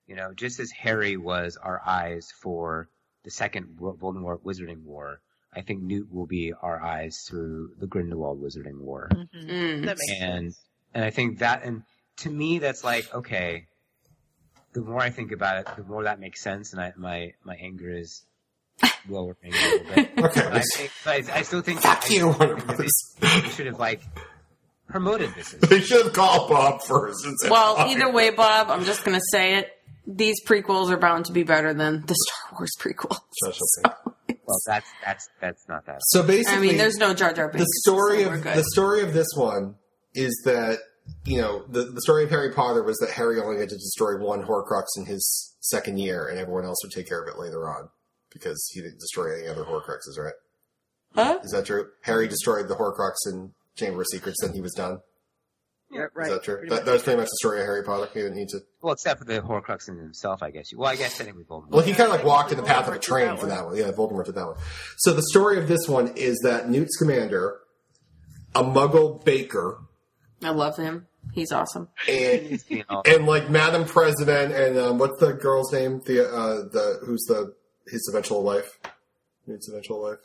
[0.06, 2.88] you know, just as Harry was our eyes for
[3.24, 5.20] the second Wo- Voldemort Wizarding War,
[5.52, 9.08] I think Newt will be our eyes through the Grindelwald Wizarding War.
[9.12, 9.28] Mhm.
[9.50, 9.84] Mm.
[9.86, 10.64] That makes and sense.
[10.96, 11.82] And I think that and
[12.18, 13.66] to me that's like okay.
[14.72, 17.54] The more I think about it, the more that makes sense, and I, my my
[17.54, 18.22] anger is
[19.08, 20.10] lowering a little bit.
[20.18, 23.40] Okay, But I, think, but I, I still think Fuck that you, I, Warner they,
[23.40, 24.02] they should have like
[24.88, 25.54] promoted this.
[25.54, 27.24] As, They should have called Bob first.
[27.24, 29.70] And said, Well, "Fuck either way, Bob, I'm just gonna say it.
[30.06, 33.18] These prequels are bound to be better than the Star Wars prequels.
[33.44, 34.36] Special thing.
[34.46, 36.00] well, that's that's that's not that.
[36.04, 37.64] So basically, I mean, there's no Jar Jar Binks.
[37.66, 38.56] the story so of good.
[38.56, 39.76] the story of this one
[40.16, 40.80] is that
[41.24, 44.18] you know the the story of Harry Potter was that Harry only had to destroy
[44.18, 47.68] one Horcrux in his second year, and everyone else would take care of it later
[47.68, 47.88] on
[48.32, 50.18] because he didn't destroy any other Horcruxes.
[50.18, 50.34] Right?
[51.14, 51.38] Huh?
[51.42, 51.88] Is that true?
[52.02, 55.00] Harry destroyed the Horcrux in Chamber of Secrets, then he was done.
[55.90, 56.26] Yeah, right.
[56.26, 56.66] Is that true?
[56.68, 58.08] That, that was pretty much the story of Harry Potter.
[58.12, 58.60] He didn't need to.
[58.82, 60.66] Well, except for the Horcrux in himself, I guess.
[60.74, 61.70] Well, I guess technically Voldemort.
[61.70, 63.64] Well, he kind of like walked in the path of a train that for that
[63.64, 63.76] one.
[63.76, 64.56] Yeah, Voldemort did that one.
[64.98, 67.58] So the story of this one is that Newt Scamander,
[68.54, 69.78] a Muggle baker,
[70.42, 71.06] I love him.
[71.32, 71.88] He's awesome.
[72.08, 72.60] and
[73.04, 76.00] and like Madam President, and um, what's the girl's name?
[76.06, 77.54] The uh, the who's the
[77.88, 78.78] his eventual wife?
[79.46, 80.18] His eventual wife,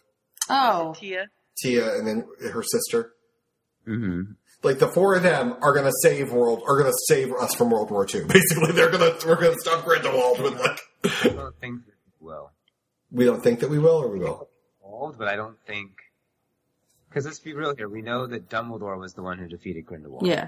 [0.49, 1.25] Oh, Tina.
[1.61, 3.13] Tina, and then her sister.
[3.87, 4.35] mhm.
[4.63, 7.89] Like the four of them are gonna save world, are gonna save us from World
[7.89, 8.23] War II.
[8.27, 10.79] Basically, they're gonna we're gonna stop Grindelwald with like.
[11.23, 12.51] I don't think that he will.
[13.11, 14.49] We don't think that we will, or we will.
[15.17, 15.89] But I don't think.
[17.11, 17.89] Because let's be real here.
[17.89, 20.25] We know that Dumbledore was the one who defeated Grindelwald.
[20.25, 20.47] yeah.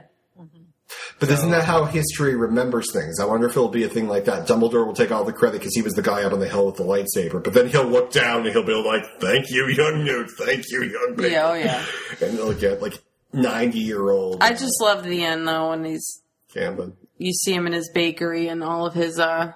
[1.19, 3.19] But isn't that how history remembers things?
[3.19, 4.47] I wonder if it'll be a thing like that.
[4.47, 6.65] Dumbledore will take all the credit because he was the guy up on the hill
[6.65, 10.03] with the lightsaber, but then he'll look down and he'll be like, "Thank you, young
[10.03, 10.29] Newt.
[10.37, 11.31] Thank you, young." Baby.
[11.33, 11.85] Yeah, oh yeah.
[12.21, 13.01] And he'll get like
[13.31, 16.21] ninety-year-old I just love the end though when he's
[16.53, 16.93] Camden.
[17.17, 19.53] you see him in his bakery and all of his uh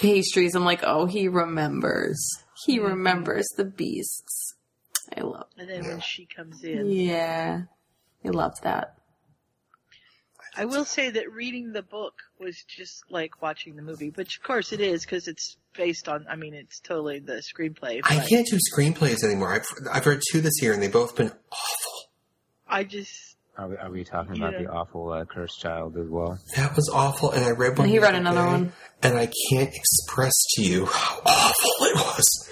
[0.00, 0.54] pastries.
[0.54, 2.24] I'm like, oh, he remembers.
[2.66, 4.54] He remembers the beasts.
[5.16, 5.46] I love.
[5.58, 7.62] And then when she comes in, Yeah,
[8.24, 8.96] I love that.
[10.54, 14.42] I will say that reading the book was just like watching the movie, which of
[14.42, 16.26] course it is because it's based on.
[16.28, 18.00] I mean, it's totally the screenplay.
[18.04, 19.54] I can't do screenplays anymore.
[19.54, 22.10] I've I've read two this year and they've both been awful.
[22.68, 24.62] I just Are we, are we talking about Yeah.
[24.64, 26.38] the awful uh, cursed child as well?
[26.56, 27.86] That was awful, and I read one.
[27.86, 28.72] And he read another day, one.
[29.02, 32.50] and I can't express to you how awful it was.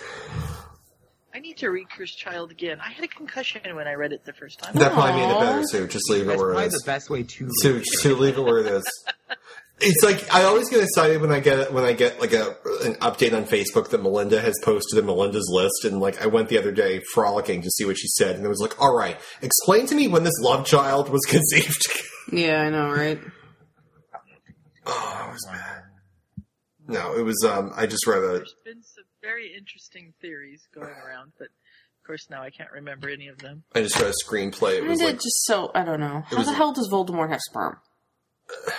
[1.41, 2.78] I need to read Cursed Child again.
[2.84, 4.74] I had a concussion when I read it the first time.
[4.74, 5.86] That probably made it better, Sue.
[5.86, 6.72] Just leave it That's where it probably is.
[6.74, 7.51] the best way to.
[7.62, 9.05] to to leave it where it is.
[9.82, 12.49] It's like I always get excited when I get when I get like a
[12.84, 16.51] an update on Facebook that Melinda has posted in Melinda's list, and like I went
[16.51, 19.18] the other day frolicking to see what she said, and it was like, "All right,
[19.41, 21.86] explain to me when this love child was conceived."
[22.30, 23.18] Yeah, I know, right?
[24.84, 25.82] oh, it was bad.
[26.86, 27.43] No, it was.
[27.43, 28.28] Um, I just read a.
[28.32, 33.09] There's been some very interesting theories going around, but of course now I can't remember
[33.09, 33.64] any of them.
[33.75, 34.79] I just read a screenplay.
[34.79, 36.23] It was did like just so I don't know.
[36.27, 37.79] How was- the hell does Voldemort have sperm?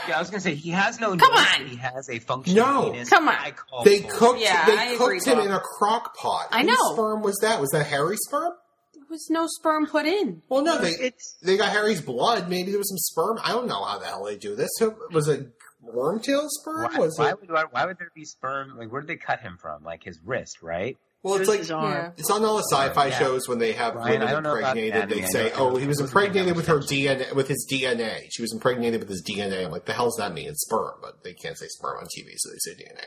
[0.10, 1.16] Yeah, I was gonna say he has no.
[1.16, 1.66] Come nose, on!
[1.68, 2.92] He has a functioning No.
[2.92, 3.10] penis.
[3.10, 3.36] Come on.
[3.36, 4.20] I call they bullshit.
[4.20, 4.42] cooked.
[4.42, 5.46] Yeah, they I cooked agree, him Bob.
[5.46, 6.48] in a crock pot.
[6.52, 6.94] I Whose know.
[6.94, 7.62] sperm was that?
[7.62, 8.52] Was that Harry's sperm?
[8.94, 10.42] There was no sperm put in.
[10.50, 12.50] Well, no, they It's they got Harry's blood.
[12.50, 13.40] Maybe there was some sperm.
[13.42, 14.72] I don't know how the hell they do this.
[15.14, 15.48] Was it
[15.86, 16.92] Wormtail sperm?
[16.94, 17.42] Why, was why it?
[17.42, 18.78] would why, why would there be sperm?
[18.78, 19.84] Like, where did they cut him from?
[19.84, 20.98] Like his wrist, right?
[21.24, 21.68] Well, it's like.
[21.70, 22.12] Yeah.
[22.18, 23.20] it's on all the sci-fi Yeah.
[23.20, 24.96] shows when they have Ryan, women I don't know about impregnated.
[24.96, 25.22] anatomy.
[25.22, 26.80] They say, "Oh, he was impregnated with her.
[26.80, 28.26] DNA, with his DNA.
[28.32, 30.48] She was impregnated with his DNA." I'm like, "The hell's that mean?
[30.50, 33.06] It's sperm." But they can't say sperm on TV, so they say DNA.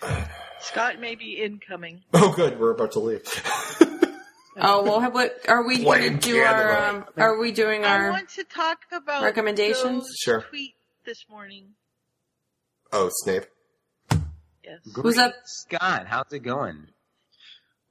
[0.00, 0.28] But
[0.60, 2.02] Scott may be incoming.
[2.14, 3.22] oh, good, we're about to leave.
[4.58, 6.38] Oh well, have- what are we going to do?
[6.40, 8.10] Our um, are we doing I our?
[8.10, 10.04] want to talk about recommendations?
[10.04, 10.40] Jo's Sure.
[10.48, 10.72] tweet
[11.06, 11.68] this morning.
[12.92, 13.44] oh, Snape.
[14.64, 14.80] Yes.
[14.96, 15.32] Who's up?
[15.44, 16.88] Scott, how's it going?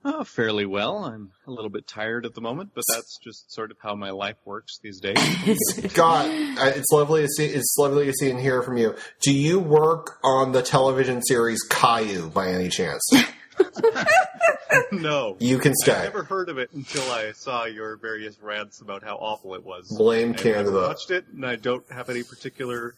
[0.03, 1.05] Oh, fairly well.
[1.05, 4.11] I'm a little bit tired at the moment, but that's just sort of how my
[4.11, 5.17] life works these days.
[5.89, 7.45] Scott, uh, it's lovely to see.
[7.45, 8.95] It's lovely to see and hear from you.
[9.21, 13.01] Do you work on the television series Caillou by any chance?
[14.91, 15.37] no.
[15.39, 16.03] You can I stay.
[16.03, 19.87] never heard of it until I saw your various rants about how awful it was.
[19.97, 20.71] Blame I've Canada.
[20.71, 22.93] watched it, and I don't have any particular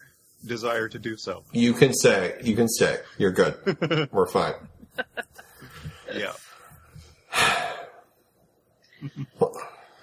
[0.45, 1.43] desire to do so.
[1.51, 2.37] You can stay.
[2.43, 2.97] You can stay.
[3.17, 4.09] You're good.
[4.11, 4.53] We're fine.
[6.13, 6.33] Yeah.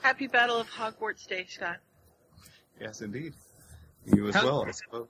[0.03, 1.79] Happy Battle of Hogwarts Day, Scott.
[2.81, 3.35] Yes, indeed.
[4.07, 5.09] You as How- well, I suppose.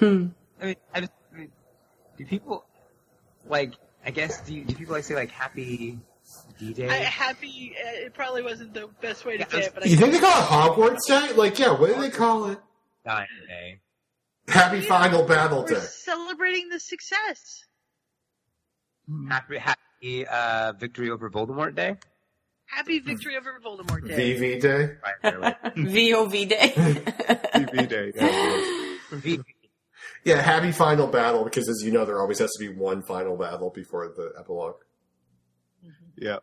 [0.00, 0.04] I
[0.66, 1.52] mean, I just, I mean,
[2.16, 2.64] do people
[3.48, 3.72] like?
[4.04, 5.98] I guess do, you, do people like say like Happy
[6.58, 6.88] D-Day?
[6.88, 7.74] I, happy.
[7.76, 10.18] Uh, it probably wasn't the best way to say it, but I You think they
[10.20, 11.32] call it Hogwarts Day?
[11.34, 11.72] Like, yeah.
[11.72, 12.58] What do they call it?
[13.04, 13.80] Dying Day.
[14.48, 15.80] Happy Final Battle we're Day.
[15.80, 17.64] celebrating the success.
[19.28, 21.96] Happy Happy uh, Victory over Voldemort Day.
[22.66, 24.34] Happy victory over Voldemort Day.
[24.36, 24.96] VV Day.
[25.24, 26.72] VOV day.
[26.76, 29.42] TV day.
[30.24, 33.36] Yeah, happy final battle because, as you know, there always has to be one final
[33.36, 34.76] battle before the epilogue.
[36.16, 36.38] Yeah.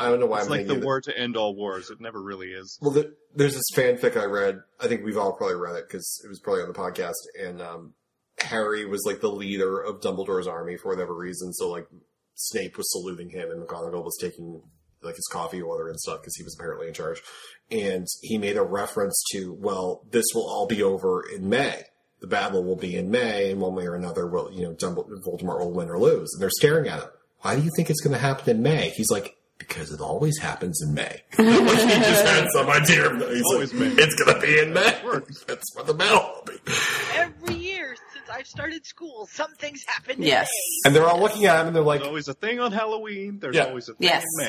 [0.00, 1.90] I don't know why It's I'm like the war to end all wars.
[1.90, 2.78] It never really is.
[2.80, 4.60] Well, the, there's this fanfic I read.
[4.80, 7.14] I think we've all probably read it because it was probably on the podcast.
[7.40, 7.94] And um,
[8.40, 11.52] Harry was like the leader of Dumbledore's army for whatever reason.
[11.52, 11.86] So like
[12.34, 14.62] Snape was saluting him, and McGonagall was taking
[15.02, 17.22] like his coffee order and stuff because he was apparently in charge.
[17.70, 21.84] And he made a reference to, well, this will all be over in May.
[22.20, 25.22] The battle will be in May, and one way or another, will you know, Dumbledore,
[25.22, 26.34] Voldemort will win or lose.
[26.34, 27.08] And they're staring at him.
[27.40, 28.90] Why do you think it's going to happen in May?
[28.90, 31.22] He's like, because it always happens in May.
[31.38, 33.30] like he just had some idea of that.
[33.30, 34.02] He's Always like, May.
[34.02, 34.98] it's going to be in May.
[35.46, 36.72] That's what the battle will be.
[37.14, 40.18] Every year since I've started school, something's happened.
[40.20, 40.48] in Yes.
[40.48, 40.88] May.
[40.88, 43.38] And they're all looking at him and they're like, There's always a thing on Halloween.
[43.38, 43.66] There's Yeah.
[43.66, 44.24] always a thing Yes.
[44.40, 44.44] in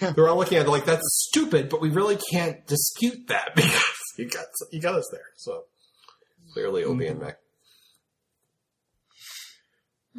[0.00, 0.10] May.
[0.12, 3.84] they're all looking at it like, that's stupid, but we really can't dispute that because
[4.16, 5.26] you got, you got us there.
[5.36, 5.64] So
[6.54, 7.32] clearly it'll be in May.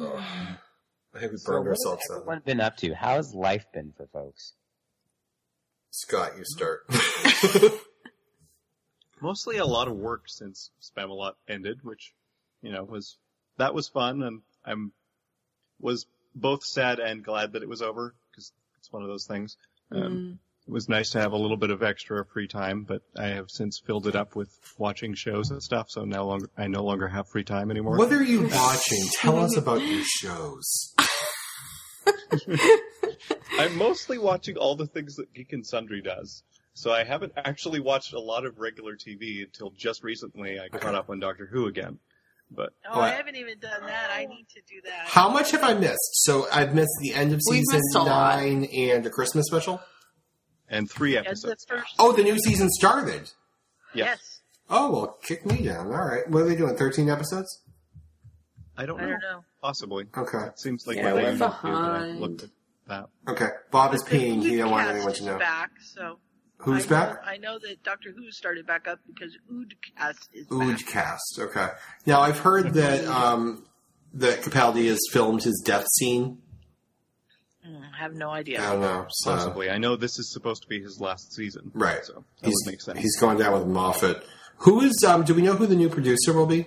[0.00, 0.22] Ugh.
[1.14, 2.16] I think we So burned what ourselves out.
[2.16, 2.94] everyone been up to?
[2.94, 4.54] How's life been for folks?
[5.90, 6.86] Scott, you start.
[9.20, 12.12] Mostly a lot of work since Spamalot ended, which,
[12.62, 13.16] you know, was,
[13.56, 14.92] that was fun and I'm,
[15.80, 19.56] was both sad and glad that it was over because it's one of those things.
[19.90, 20.38] Um,
[20.68, 23.46] It was nice to have a little bit of extra free time, but I have
[23.48, 27.08] since filled it up with watching shows and stuff, so no longer, I no longer
[27.08, 27.96] have free time anymore.
[27.96, 29.08] what are you watching?
[29.22, 30.94] Tell us about your shows.
[33.58, 36.42] I'm mostly watching all the things that Geek and Sundry does.
[36.74, 40.58] So I haven't actually watched a lot of regular TV until just recently.
[40.60, 41.98] I caught up on Doctor Who again.
[42.50, 44.10] But Oh, I haven't even done that.
[44.14, 45.06] I need to do that.
[45.06, 46.24] How much have I missed?
[46.24, 48.36] So I've missed the end of We've season missed a lot.
[48.38, 49.80] nine and a Christmas special.
[50.68, 51.66] And three As the episodes.
[51.98, 53.30] Oh, the new season started.
[53.94, 54.18] yes.
[54.70, 55.86] Oh well, kick me down.
[55.86, 56.76] All right, what are they doing?
[56.76, 57.62] Thirteen episodes?
[58.76, 59.10] I don't I know.
[59.12, 59.44] don't know.
[59.62, 60.04] Possibly.
[60.16, 62.20] Okay, It seems like Yeah, what they we're usually do, but I behind.
[62.20, 62.50] looked at
[62.86, 63.06] that.
[63.28, 63.48] okay.
[63.72, 64.42] Bob is The peeing.
[64.42, 65.38] He don't want anyone to know.
[65.38, 66.18] back, so
[66.58, 67.08] Who's I back?
[67.24, 70.58] Know, I know that Doctor Who started back up because Oodcast is back.
[70.58, 71.38] Oodcast.
[71.40, 71.68] Okay.
[72.06, 73.64] Now I've heard that um,
[74.14, 76.38] that Capaldi has filmed his death scene.
[77.66, 78.62] Mm, I have no idea.
[78.62, 79.06] I don't know.
[79.08, 79.70] So Possibly.
[79.70, 81.70] I know this is supposed to be his last season.
[81.74, 82.04] right.
[82.04, 82.98] So that he's would make sense.
[82.98, 84.24] he's going down with Moffat.
[84.58, 85.04] Who is?
[85.06, 86.66] Um, do we know who the new producer will be?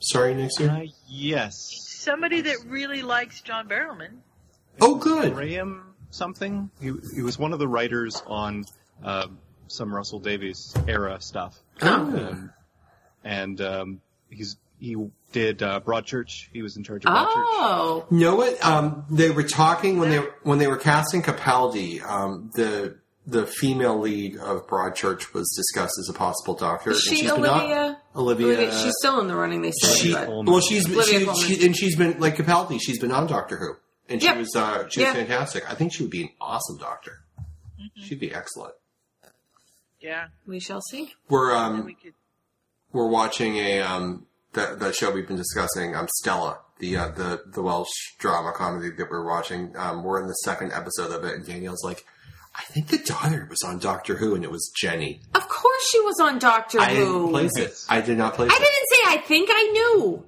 [0.00, 0.70] Sorry, next year.
[0.70, 1.54] Uh, yes.
[2.00, 4.18] Somebody that really likes John Barrowman.
[4.80, 5.34] oh, good.
[5.34, 6.70] Graham something.
[6.80, 8.64] He, he was one of the writers on
[9.02, 9.26] uh,
[9.68, 11.56] some Russell Davies era stuff.
[11.82, 11.88] Oh.
[11.88, 12.52] Um,
[13.24, 14.00] and um,
[14.30, 14.96] he's he
[15.32, 16.48] did uh, Broadchurch.
[16.52, 17.26] He was in charge of Broadchurch.
[17.34, 18.06] Oh.
[18.10, 18.64] You know what?
[18.64, 22.02] Um, they were talking when they when they were casting Capaldi.
[22.02, 22.96] Um, the
[23.26, 26.92] the female lead of Broadchurch was discussed as a possible doctor.
[26.92, 27.98] Is she she's been on- Olivia?
[28.14, 28.46] Olivia.
[28.46, 28.70] Olivia?
[28.82, 29.96] She's still in the running, they said.
[29.96, 32.78] she, well, she's she, she, and she's been like Capaldi.
[32.80, 33.74] She's been on Doctor Who,
[34.08, 34.36] and she Yep.
[34.38, 35.12] was uh, she was Yeah.
[35.14, 35.68] fantastic.
[35.70, 37.24] I think she would be an awesome doctor.
[37.80, 38.02] Mm-hmm.
[38.04, 38.74] She'd be excellent.
[40.00, 40.28] Yeah.
[40.46, 41.12] we shall see.
[41.28, 42.14] We're um we could.
[42.92, 45.94] we're watching a um that that show we've been discussing.
[45.94, 47.88] Um, Stella, the uh, the the Welsh
[48.18, 49.72] drama comedy that we're watching.
[49.76, 52.04] Um, we're in the second episode of it, and Danielle's like,
[52.54, 56.00] "I think the daughter was on Doctor Who, and it was Jenny." Of course she
[56.00, 57.30] was on Doctor I didn't Who.
[57.30, 57.72] place it.
[57.88, 58.58] I did not place I it.
[58.58, 60.26] didn't say I think I knew.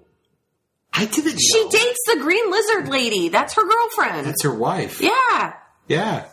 [0.95, 1.39] I didn't.
[1.39, 1.70] She know.
[1.70, 3.29] dates the green lizard lady.
[3.29, 4.26] That's her girlfriend.
[4.26, 5.01] That's her wife.
[5.01, 5.55] yeah.
[5.89, 6.26] Yeah.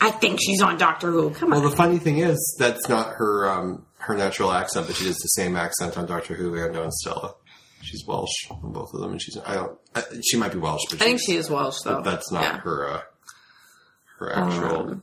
[0.00, 1.30] I think she's on Doctor Who.
[1.30, 1.60] Come on.
[1.60, 5.16] Well, the funny thing is, that's not her um, her natural accent, but she does
[5.16, 7.34] the same accent on Doctor Who and on Stella.
[7.82, 9.78] She's Welsh on both of them, and she's I don't.
[9.94, 12.02] Uh, she might be Welsh, but I think she is Welsh, though.
[12.02, 12.58] That's not Yeah.
[12.60, 12.88] her.
[12.88, 13.00] Uh,
[14.18, 14.76] Her actual.
[14.90, 15.02] Um,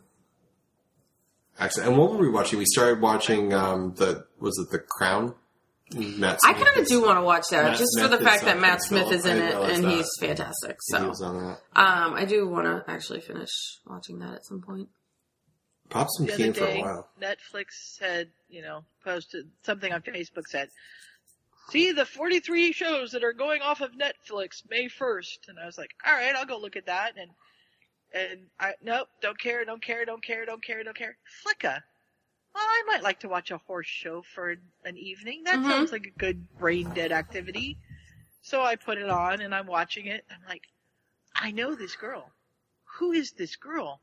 [1.60, 1.88] accent.
[1.88, 2.60] And what were we watching?
[2.60, 5.36] We started watching um, the was it the Crown?
[5.94, 8.44] Matt I kind of do want to watch that Matt just Smith for the fact
[8.46, 9.92] that Matt Smith is in I it and that.
[9.92, 10.78] he's fantastic.
[10.82, 11.60] So was on that.
[11.76, 13.52] um, I do want to actually finish
[13.86, 14.90] watching that at some point.
[15.90, 17.10] Pop's been The keen other for a day, while.
[17.22, 17.66] Netflix
[18.00, 20.70] said, you know, posted something on Facebook said,
[21.70, 25.78] "See the 43 shows that are going off of Netflix May 1st," and I was
[25.78, 27.30] like, "All right, I'll go look at that." And
[28.12, 31.18] and I nope, don't care, don't care, don't care, don't care, don't care.
[31.46, 31.82] Flicka.
[32.56, 35.44] Well, I might like to watch a horse show for an, evening.
[35.44, 35.70] That Mhm.
[35.70, 37.78] sounds like a good brain dead activity.
[38.42, 40.26] So I put it on and I'm watching it.
[40.30, 40.66] I'm like,
[41.36, 42.32] I know this girl.
[42.98, 44.02] Who is this girl?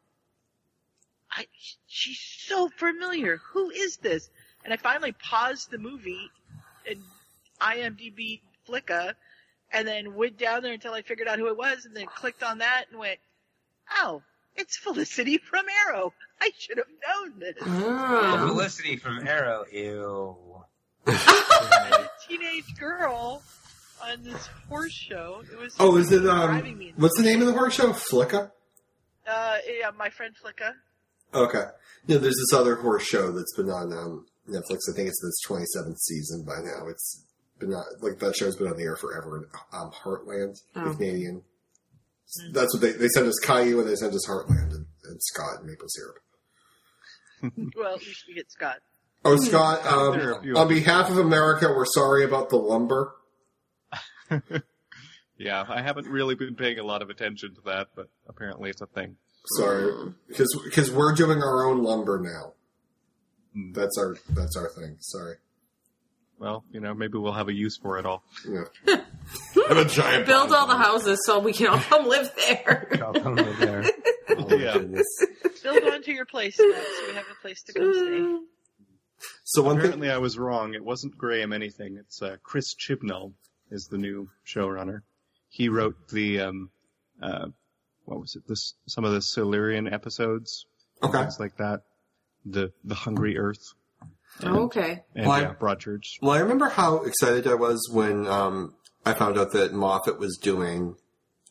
[1.30, 1.48] I,
[1.86, 3.38] she's so familiar.
[3.38, 4.28] Who is this?
[4.64, 6.30] And I finally paused the movie
[6.86, 7.02] and
[7.58, 9.16] IMDb Flicka
[9.70, 12.42] and then went down there until I figured out who it was and then clicked
[12.42, 13.18] on that and went,
[13.92, 14.22] oh,
[14.56, 16.12] it's Felicity from Arrow.
[16.40, 17.54] I should have known this.
[17.62, 19.64] Oh, Felicity from Arrow.
[19.72, 20.36] Ew.
[22.28, 23.42] teenage girl
[24.02, 25.42] on this horse show.
[25.52, 26.92] It was Oh, is it um?
[26.96, 27.92] What's the name of the horse show?
[27.92, 28.50] Flicka.
[29.26, 30.72] Uh, yeah, my friend Flicka.
[31.34, 31.64] Okay.
[32.06, 34.80] Yeah, there's this other horse show that's been on um, Netflix.
[34.90, 36.88] I think it's its 27th season by now.
[36.88, 37.24] It's
[37.58, 39.48] been on, like that show's been on the air forever.
[39.72, 41.42] Um, Heartland, the Oh.
[42.36, 42.54] Canadian.
[42.54, 45.60] That's what they they sent us Caillou and they sent us Heartland and, and Scott
[45.60, 46.16] and maple syrup.
[47.76, 48.76] Well, at least we get Scott.
[49.24, 53.14] Oh, Scott, There are a um, on behalf of America, we're sorry about the lumber.
[55.42, 58.80] Yeah, I haven't really been paying a lot of attention to that, but apparently it's
[58.80, 59.16] a thing.
[59.58, 62.52] Sorry, because because we're doing our own lumber now.
[63.52, 63.72] Hmm.
[63.72, 64.98] That's our that's our thing.
[65.00, 65.36] Sorry.
[66.42, 68.24] Well, you know, maybe we'll have a use for it all.
[68.48, 68.96] Yeah.
[69.68, 72.88] have a giant Build all the houses so we can all come live there.
[73.00, 73.84] I'll come over there.
[74.30, 74.72] Oh Yeah.
[74.72, 75.06] goodness.
[75.62, 78.38] Build onto your place now, so we have a place to come stay.
[79.44, 80.74] So one thing, Apparently I was wrong.
[80.74, 81.96] It wasn't Graham anything.
[81.96, 83.34] It's uh, Chris Chibnall
[83.70, 85.02] is the new showrunner.
[85.48, 86.70] He wrote the, um,
[87.22, 87.46] uh,
[88.04, 88.42] what was it?
[88.48, 90.66] This, some of the Silurian episodes.
[91.04, 91.18] Okay.
[91.20, 91.82] Things like that.
[92.44, 93.62] The, the Hungry Earth.
[94.42, 95.02] Oh, okay.
[95.14, 96.04] And Well, I- yeah, Broadchurch.
[96.20, 98.74] well, I remember how excited I was when um,
[99.06, 100.96] I found out that Moffat was doing.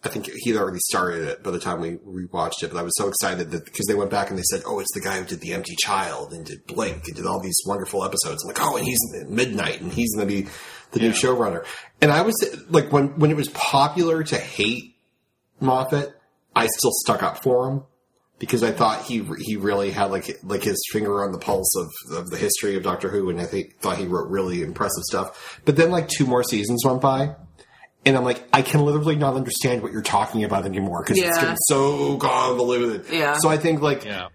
[0.04, 2.94] I think he'd already started it by the time we rewatched it, but I was
[2.98, 5.26] so excited that because they went back and they said, "Oh, it's the guy who
[5.26, 8.58] did The Empty Child and did Blink and did all these wonderful episodes." I'm like,
[8.60, 10.50] "Oh, and he's in Midnight and he's going to be
[10.92, 11.64] the new showrunner."
[12.02, 12.34] And I was
[12.70, 14.96] like, when when it was popular to hate
[15.60, 16.16] Moffat,
[16.56, 17.84] I still stuck up for him
[18.42, 21.90] because I thought he he really had like like his finger on the pulse of,
[22.18, 25.62] of the history of Doctor Who, and I think, thought he wrote really impressive stuff.
[25.64, 27.36] But then like two more seasons went by,
[28.04, 31.38] and I'm like, I can literally not understand what you're talking about anymore because it's
[31.40, 33.06] getting so convoluted.
[33.12, 33.36] Yeah.
[33.40, 34.30] So I think like Yeah.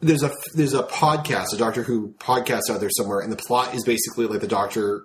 [0.00, 3.74] there's a there's a podcast, a Doctor Who podcast out there somewhere, and the plot
[3.74, 5.02] is basically like the Doctor,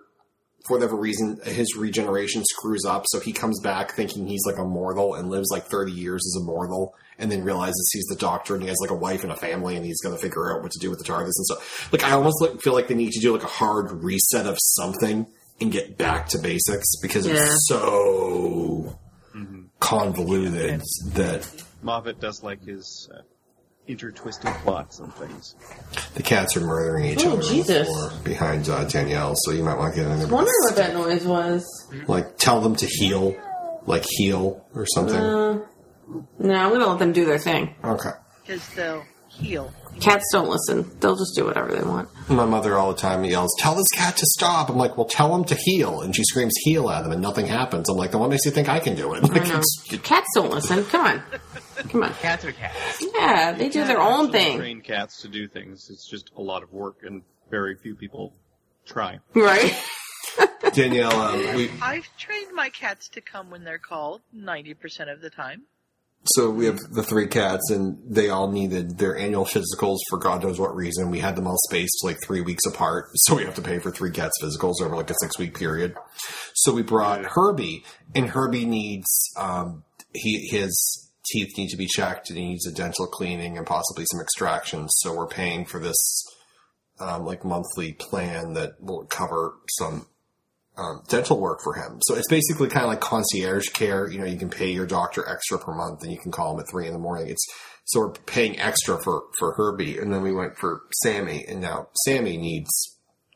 [0.65, 4.63] for whatever reason, his regeneration screws up, so he comes back thinking he's like a
[4.63, 8.53] mortal and lives like 30 years as a mortal, and then realizes he's the Doctor
[8.55, 10.61] and he has like a wife and a family, and he's going to figure out
[10.63, 11.89] what to do with the TARDIS and stuff.
[11.91, 14.57] Like I almost like, feel like they need to do like a hard reset of
[14.59, 15.27] something
[15.61, 17.33] and get back to basics because Yeah.
[17.35, 18.97] it's so
[19.79, 20.81] convoluted
[21.13, 23.21] that Moffat does like his uh,
[23.87, 25.55] intertwisted plots and things.
[26.15, 27.87] The cats are murdering each Oh, other Jesus.
[27.89, 30.27] on the floor behind uh, Danielle, so you might want to get in there.
[30.27, 31.65] I Wondering what that noise was.
[32.07, 33.35] Like, tell them to heal,
[33.85, 35.15] like heal or something.
[35.15, 35.59] Uh,
[36.39, 37.75] no, I'm gonna let them do their thing.
[37.83, 38.09] okay.
[38.45, 39.73] Because they'll heal.
[39.99, 40.89] Cats don't listen.
[40.99, 42.09] They'll just do whatever they want.
[42.29, 45.33] My mother all the time yells, "Tell this cat to stop." I'm like, "Well, tell
[45.35, 47.89] him to heal," and she screams, "Heal!" at him, and nothing happens.
[47.89, 50.51] I'm like, "Then what makes you think I can do it?" Like, I Cats don't
[50.51, 50.83] listen.
[50.85, 51.23] Come on.
[51.89, 52.13] Come on.
[52.15, 53.03] Cats are cats.
[53.15, 54.57] Yeah, they do their own thing.
[54.57, 55.87] Train cats to do things.
[55.89, 58.33] It's just a lot of work, and very few people
[58.85, 59.19] try.
[59.33, 59.73] Right?
[60.73, 65.29] Danielle, um, we I've trained my cats to come when they're called 90% of the
[65.29, 65.63] time.
[66.25, 70.43] So we have the three cats, and they all needed their annual physicals for God
[70.43, 71.11] knows what reason.
[71.11, 73.91] We had them all spaced like three weeks apart, so we have to pay for
[73.91, 75.95] three cats' physicals over like a six week period.
[76.55, 77.83] So we brought Herbie,
[78.15, 79.07] and Herbie needs
[79.37, 83.67] um, he his teeth need to be checked, and he needs a dental cleaning and
[83.67, 84.91] possibly some extractions.
[84.99, 86.23] So we're paying for this
[86.99, 90.07] um, like monthly plan that will cover some
[90.77, 91.99] um, dental work for him.
[92.03, 94.09] So it's basically kind of like concierge care.
[94.09, 96.59] You know, you can pay your doctor extra per month, and you can call him
[96.59, 97.27] at three in the morning.
[97.29, 97.45] It's
[97.85, 101.89] so we're paying extra for for Herbie, and then we went for Sammy, and now
[102.05, 102.69] Sammy needs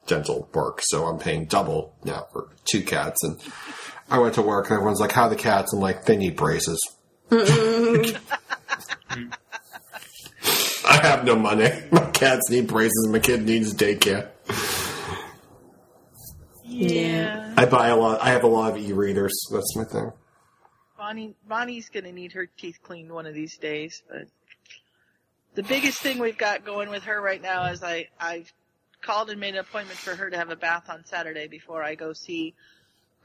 [0.08, 3.24] dental work, so I'm paying double now for two cats.
[3.24, 3.40] And
[4.10, 6.36] I went to work, and everyone's like, "How are the cats?" I'm like, "They need
[6.36, 6.80] braces."
[10.90, 11.70] I have no money.
[11.92, 13.10] My cats need braces.
[13.10, 14.30] My kid needs daycare.
[16.78, 17.54] Yeah.
[17.58, 18.22] I buy a lot.
[18.22, 19.34] I have a lot of e-readers.
[19.52, 20.12] That's my thing.
[20.98, 24.28] Bonnie Bonnie's gonna need her teeth cleaned one of these days, but
[25.56, 28.52] the biggest thing we've got going with her right now is I I've
[29.02, 31.96] called and made an appointment for her to have a bath on Saturday before I
[31.96, 32.56] go see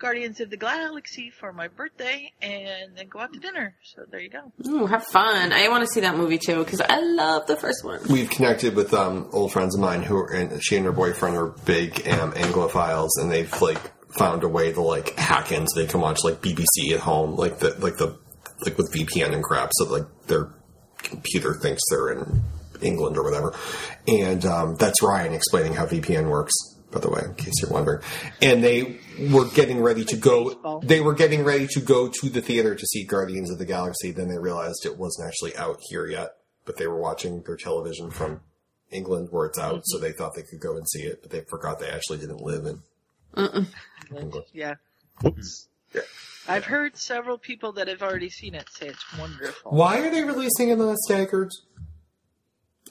[0.03, 3.77] Guardians of the Galaxy for my birthday and then go out to dinner.
[3.85, 4.53] So there you go.
[4.67, 5.53] Ooh, have fun.
[5.53, 8.01] I want to see that movie too because I love the first one.
[8.11, 11.37] We've connected with um, old friends of mine who, are, and she and her boyfriend
[11.37, 13.79] are big um, Anglophiles, and they've like
[14.19, 17.37] found a way to like hack in so they can watch like BBC at home,
[17.37, 18.19] like the like the
[18.65, 20.53] like with VPN and crap, so like their
[20.99, 22.43] computer thinks they're in
[22.81, 23.55] England or whatever.
[24.09, 26.53] And um, that's Ryan explaining how VPN works.
[26.93, 28.03] By the way, in case you're wondering,
[28.43, 30.81] and they were getting ready to go.
[30.85, 34.11] They were getting ready to go to the theater to see Guardians of the Galaxy.
[34.11, 36.37] Then they realized it wasn't actually out here yet,
[36.67, 38.43] but they were watching their television from
[38.91, 41.41] England where it's out, so they thought they could go and see it, but they
[41.41, 42.83] forgot they actually didn't live in
[43.35, 43.65] Uh
[44.15, 44.45] England.
[44.53, 44.75] Yeah.
[45.23, 45.69] Whoops.
[46.47, 49.71] I've heard several people that have already seen it say it's wonderful.
[49.73, 51.51] Why are they releasing it on the staggered?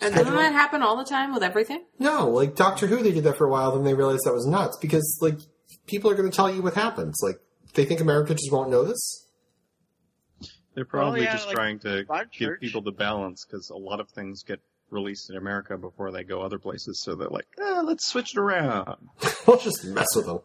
[0.02, 1.84] And doesn't that happen all the time with everything?
[2.00, 3.72] No, like Doctor Who, they did that for a while.
[3.74, 5.38] Then they realized that was nuts because like
[5.86, 7.20] people are going to tell you what happens.
[7.22, 7.38] Like
[7.76, 9.28] they think America just won't know this.
[10.74, 12.62] They're probably yeah, just like trying to give Church.
[12.62, 16.42] people the balance because a lot of things get released in America before they go
[16.42, 17.02] other places.
[17.04, 18.96] So they're like, eh, let's switch it around.
[19.48, 20.40] we'll just mess with them.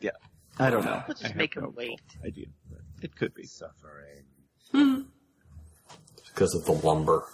[0.00, 0.10] Yeah,
[0.58, 1.02] I don't know.
[1.06, 2.00] Let's just have make no them wait.
[2.26, 2.46] idea.
[2.70, 3.44] but It could be.
[3.44, 4.24] Suffering.
[4.72, 5.00] Hmm.
[6.28, 7.24] because of the lumber.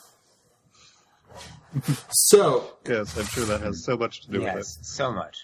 [2.11, 4.64] So, Yes, I'm sure that has so much to do with it.
[4.66, 5.37] So much.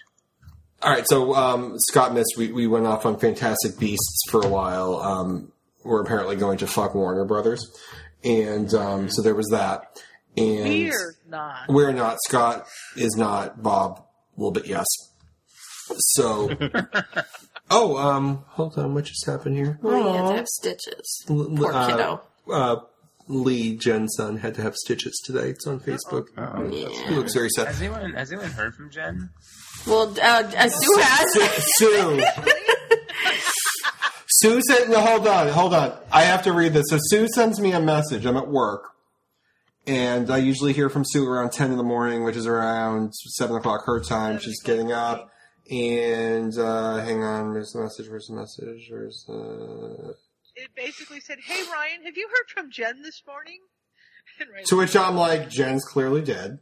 [0.81, 1.05] all right.
[1.07, 2.33] So um, Scott missed.
[2.37, 4.95] We, we went off on Fantastic Beasts for a while.
[4.95, 5.51] Um,
[5.83, 7.69] we're apparently going to fuck Warner Brothers,
[8.23, 9.99] and um, so there was that.
[10.35, 11.69] And We're not.
[11.69, 12.17] We're not.
[12.27, 12.65] Scott
[12.95, 13.61] is not.
[13.61, 14.03] Bob,
[14.35, 14.85] a little bit yes.
[16.15, 16.49] So,
[17.69, 18.93] oh, um, hold on.
[18.95, 19.77] What just happened here?
[19.83, 20.29] Oh, you have Aw.
[20.31, 21.25] to have stitches.
[21.29, 22.21] L- Poor uh, kiddo.
[22.51, 22.75] Uh,
[23.27, 25.49] Lee Jen's son had to have stitches today.
[25.49, 26.27] It's on Facebook.
[26.37, 27.67] Oh, He looks very sad.
[27.67, 29.29] Has anyone has anyone heard from Jen?
[29.87, 31.65] Well, uh, uh, Sue has.
[31.77, 32.23] Sue.
[34.27, 35.97] Sue said, no, hold on, hold on.
[36.11, 36.85] I have to read this.
[36.89, 38.25] So Sue sends me a message.
[38.25, 38.89] I'm at work.
[39.85, 43.55] And I usually hear from Sue around 10 in the morning, which is around 7
[43.55, 44.39] o'clock her time.
[44.39, 45.29] She's getting up.
[45.69, 48.09] And, uh, hang on, where's the message?
[48.09, 48.87] Where's the message?
[48.89, 50.15] Where's the.
[50.55, 53.59] It basically said, "Hey Ryan, have you heard from Jen this morning?"
[54.67, 56.59] To which I'm like, Jen's clearly dead.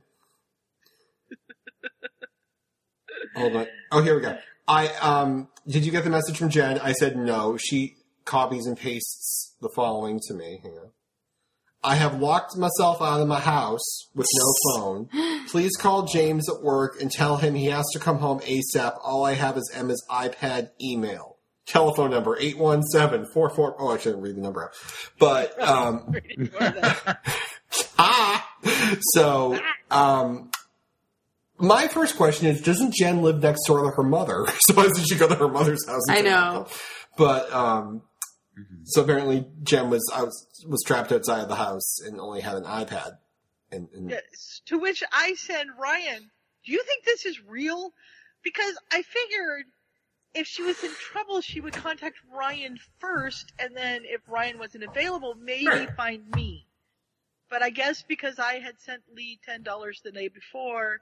[3.35, 3.67] Hold on.
[3.91, 4.37] Oh, here we go.
[4.67, 6.79] I um, did you get the message from Jen?
[6.79, 7.57] I said no.
[7.57, 10.59] She copies and pastes the following to me.
[10.63, 10.89] Hang on.
[11.83, 15.09] I have locked myself out of my house with no phone.
[15.47, 18.99] Please call James at work and tell him he has to come home ASAP.
[19.03, 21.30] All I have is Emma's iPad email.
[21.65, 23.75] Telephone number 817-44...
[23.79, 24.71] Oh, I shouldn't read the number out.
[25.19, 26.13] But, um,
[27.99, 28.49] ah!
[29.13, 29.59] So,
[29.89, 30.51] um,
[31.57, 34.45] my first question is, doesn't Jen live next door to her mother?
[34.67, 36.09] So why doesn't she go to her mother's house?
[36.09, 36.67] I know.
[37.17, 38.01] But, um,
[38.85, 42.55] so apparently Jen was, I was, was trapped outside of the house and only had
[42.55, 43.17] an iPad.
[43.71, 44.61] And, and Yes.
[44.65, 46.29] To which I said, Ryan,
[46.65, 47.93] do you think this is real?
[48.43, 49.65] Because I figured
[50.33, 54.83] if she was in trouble, she would contact Ryan first, and then if Ryan wasn't
[54.83, 56.65] available, maybe find me.
[57.49, 60.99] But I guess because I had sent Lee ten dollars the day before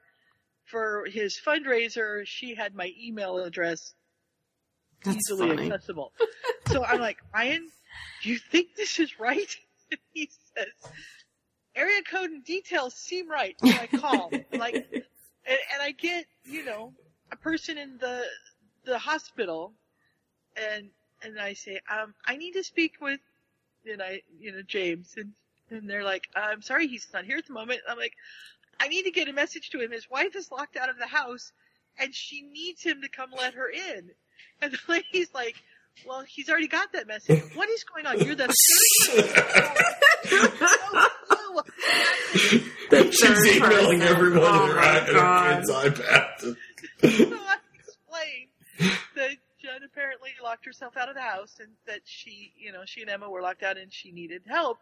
[0.65, 3.93] for his fundraiser, she had my email address
[5.03, 5.71] That's easily funny.
[5.71, 6.11] accessible.
[6.71, 7.69] so I'm like, Ryan,
[8.23, 9.55] do you think this is right?
[9.91, 10.91] And he says,
[11.75, 13.55] area code and details seem right.
[13.63, 16.93] So I call, like, and, and I get, you know,
[17.31, 18.23] a person in the
[18.85, 19.73] the hospital,
[20.55, 20.89] and
[21.23, 23.19] and I say, um, I need to speak with,
[23.89, 25.33] and I, you know, James, and
[25.71, 27.81] and they're like, I'm sorry, he's not here at the moment.
[27.87, 28.13] I'm like,
[28.79, 29.91] I need to get a message to him.
[29.91, 31.51] His wife is locked out of the house,
[31.99, 34.11] and she needs him to come let her in.
[34.61, 35.55] And the lady's like,
[36.07, 37.43] well, he's already got that message.
[37.55, 38.19] What is going on?
[38.21, 38.53] You're the
[43.11, 46.55] she's emailing everyone Oh in her, my her kid's iPad.
[49.79, 52.53] So I explained that Jen apparently locked herself out of the house and that she,
[52.57, 54.79] you know, she and Emma were locked out and she needed help.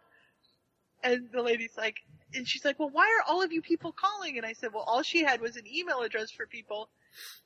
[1.02, 1.96] And the lady's like,
[2.34, 4.36] and she's like, well, why are all of you people calling?
[4.36, 6.88] And I said, well, all she had was an email address for people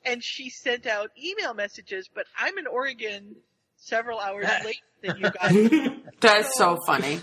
[0.05, 3.35] and she sent out email messages, but I'm in Oregon
[3.77, 5.91] several hours late than you guys.
[6.19, 7.21] That's so funny.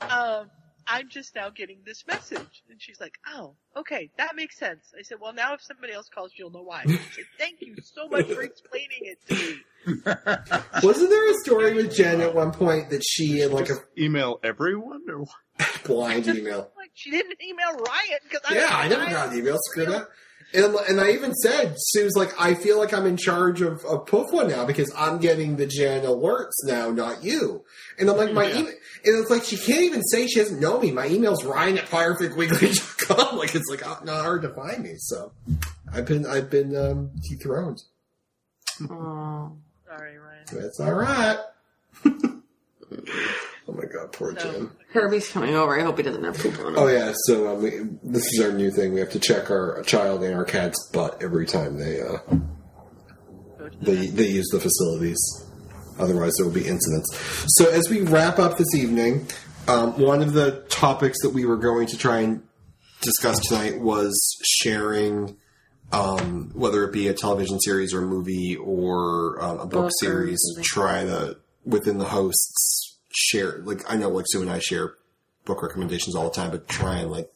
[0.00, 0.50] Um,
[0.86, 2.62] I'm just now getting this message.
[2.70, 4.92] And she's like, oh, okay, that makes sense.
[4.98, 6.82] I said, well, now if somebody else calls, you'll know why.
[6.86, 9.60] I said, thank you so much for explaining it to me.
[10.82, 14.40] Wasn't there a story with Jen at one point that she had like a Email
[14.42, 15.30] everyone or what?
[15.84, 16.70] blind email?
[16.76, 19.58] Like, she didn't email Ryan because I Yeah, I never got an email.
[19.70, 20.08] Screw that.
[20.52, 24.06] And, and I even said, Sue's like, I feel like I'm in charge of, of
[24.06, 27.64] Pufwa now because I'm getting the Jan alerts now, not you.
[27.98, 28.58] And I'm like, my Yeah.
[28.60, 28.72] email,
[29.06, 30.90] and it's like, she can't even say she doesn't know me.
[30.92, 33.36] My email's ryan at fireficweekly.com.
[33.38, 34.94] Like, it's like, not hard to find me.
[34.96, 35.32] So,
[35.92, 37.82] I've been, I've been, um, dethroned.
[38.90, 39.52] Oh,
[39.86, 40.44] Sorry, Ryan.
[40.52, 41.38] That's alright.
[43.68, 44.72] oh my god, poor Jim.
[44.92, 45.78] Herbie's coming over.
[45.78, 46.78] I hope he doesn't have poop on him.
[46.78, 47.70] Oh yeah, so um, we,
[48.02, 48.92] this is our new thing.
[48.92, 52.18] We have to check our child and our cat's butt every time they uh,
[53.80, 55.18] they they use the facilities.
[55.98, 57.16] Otherwise, there will be incidents.
[57.56, 59.28] So as we wrap up this evening,
[59.68, 62.42] um, one of the topics that we were going to try and
[63.00, 64.12] discuss tonight was
[64.44, 65.36] sharing,
[65.92, 69.90] um, whether it be a television series or a movie or um, a book Book
[70.00, 70.40] series.
[70.62, 72.83] Try to within the hosts
[73.14, 73.58] share.
[73.64, 74.94] Like I know, like Sue and I share
[75.44, 77.30] book recommendations all the time, but try and like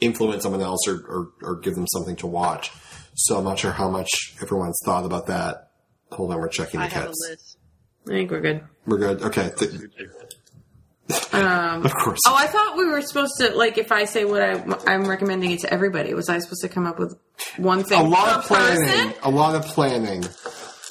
[0.00, 2.70] influence someone else or, or, or give them something to watch.
[3.14, 4.08] So I'm not sure how much
[4.42, 5.70] everyone's thought about that.
[6.12, 7.26] Hold on, we're checking the I have a cats.
[7.30, 7.58] list.
[8.06, 8.64] I think we're good.
[8.86, 9.22] We're good.
[9.22, 9.50] Okay.
[9.56, 9.70] Th-
[11.32, 12.20] Um, of course.
[12.26, 14.52] oh, I thought we were supposed to like if I say what I,
[14.86, 16.14] I'm recommending it to everybody.
[16.14, 17.18] Was I supposed to come up with
[17.58, 18.00] one thing?
[18.00, 18.88] a lot per of planning.
[18.88, 19.14] person?
[19.22, 20.24] A lot of planning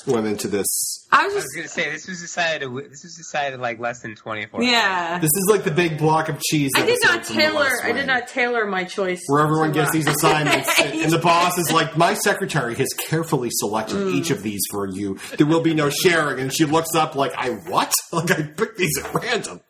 [0.08, 0.66] went into this.
[1.12, 2.70] I was I just was gonna say this was decided.
[2.90, 4.64] This was decided like less than twenty four.
[4.64, 5.20] yeah.
[5.20, 6.72] This is like the big block of cheese.
[6.76, 7.70] I did not episode tailor.
[7.84, 9.20] I did not tailor my choice.
[9.28, 13.50] Where everyone gets these assignments, and, and the boss is like, "My secretary has carefully
[13.52, 14.14] selected Mm.
[14.16, 15.20] each of these for you.
[15.38, 17.92] There will be no sharing." And she looks up like, "I what?
[18.14, 19.62] Like I picked these at random."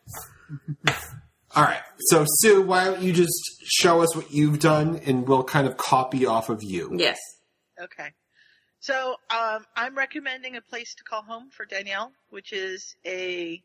[1.54, 1.80] All right.
[2.08, 3.32] So Sue, why don't you just
[3.64, 6.90] show us what you've done, and we'll kind of copy off of you.
[6.96, 7.18] Yes.
[7.80, 8.10] Okay.
[8.82, 13.62] So um, I'm recommending a place to call home for Danielle, which is a.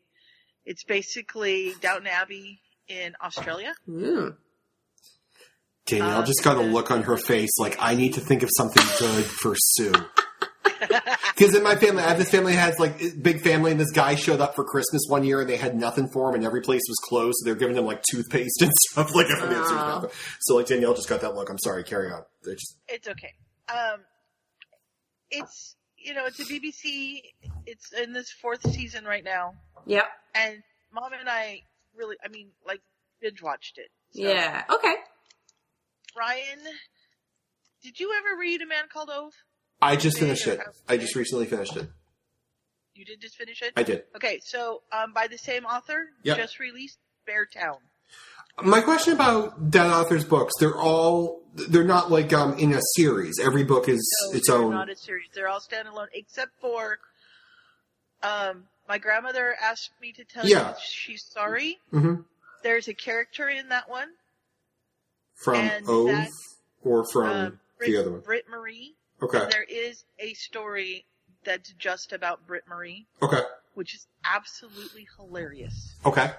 [0.64, 3.74] It's basically Downton Abbey in Australia.
[3.88, 4.36] Ooh.
[5.86, 8.50] Danielle Uh, just got a look on her face like I need to think of
[8.56, 9.92] something good for Sue.
[11.34, 13.78] Because in my family, I have this family that has like a big family, and
[13.78, 16.44] this guy showed up for Christmas one year, and they had nothing for him, and
[16.44, 17.36] every place was closed.
[17.38, 19.14] So they're giving him like toothpaste and stuff.
[19.14, 20.06] Like everything else was Aw.
[20.40, 21.48] So like Danielle just got that look.
[21.48, 22.22] I'm sorry, carry on.
[22.44, 23.34] Just It's okay.
[23.68, 24.00] Um,
[25.30, 27.20] it's you know it's a BBC.
[27.66, 29.54] It's in this fourth season right now,
[29.86, 30.06] Yep.
[30.34, 30.62] and
[30.92, 31.62] Mom and I
[31.96, 32.80] really, I mean, like
[33.20, 33.88] binge watched it.
[34.12, 34.64] So, Yeah.
[34.70, 34.94] Okay.
[36.16, 36.58] Ryan,
[37.82, 39.32] did you ever read A Man Called Ove?
[39.80, 40.60] I just finished it.
[40.88, 41.88] I just recently finished it.
[42.94, 43.72] You did just finish it.
[43.76, 44.02] I did.
[44.16, 46.36] Okay, so um, by the same author, Yep.
[46.38, 46.98] just released
[47.28, 47.76] Beartown.
[48.62, 53.38] My question about that author's books, they're all they're not like um in a series.
[53.38, 54.00] Every book is
[54.30, 54.70] No, its own.
[54.72, 55.28] not a series.
[55.34, 56.98] They're all standalone, except for
[58.22, 60.70] um, my grandmother asked me to tell Yeah.
[60.70, 61.78] you she's sorry.
[61.92, 62.24] Mhm.
[62.64, 64.08] There's a character in that one,
[65.36, 66.30] From and that-
[66.82, 68.20] or from uh, Britt, the other one.
[68.20, 68.96] Britt-Marie.
[69.22, 69.46] Okay.
[69.50, 71.06] There is a story
[71.44, 73.40] that's just about Britt-Marie, Okay.
[73.74, 75.94] which is absolutely hilarious.
[76.04, 76.32] Okay.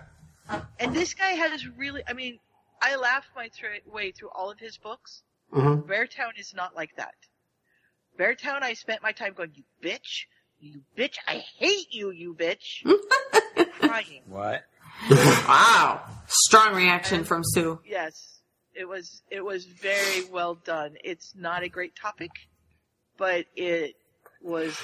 [0.80, 2.40] And this guy has really, I mean,
[2.82, 5.24] I laughed my thro- way through all of his books.
[5.54, 5.86] Mhm.
[5.88, 7.16] Beartown is not like that.
[8.18, 10.26] Beartown, I spent my time going, you bitch,
[10.60, 12.84] you bitch, I hate you, you bitch.
[13.80, 14.24] Crying.
[14.28, 14.64] What?
[15.10, 16.04] wow.
[16.28, 17.80] Strong reaction from Sue.
[17.86, 18.40] Yes,
[18.74, 20.96] it was, it was very well done.
[21.04, 22.32] It's not a great topic,
[23.18, 23.96] but it
[24.42, 24.78] was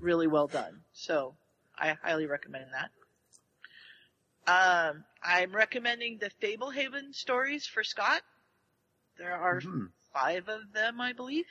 [0.00, 0.80] really well done.
[0.92, 1.34] So
[1.78, 2.90] I highly recommend that.
[4.46, 8.22] Um, I'm recommending the Fablehaven stories for Scott.
[9.16, 9.90] There are Mhm.
[10.12, 11.46] five of them, I believe.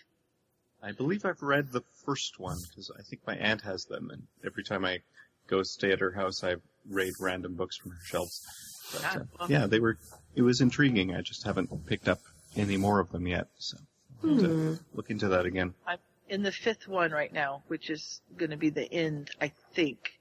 [0.81, 4.27] I believe I've read the first one because I think my aunt has them, and
[4.45, 5.01] every time I
[5.47, 8.45] go stay at her house, I raid random books from her shelves.
[8.91, 9.51] But, Ah, uh, well.
[9.51, 9.97] yeah, they were.
[10.35, 11.15] It was intriguing.
[11.15, 12.19] I just haven't picked up
[12.55, 13.77] any more of them yet, so
[14.23, 14.75] I'll to Hmm.
[14.93, 15.73] look into that again.
[15.87, 19.47] I'm in the fifth one right now, which is going to be the end, I
[19.47, 20.19] think.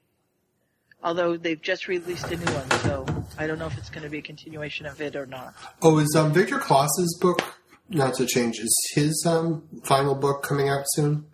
[1.05, 3.05] Although they've just released a new one, so
[3.37, 5.55] I don't know if it's going to be a continuation of it or not.
[5.83, 7.43] Oh, is um, Victor Klaus's book
[7.89, 8.59] not to change?
[8.61, 11.27] Is his um, final book coming out soon?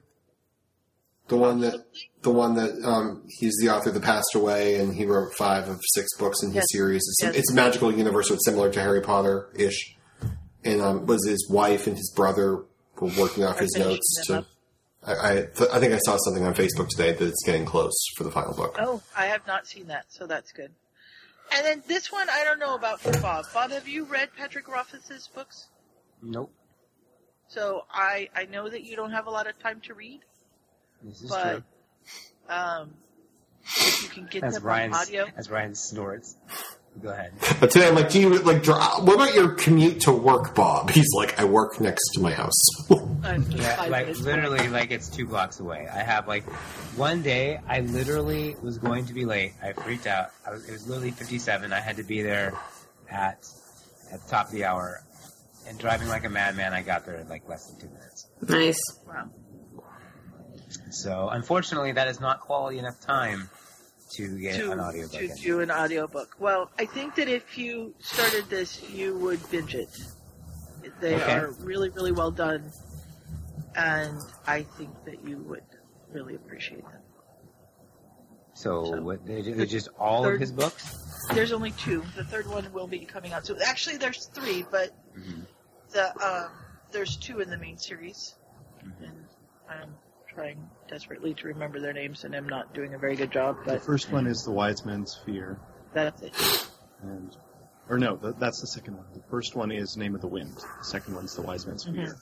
[1.28, 1.84] The one that
[2.22, 5.78] the one that um, he's the author that passed away, and he wrote five of
[5.94, 6.64] six books in his Yes.
[6.70, 7.02] series.
[7.06, 7.34] It's, Yes.
[7.36, 9.94] it's a magical universe, so it's similar to Harry Potter ish.
[10.64, 12.64] And um, was his wife and his brother
[12.98, 14.38] were working off his notes to.
[14.38, 14.46] up.
[15.08, 17.94] I I, th- I think I saw something on Facebook today that it's getting close
[18.16, 18.76] for the final book.
[18.78, 20.70] Oh, I have not seen that, so that's good.
[21.54, 23.46] And then this one, I don't know about for Bob.
[23.54, 25.68] Bob, have you read Patrick Rothfuss's books?
[26.22, 26.52] Nope.
[27.48, 30.20] So I I know that you don't have a lot of time to read,
[31.02, 31.62] This is but true.
[32.54, 32.90] um,
[33.64, 35.26] if you can get As them Ryan, on audio.
[35.36, 36.36] as Ryan snorts.
[37.02, 37.32] Go ahead.
[37.60, 38.62] But today I'm like, do you like?
[38.62, 40.90] dri- What about your commute to work, Bob?
[40.90, 42.58] He's like, I work next to my house.
[43.22, 45.88] I'm just Yeah, like minutes literally, like it's two blocks away.
[45.92, 46.44] I have like
[46.96, 47.60] one day.
[47.66, 49.52] I literally was going to be late.
[49.62, 50.30] I freaked out.
[50.46, 51.72] I was, it was literally fifty-seven.
[51.72, 52.54] I had to be there
[53.10, 53.46] at
[54.12, 55.02] at the top of the hour,
[55.66, 56.72] and driving like a madman.
[56.72, 58.28] I got there in like less than two minutes.
[58.46, 58.80] Nice.
[59.06, 59.30] Wow.
[60.90, 63.50] So unfortunately, that is not quality enough time
[64.12, 65.12] to get to, an audiobook.
[65.12, 65.36] to in.
[65.36, 66.36] do an audiobook.
[66.38, 69.90] Well, I think that if you started this, you would binge it.
[71.00, 71.32] They Okay.
[71.34, 72.72] are really, really well done,
[73.76, 75.62] and I think that you would
[76.12, 77.00] really appreciate them.
[78.54, 79.24] So what?
[79.24, 80.94] They, they're just all third- of his books.
[81.34, 82.02] There's only two.
[82.16, 85.40] The third one will be coming out So Actually, there's three, but Mm-hmm.
[85.90, 86.50] the um,
[86.92, 88.34] there's two in the main series,
[88.84, 89.04] Mm-hmm.
[89.04, 89.14] and
[89.68, 89.94] I'm
[90.32, 93.56] trying desperately to remember their names, and I'm not doing a very good job.
[93.64, 95.58] But The first one is The Wise Man's Fear.
[95.92, 96.68] that's it.
[97.02, 97.36] And,
[97.88, 99.06] or no, th- that's the second one.
[99.14, 100.56] The first one is Name of the Wind.
[100.56, 102.16] The second one's The Wise Man's Fear.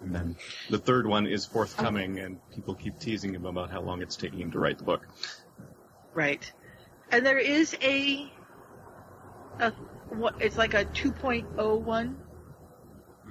[0.00, 0.36] And then
[0.70, 4.40] the third one is forthcoming, and people keep teasing him about how long it's taking
[4.40, 5.06] him to write the book.
[6.14, 6.50] Right.
[7.10, 8.32] And there is a,
[9.58, 9.70] a
[10.08, 12.14] what, it's like a 2.01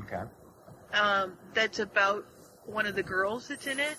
[0.03, 0.23] Okay.
[0.93, 2.25] um, that's about
[2.65, 3.97] one of the girls that's in it.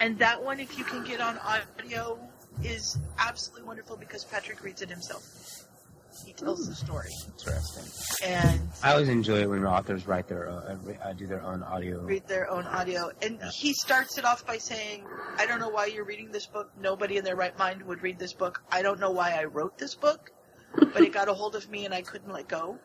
[0.00, 2.18] And that one, if you can get on audio,
[2.64, 5.61] is absolutely wonderful because Patrick reads it himself.
[6.38, 7.10] He tells the story.
[7.26, 7.84] Interesting.
[8.24, 12.00] And I always enjoy it when authors write their uh, uh, do their own audio.
[12.00, 13.10] read their own audio.
[13.20, 15.04] And he starts it off by saying,
[15.36, 16.70] I don't know why you're reading this book.
[16.80, 18.62] Nobody in their right mind would read this book.
[18.70, 20.30] I don't know why I wrote this book,
[20.74, 22.78] but it got a hold of me and I couldn't let go.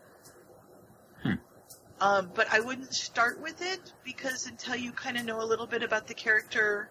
[1.99, 5.65] Um, but I wouldn't start with it because until you kind of know a little
[5.65, 6.89] bit about the character,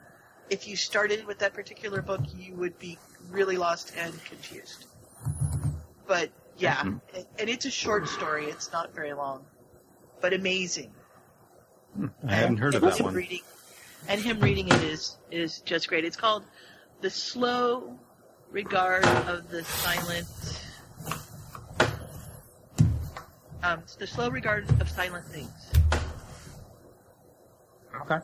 [0.49, 2.99] if you started with that particular book, you would be
[3.31, 4.87] really lost and confused.
[6.07, 7.01] But yeah, Mhm.
[7.39, 8.47] and- it's a short story.
[8.47, 9.45] It's not very long,
[10.21, 10.93] but amazing.
[12.27, 13.15] I hadn't heard of that one.
[13.15, 13.41] Reading,
[14.09, 16.05] and him reading it is is just great.
[16.05, 16.45] It's called
[17.01, 17.99] "The Slow
[18.51, 20.29] Regard of the Silent."
[23.63, 25.51] Um, the slow regard of silent things.
[28.03, 28.19] Okay.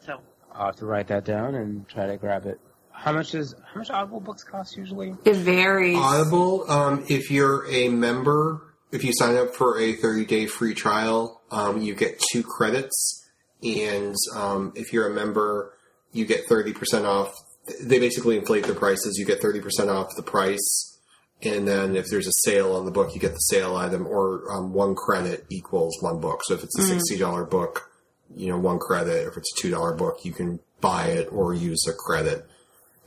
[0.00, 0.20] So
[0.52, 2.58] I'll have to write that down and try to grab it.
[3.00, 5.14] How much is how much Audible books cost usually?
[5.24, 5.96] It varies.
[5.96, 8.60] Audible, um, if you're a member,
[8.92, 13.26] if you sign up for a 30 day free trial, um, you get two credits.
[13.62, 15.72] And um, if you're a member,
[16.12, 17.34] you get 30% off.
[17.82, 19.16] They basically inflate their prices.
[19.18, 20.98] You get 30% off the price.
[21.42, 24.42] And then if there's a sale on the book, you get the sale item, or
[24.52, 26.40] um, one credit equals one book.
[26.44, 27.00] So if it's a Mm.
[27.18, 27.90] $60 book,
[28.36, 29.26] you know, one credit.
[29.26, 32.46] If it's a $2 book, you can buy it or use a credit.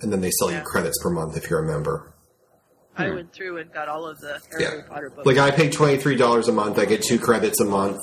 [0.03, 2.13] And then they sell you credits per month if you're a member.
[2.95, 4.81] I went through and got all of the Harry Yeah.
[4.87, 5.25] Potter books.
[5.25, 6.77] Like I pay twenty three dollars a month.
[6.77, 7.97] I get two credits a month,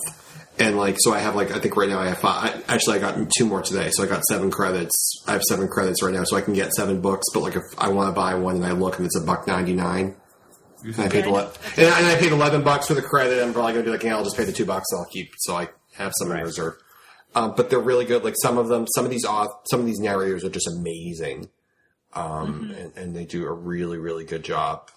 [0.58, 2.64] and like so I have like I think right now I have five.
[2.68, 5.22] I, actually, I got two more today, so I got seven credits.
[5.28, 7.26] I have seven credits right now, so I can get seven books.
[7.32, 9.46] But like if I want to buy one and I look and it's a buck
[9.46, 10.16] ninety nine.
[10.82, 11.36] And I paid Yeah, I know.
[11.38, 13.40] ele- and, and I paid eleven bucks for the credit.
[13.44, 14.86] I'm probably gonna be like, yeah, I'll just pay the two bucks.
[14.92, 16.74] I'll keep so I have some in reserve.
[17.36, 18.24] Um, but they're really good.
[18.24, 21.48] Like some of them, some of these auth- some of these narrators are just amazing,
[22.14, 24.90] um, and, and they do a really really good job.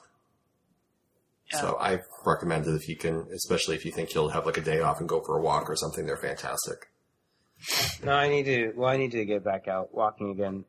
[1.52, 4.62] So I recommend it if you can, especially if you think you'll have like a
[4.62, 6.06] day off and go for a walk or something.
[6.08, 6.90] They're fantastic.
[8.04, 8.74] No, I need to.
[8.76, 10.66] Well, I need to get back out walking again,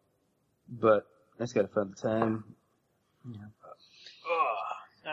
[0.68, 1.06] but
[1.38, 2.44] let's get a fun time.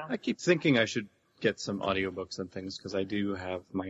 [0.09, 1.07] I keep thinking I should
[1.39, 3.87] get some audiobooks and things because I do have my,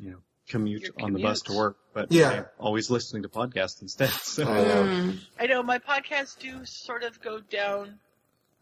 [0.00, 2.30] you know, commute Your on the bus to work, but Yeah.
[2.30, 4.10] I'm always listening to podcasts instead.
[4.22, 4.44] So.
[4.44, 4.82] I know.
[4.84, 5.18] Mm.
[5.38, 7.98] I know my podcasts do sort of go down.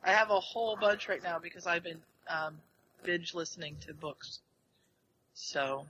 [0.04, 2.56] I have a whole bunch right now because I've been um,
[3.04, 4.40] binge listening to books.
[5.34, 5.86] So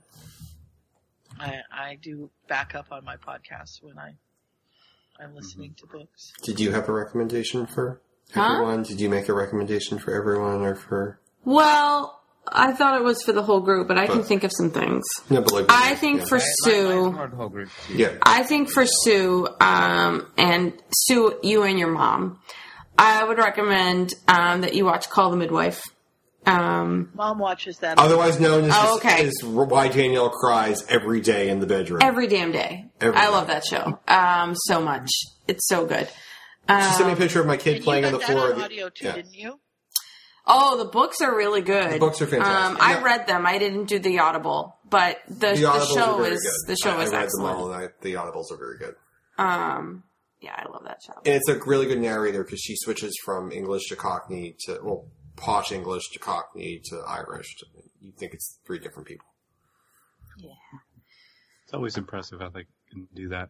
[1.39, 4.13] I I do back up on my podcasts when I
[5.19, 6.33] I'm listening to books.
[6.41, 8.01] Did you have a recommendation for
[8.33, 8.43] Huh?
[8.53, 8.83] everyone?
[8.83, 11.19] Did you make a recommendation for everyone or for?
[11.43, 14.51] Well, I thought it was for the whole group, but I can But- think of
[14.55, 15.03] some things.
[15.29, 16.25] No, but like I think yeah.
[16.25, 17.01] for Mine- Sue.
[17.03, 17.93] mine's more the whole group too.
[17.95, 18.09] yeah.
[18.23, 22.39] I think for Sue, um, and Sue, you and your mom,
[22.97, 25.81] I would recommend um, that you watch Call the Midwife.
[26.45, 27.99] Um, Mom watches that.
[27.99, 29.25] Otherwise known as, Oh, okay.
[29.27, 31.99] is why Danielle cries every day in the bedroom.
[32.01, 32.89] every damn day.
[32.99, 33.31] Every I day.
[33.31, 35.09] love that show um, so much.
[35.47, 36.07] It's so good.
[36.67, 38.33] she sent me a Um, picture of my kid and playing on got the that
[38.33, 38.45] floor.
[38.45, 39.11] on of the- audio too, yeah.
[39.13, 39.59] didn't you?
[40.47, 41.91] Oh, the books are really good.
[41.93, 42.71] The books are fantastic.
[42.71, 43.03] Um, I Yeah.
[43.03, 43.45] read them.
[43.45, 46.73] I didn't do the Audible, but the, The the, show are is good.
[46.73, 47.47] the show I, is I read excellent.
[47.55, 48.95] them all, and I, the audibles are very good.
[49.37, 50.03] Um,
[50.41, 51.13] yeah, I love that show.
[51.25, 55.05] And it's a really good narrator because she switches from English to Cockney to well,
[55.35, 57.55] posh English to Cockney to Irish.
[57.57, 57.65] To,
[57.99, 59.27] You think it's three different people.
[60.37, 60.49] Yeah,
[61.65, 63.49] it's always impressive how they can do that.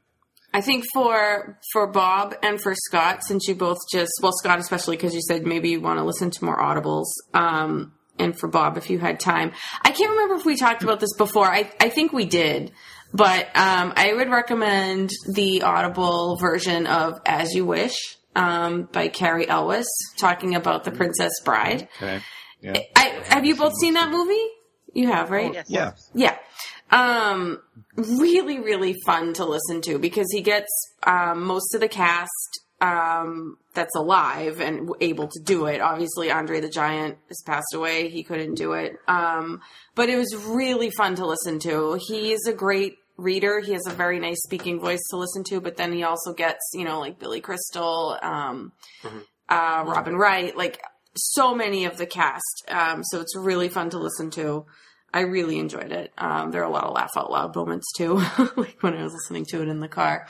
[0.53, 4.97] I think for for Bob and for Scott, since you both just well Scott especially
[4.97, 8.77] because you said maybe you want to listen to more audibles, um, and for Bob
[8.77, 9.51] if you had time.
[9.81, 11.47] I can't remember if we talked about this before.
[11.47, 12.71] I I think we did,
[13.13, 17.95] but um, I would recommend the Audible version of As You Wish
[18.35, 19.87] um, by Cary Elwes,
[20.19, 21.87] talking about the Princess Bride.
[21.97, 22.21] Okay.
[22.61, 22.77] Yeah.
[22.95, 24.47] I have you both seen that movie?
[24.93, 25.53] You have, right?
[25.53, 25.65] Yes.
[25.69, 25.91] Yeah.
[26.13, 26.37] Yeah.
[26.91, 27.61] Um,
[27.95, 30.69] really, really fun to listen to because he gets
[31.03, 35.79] um, most of the cast um, that's alive and able to do it.
[35.81, 38.09] Obviously, Andre the Giant has passed away.
[38.09, 38.97] He couldn't do it.
[39.07, 39.61] Um,
[39.95, 41.99] but it was really fun to listen to.
[42.07, 43.59] He's a great reader.
[43.59, 46.71] He has a very nice speaking voice to listen to, but then he also gets,
[46.73, 48.71] you know, like Billy Crystal, um,
[49.47, 50.81] uh, Robin Wright, like
[51.15, 52.65] so many of the cast.
[52.67, 54.65] Um, so it's really fun to listen to.
[55.13, 56.11] I really enjoyed it.
[56.17, 58.15] Um, there are a lot of laugh out loud moments too,
[58.55, 60.27] like when I was listening to it in the car.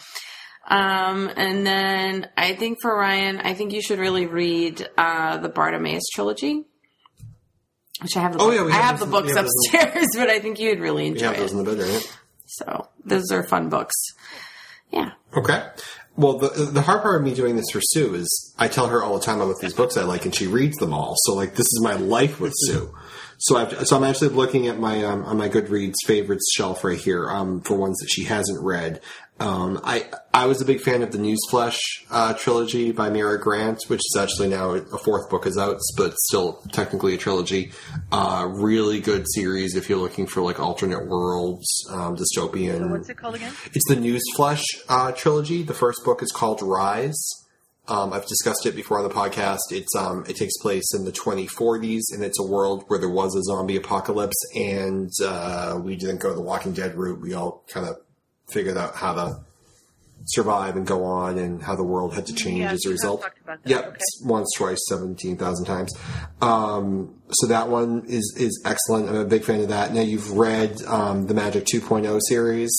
[0.67, 5.49] Um, and then I think for Ryan, I think you should really read uh, the
[5.49, 6.65] Bartimaeus trilogy,
[8.01, 8.33] which I have.
[8.33, 10.79] The Oh, book- yeah, we I have the books have upstairs, but I think you'd
[10.79, 11.57] really enjoy have those it.
[11.57, 11.89] in the bedroom.
[11.91, 12.17] right?
[12.45, 13.95] So those are fun books.
[14.91, 15.11] Yeah.
[15.35, 15.63] Okay.
[16.17, 19.01] Well, the the hard part of me doing this for Sue is I tell her
[19.01, 21.15] all the time about these books I like, and she reads them all.
[21.25, 22.93] So like this is my life with Sue.
[23.41, 26.97] So I've, so I'm actually looking at my um, on my Goodreads favorites shelf right
[26.97, 29.01] here um, for ones that she hasn't read.
[29.39, 31.80] Um, I I was a big fan of the Newsflesh
[32.11, 36.13] uh, trilogy by Mira Grant, which is actually now a fourth book is out, but
[36.30, 37.72] still technically a trilogy.
[38.11, 42.77] Uh, really good series if you're looking for like alternate worlds, um, dystopian.
[42.77, 43.53] So what's it called again?
[43.73, 45.63] It's the Newsflesh uh, trilogy.
[45.63, 47.40] The first book is called Rise.
[47.87, 49.59] Um, I've discussed it before on the podcast.
[49.71, 53.35] It's um, it takes place in the 2040s, and it's a world where there was
[53.35, 57.19] a zombie apocalypse, and uh, we didn't go the Walking Dead route.
[57.19, 57.95] We all kind of
[58.49, 59.39] figured out how to
[60.25, 63.25] survive and go on, and how the world had to change Yeah, as a result.
[63.65, 63.97] Yep, Okay.
[64.25, 65.91] once, twice, seventeen thousand times.
[66.39, 69.09] Um, so that one is is excellent.
[69.09, 69.91] I'm a big fan of that.
[69.91, 72.71] Now you've read um, the Magic 2.0 series,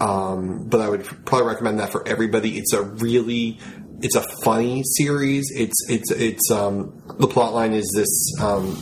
[0.00, 2.58] um, but I would probably recommend that for everybody.
[2.58, 3.60] It's a really
[4.02, 5.50] it's a funny series.
[5.54, 8.76] It's it's it's um, the plot line is this um,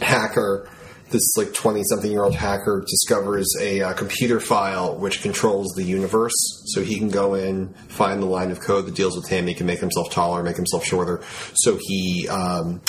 [0.00, 0.68] hacker.
[1.10, 5.82] This like twenty something year old hacker discovers a uh, computer file which controls the
[5.82, 6.32] universe,
[6.66, 9.46] so he can go in, find the line of code that deals with him.
[9.46, 11.20] He can make himself taller, make himself shorter.
[11.54, 12.80] So he um,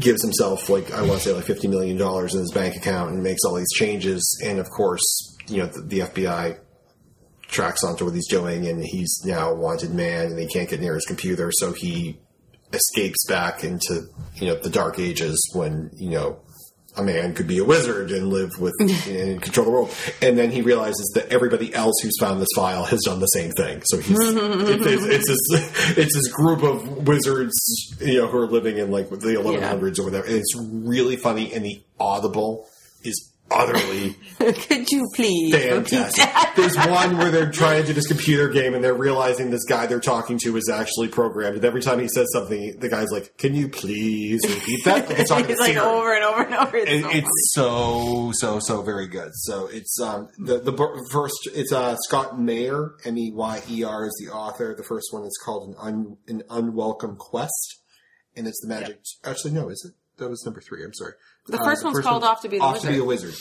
[0.00, 3.12] gives himself like I want to say like fifty million dollars in his bank account
[3.12, 4.40] and makes all these changes.
[4.42, 6.58] And of course, you know the, the FBI
[7.48, 10.80] tracks onto what he's doing, and he's now a wanted man, and he can't get
[10.80, 12.18] near his computer, so he
[12.72, 14.02] escapes back into
[14.34, 16.38] you know the dark ages when you know
[16.96, 19.94] a man could be a wizard and live with and control the world.
[20.20, 23.52] And then he realizes that everybody else who's found this file has done the same
[23.52, 23.82] thing.
[23.86, 27.54] So he's it's, it's, it's this it's this group of wizards,
[28.00, 30.26] you know, who are living in like the 1100s or whatever.
[30.26, 32.68] And it's really funny, and the audible
[33.50, 36.54] utterly Could you please fantastic.
[36.54, 39.86] There's one where they're trying to do this computer game and they're realizing this guy
[39.86, 41.56] they're talking to is actually programmed.
[41.56, 45.18] And every time he says something, the guy's like, "Can you please repeat that?" Like
[45.18, 46.76] it's talking He's to like over and over and over.
[46.76, 49.30] It's so it's so so so very good.
[49.34, 54.06] So it's um the the first it's uh Scott Meyer M E Y E R
[54.06, 54.74] is the author.
[54.76, 57.80] The first one is called an un, an unwelcome quest,
[58.36, 59.00] and it's the magic.
[59.24, 59.94] Actually, no, is it?
[60.18, 60.84] That was number three.
[60.84, 61.12] I'm sorry.
[61.48, 62.88] The Uh, first one's called Off to Be the Off Wizard.
[62.90, 63.34] to be a wizard.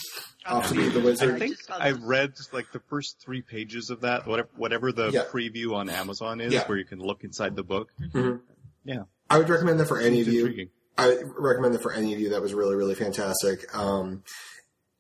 [0.46, 1.36] Off to be the wizard.
[1.36, 5.26] I think I read like the first three pages of that, whatever, whatever the Yeah.
[5.26, 6.66] preview on Amazon is, Yeah.
[6.68, 7.90] where you can look inside the book.
[8.14, 8.40] Mhm.
[8.86, 9.04] Yeah.
[9.30, 10.40] I would recommend that for any of Seems you.
[10.46, 10.70] intriguing.
[10.98, 12.30] I recommend that for any of you.
[12.30, 13.76] That was really, really fantastic.
[13.76, 14.24] Um,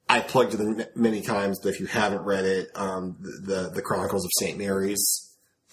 [0.09, 3.81] I plugged it in many times, but if you haven't read it, um, the the
[3.81, 5.23] Chronicles of Saint Mary's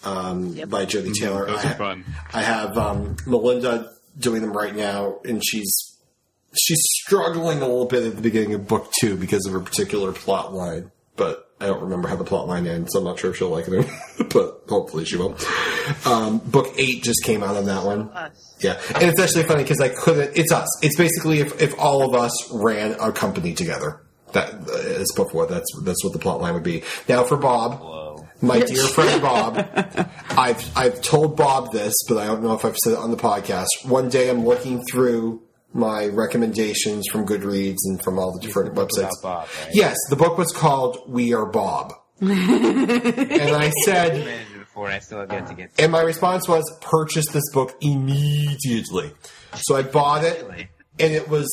[0.03, 1.45] um, by Jodi Taylor.
[1.47, 2.05] Those I, are fun.
[2.33, 5.94] I have um, Melinda doing them right now, and she's
[6.57, 10.11] she's struggling a little bit at the beginning of book two because of a particular
[10.11, 10.91] plot line.
[11.15, 13.49] But I don't remember how the plot line ends, so I'm not sure if she'll
[13.49, 13.89] like it.
[14.33, 15.37] but hopefully she will.
[16.05, 18.09] Um, book eight just came out on that one.
[18.59, 20.35] Yeah, and it's actually funny because I couldn't.
[20.35, 20.67] It's us.
[20.83, 24.01] It's basically if, if all of us ran a company together.
[24.33, 25.47] That uh, as before.
[25.47, 26.83] That's that's what the plot line would be.
[27.07, 27.81] Now for Bob,
[28.41, 30.09] my dear friend Bob.
[30.31, 33.17] I've I've told Bob this, but I don't know if I've said it on the
[33.17, 33.67] podcast.
[33.85, 35.44] One day I'm looking through
[35.75, 39.21] my recommendations from Goodreads and from all the different websites.
[39.21, 39.69] Bob, right?
[39.73, 41.93] Yes, the book was called We Are Bob.
[42.21, 44.25] and I said,
[44.57, 47.49] before, and I still have yet to get to and my response was, purchase this
[47.51, 49.11] book immediately.
[49.55, 50.41] So I bought it,
[50.97, 51.47] and it was.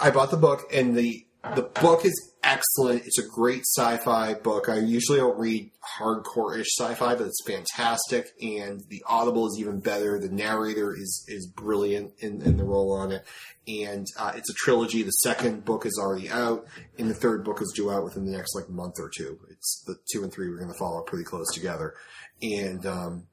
[0.00, 3.02] I bought the book, and the the book is excellent.
[3.06, 4.68] It's a great sci-fi book.
[4.68, 10.18] I usually don't read hardcore-ish sci-fi, but it's fantastic, and the Audible is even better.
[10.18, 13.24] The narrator is is brilliant in, in the role on it,
[13.66, 15.02] and uh, it's a trilogy.
[15.02, 16.66] The second book is already out,
[16.98, 19.38] and the third book is due out within the next like month or two.
[19.50, 21.94] It's the two and three we're going to follow pretty close together,
[22.42, 23.26] and um,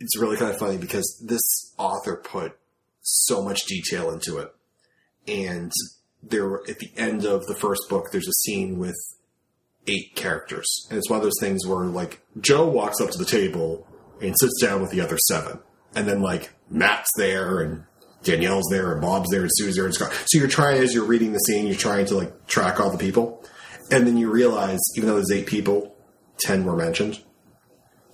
[0.00, 2.58] it's really kind of funny because this author put
[3.02, 4.52] so much detail into it.
[5.28, 5.72] And
[6.28, 8.96] there, at the end of the first book, there's a scene with
[9.86, 10.66] eight characters.
[10.90, 13.86] And it's one of those things where, like, Joe walks up to the table
[14.20, 15.60] and sits down with the other seven.
[15.94, 17.84] And then, like, Matt's there and
[18.22, 20.12] Danielle's there and Bob's there and Sue's there and Scott.
[20.26, 22.98] So you're trying, as you're reading the scene, you're trying to, like, track all the
[22.98, 23.44] people.
[23.90, 25.96] And then you realize, even though there's eight people,
[26.40, 27.22] ten were mentioned.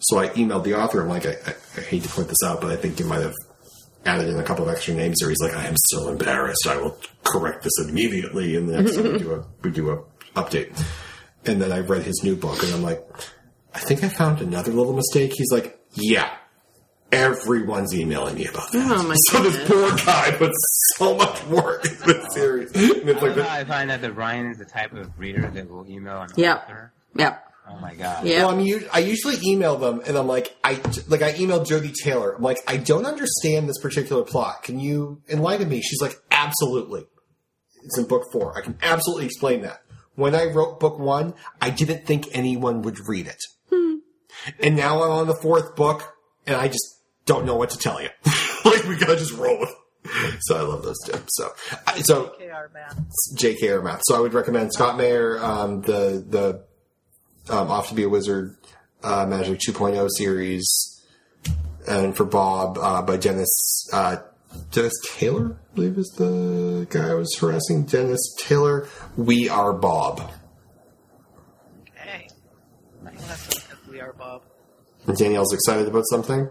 [0.00, 1.00] So I emailed the author.
[1.00, 3.22] I'm like, I, I, I hate to point this out, but I think you might
[3.22, 3.34] have
[4.04, 5.28] added in a couple of extra names here.
[5.30, 6.66] He's like, I am so embarrassed.
[6.68, 8.56] I will correct this immediately.
[8.56, 10.02] And the next time we do a we do a
[10.34, 10.80] update.
[11.44, 13.04] And then I read his new book, and I'm like,
[13.74, 15.32] I think I found another little mistake.
[15.36, 16.32] He's like, Yeah,
[17.10, 18.90] everyone's emailing me about that.
[18.90, 20.56] Oh my so this poor guy puts
[20.96, 22.70] so much work into this series.
[22.74, 25.18] And it's I like, love how I find that the Ryan is the type of
[25.18, 26.62] reader that will email an Yep.
[26.64, 26.92] author.
[27.16, 27.51] Yep.
[27.68, 28.26] Oh my god.
[28.26, 28.38] Yep.
[28.38, 31.92] Well, I'm u- I usually email them, and I'm like, I like I emailed Jodi
[31.92, 32.32] Taylor.
[32.34, 34.62] I'm like, I don't understand this particular plot.
[34.64, 35.80] Can you enlighten me?
[35.80, 37.04] She's like, absolutely.
[37.84, 38.56] It's in book four.
[38.56, 39.80] I can absolutely explain that.
[40.16, 43.40] When I wrote book one, I didn't think anyone would read it,
[44.60, 46.02] and now I'm on the fourth book,
[46.46, 46.84] and I just
[47.26, 48.08] don't know what to tell you.
[48.64, 49.70] like we gotta just roll with.
[49.70, 49.76] it.
[50.40, 51.18] So I love those two.
[51.28, 51.52] So,
[51.86, 53.00] I- so KR math.
[53.36, 54.00] JKR math.
[54.04, 56.64] So I would recommend Scott Meyer, um, the the
[57.48, 58.56] um, Off to Be a Wizard
[59.02, 61.02] uh, Magic 2.0 series,
[61.88, 64.16] and for Bob uh, by Dennis uh,
[64.70, 67.84] Dennis Taylor, I believe is the guy I was harassing.
[67.84, 68.88] Dennis Taylor.
[69.16, 70.30] We are Bob.
[71.98, 72.28] Okay.
[73.02, 74.42] We'll have to look up We Are Bob.
[75.06, 76.48] And Danielle's excited about something.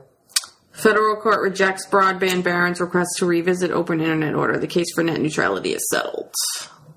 [0.71, 4.57] Federal court rejects broadband barons' request to revisit open internet order.
[4.57, 6.33] The case for net neutrality is settled.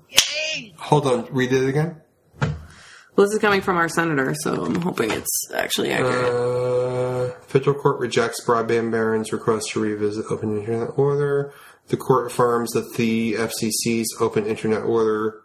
[0.09, 0.73] Yay!
[0.77, 2.01] Hold on, read it again.
[3.15, 6.33] Well, this is coming from our senator, so I'm hoping it's actually accurate.
[6.33, 11.53] Uh, federal court rejects broadband barons' request to revisit open internet order.
[11.87, 15.41] The court affirms that the FCC's open internet order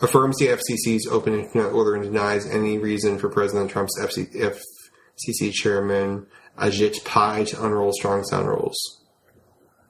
[0.00, 5.52] affirms the FCC's open internet order and denies any reason for President Trump's FC, FCC
[5.52, 6.26] chairman
[6.58, 8.76] Ajit Pai to unroll strong sound rules.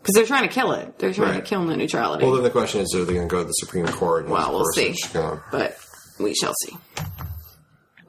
[0.03, 0.99] Because they're trying to kill it.
[0.99, 1.37] They're trying Right.
[1.45, 2.25] to kill net neutrality.
[2.25, 4.29] Well, then the question is, are they going to go to the Supreme Court?
[4.29, 4.95] Well, we'll see.
[5.15, 5.79] but
[6.19, 6.77] we shall see.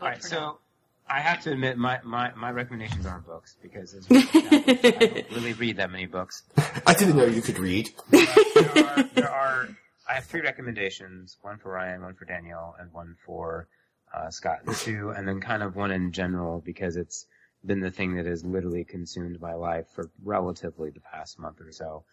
[0.04, 0.60] All right, so
[1.08, 4.54] I have to admit my, my, my recommendations aren't books because as you can tell,
[4.54, 6.44] I don't really read that many books.
[6.86, 7.90] I didn't know you could read.
[8.12, 9.70] There are, there are
[10.10, 13.70] I have three recommendations: one for Ryan, one for Danielle, and one for
[14.14, 17.26] uh, Scott and Sue, and then kind of one in general because it's
[17.66, 21.72] been the thing that has literally consumed my life for relatively the past month or
[21.72, 22.04] so.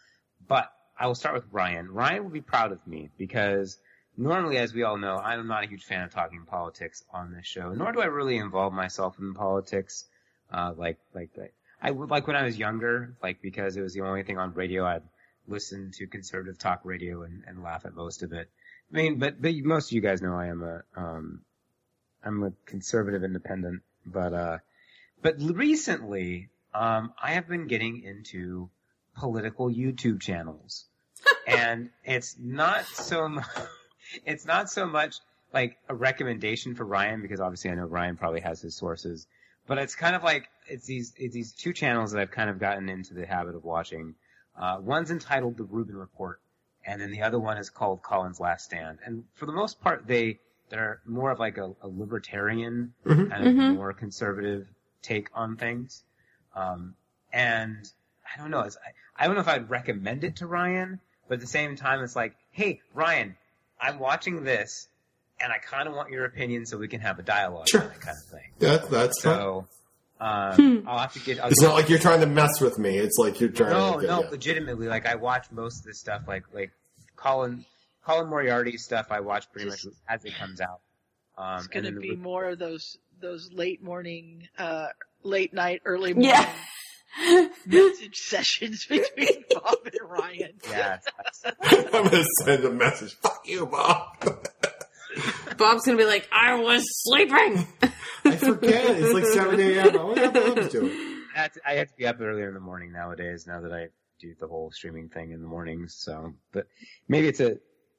[0.46, 1.90] But I will start with Ryan.
[1.90, 3.78] Ryan will be proud of me because
[4.20, 7.46] normally, as we all know, I'm not a huge fan of talking politics on this
[7.46, 10.04] show, nor do I really involve myself in politics.
[10.52, 13.94] Uh, like, like, like, I would, like when I was younger, like, because it was
[13.94, 15.02] the only thing on radio, I'd
[15.48, 18.50] listen to conservative talk radio and, and laugh at most of it.
[18.92, 21.40] I mean, but, but most of you guys know I am a, um,
[22.22, 24.58] I'm a conservative independent, but, uh,
[25.22, 28.68] but recently, um, I have been getting into
[29.16, 30.84] political YouTube channels.
[31.46, 33.46] and it's not so much,
[34.24, 35.16] it's not so much
[35.52, 39.26] like a recommendation for Ryan because obviously I know Ryan probably has his sources,
[39.66, 42.58] but it's kind of like it's these it's these two channels that I've kind of
[42.58, 44.14] gotten into the habit of watching.
[44.56, 46.40] Uh, one's entitled The Rubin Report,
[46.84, 48.98] and then the other one is called Colin's Last Stand.
[49.04, 50.38] And for the most part, they
[50.68, 53.28] they're more of like a, a libertarian Mhm.
[53.28, 53.74] kind of Mhm.
[53.74, 54.68] more conservative
[55.02, 56.04] take on things.
[56.54, 56.94] Um,
[57.32, 57.90] and
[58.32, 58.60] I don't know.
[58.60, 61.74] It's, I, I don't know if I'd recommend it to Ryan, but at the same
[61.76, 63.36] time, it's like, hey, Ryan,
[63.80, 64.88] I'm watching this,
[65.40, 67.82] and I kind of want your opinion so we can have a dialogue Sure.
[67.82, 68.50] on it, kind of thing.
[68.60, 69.34] Yeah, that's fine.
[69.34, 69.66] So
[70.20, 70.52] um,
[70.82, 70.88] Hmm.
[70.88, 71.40] I'll have to get.
[71.40, 72.98] I'll It's get- not like you're trying to mess with me.
[72.98, 74.06] It's like you're trying no, to.
[74.06, 74.28] no, yeah.
[74.30, 74.86] legitimately.
[74.86, 76.72] Like I watch most of this stuff, like like
[77.16, 77.64] Colin
[78.04, 79.06] Colin Moriarty stuff.
[79.10, 80.80] I watch pretty much as it comes out.
[81.38, 84.88] Um, It's going to then be the- more of those those late morning, uh,
[85.22, 86.52] late night, early morning Yeah.
[87.66, 90.52] Message sessions between Bob and Ryan.
[90.70, 90.98] Yeah.
[91.62, 93.14] I'm gonna send a message.
[93.14, 94.16] Fuck you, Bob.
[95.56, 97.66] Bob's gonna be like, I was sleeping.
[98.24, 98.96] I forget.
[98.96, 99.98] It's like 7 a.m.
[99.98, 100.90] I wonder what Bob's doing.
[101.34, 103.46] I have, to, I have to be up earlier in the morning nowadays.
[103.46, 103.88] Now that I
[104.20, 106.66] do the whole streaming thing in the mornings, so but
[107.08, 107.56] maybe it's a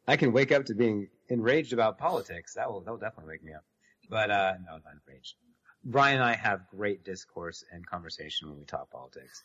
[0.07, 2.53] I can wake up to being enraged about politics.
[2.55, 3.63] That will that will definitely wake me up.
[4.09, 5.35] But uh no, not enraged.
[5.83, 9.43] Brian and I have great discourse and conversation when we talk politics.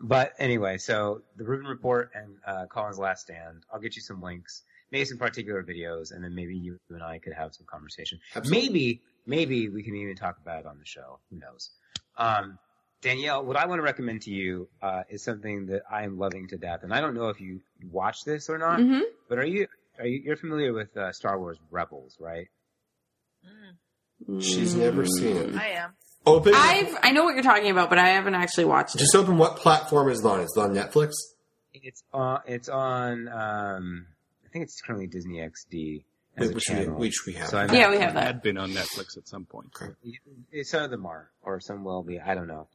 [0.00, 3.64] But anyway, so the Rubin Report and uh, Colin's Last Stand.
[3.72, 7.02] I'll get you some links, maybe some particular videos, and then maybe you, you and
[7.04, 8.18] I could have some conversation.
[8.34, 8.68] Absolutely.
[8.68, 11.20] Maybe maybe we can even talk about it on the show.
[11.30, 11.70] Who knows?
[12.16, 12.58] Um,
[13.00, 16.48] Danielle, what I want to recommend to you uh, is something that I am loving
[16.48, 19.02] to death, and I don't know if you watch this or not, Mhm.
[19.28, 19.68] but are you
[19.98, 22.48] are you you're familiar with uh, Star Wars Rebels, right?
[24.40, 25.54] She's never seen it.
[25.56, 25.90] I am.
[26.24, 26.52] Open.
[26.54, 28.98] I've I know what you're talking about, but I haven't actually watched it.
[28.98, 30.40] Just open what platform is it on?
[30.40, 31.12] Is it on Netflix?
[31.74, 34.06] It's on it's on um,
[34.46, 36.04] I think it's currently Disney XD
[36.36, 36.98] as a Which we- channel.
[36.98, 37.48] which we have.
[37.48, 38.22] So I'm Yeah, we have that.
[38.24, 39.72] had been on Netflix at some point.
[40.62, 42.20] Some of them are, or some will be.
[42.20, 42.68] I don't know.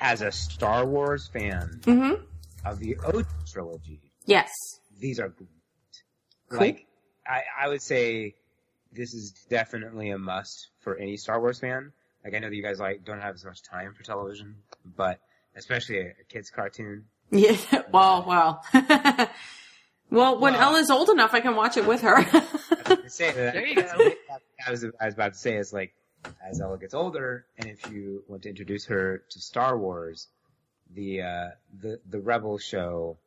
[0.00, 2.24] As a Star Wars fan Mm-hmm.
[2.66, 4.50] of the OG trilogy, Yes.
[4.98, 5.32] these are
[6.48, 6.60] great.
[6.76, 6.86] Like,
[7.26, 8.34] I, I would say
[8.94, 11.92] this is definitely a must for any Star Wars fan.
[12.24, 14.56] Like, I know that you guys like don't have as much time for television,
[14.96, 15.20] but
[15.56, 17.04] especially a, a kids cartoon.
[17.30, 17.56] Yeah.
[17.90, 18.62] Well, well.
[20.10, 22.22] well, when Well- Ella's old enough, I can watch it with her.
[22.22, 23.54] to say that.
[23.54, 24.10] There you go.
[24.66, 25.94] I was, I was about to say is like,
[26.46, 30.28] as Ella gets older, and if you want to introduce her to Star Wars,
[30.94, 31.46] the uh,
[31.80, 33.18] the the Rebel show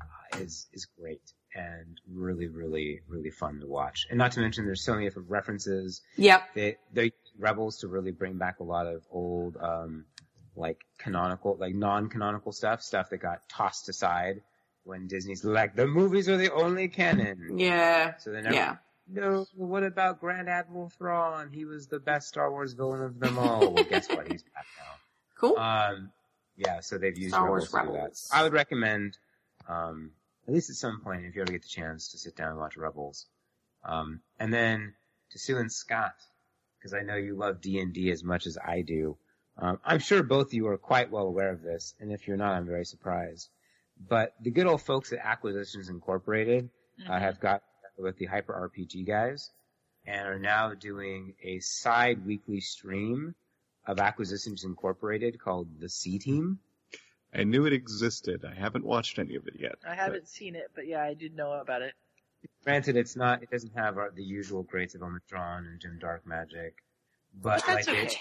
[0.00, 1.20] uh, is is great
[1.54, 4.06] and really really really fun to watch.
[4.10, 6.02] And not to mention, there's so many different references.
[6.16, 6.42] yep.
[6.54, 10.04] They they Rebels to really bring back a lot of old um,
[10.56, 14.42] like canonical, like non-canonical stuff, stuff that got tossed aside
[14.84, 17.58] when Disney's like the movies are the only canon.
[17.58, 18.16] Yeah.
[18.18, 18.76] So they never Yeah.
[19.08, 21.50] no, what about Grand Admiral Thrawn?
[21.52, 23.72] He was the best Star Wars villain of them all.
[23.72, 24.30] well, guess what?
[24.30, 24.84] He's back now.
[25.40, 25.56] Cool.
[25.56, 26.10] Um,
[26.58, 27.98] yeah, so they've used Star Rebels Wars to do that.
[28.02, 28.28] Rebels.
[28.30, 29.16] I would recommend,
[29.66, 30.10] um,
[30.50, 32.58] at least at some point, if you ever get the chance to sit down and
[32.58, 33.26] watch Rebels.
[33.84, 34.94] Um, and then
[35.30, 36.14] to Sue and Scott,
[36.76, 39.16] because I know you love D and D as much as I do.
[39.56, 42.36] Um, I'm sure both of you are quite well aware of this, and if you're
[42.36, 43.48] not, I'm very surprised.
[44.08, 46.68] But the good old folks at Acquisitions Incorporated
[47.08, 47.62] uh, have got
[47.96, 49.52] with the Hyper RPG guys
[50.04, 53.36] and are now doing a side weekly stream
[53.86, 56.58] of Acquisitions Incorporated called the C Team.
[57.32, 58.44] I knew it existed.
[58.44, 59.76] I haven't watched any of it yet.
[59.86, 61.94] I haven't seen it, but yeah, I did know about it.
[62.64, 66.72] Granted, it's not, it doesn't have uh, the usual greats of Omicron and Jim Darkmagic,
[67.40, 68.06] but That's like okay.
[68.06, 68.16] it,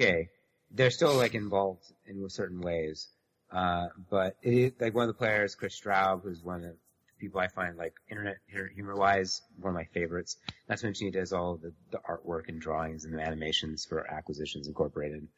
[0.00, 0.28] okay,
[0.70, 3.08] they're still like involved in certain ways.
[3.52, 6.76] Uh, but it is, like one of the players, Chris Straub, who's one of the
[7.20, 10.36] people I find like internet humor wise, one of my favorites.
[10.68, 14.10] Not to mention he does all the, the artwork and drawings and the animations for
[14.10, 15.28] Acquisitions Incorporated.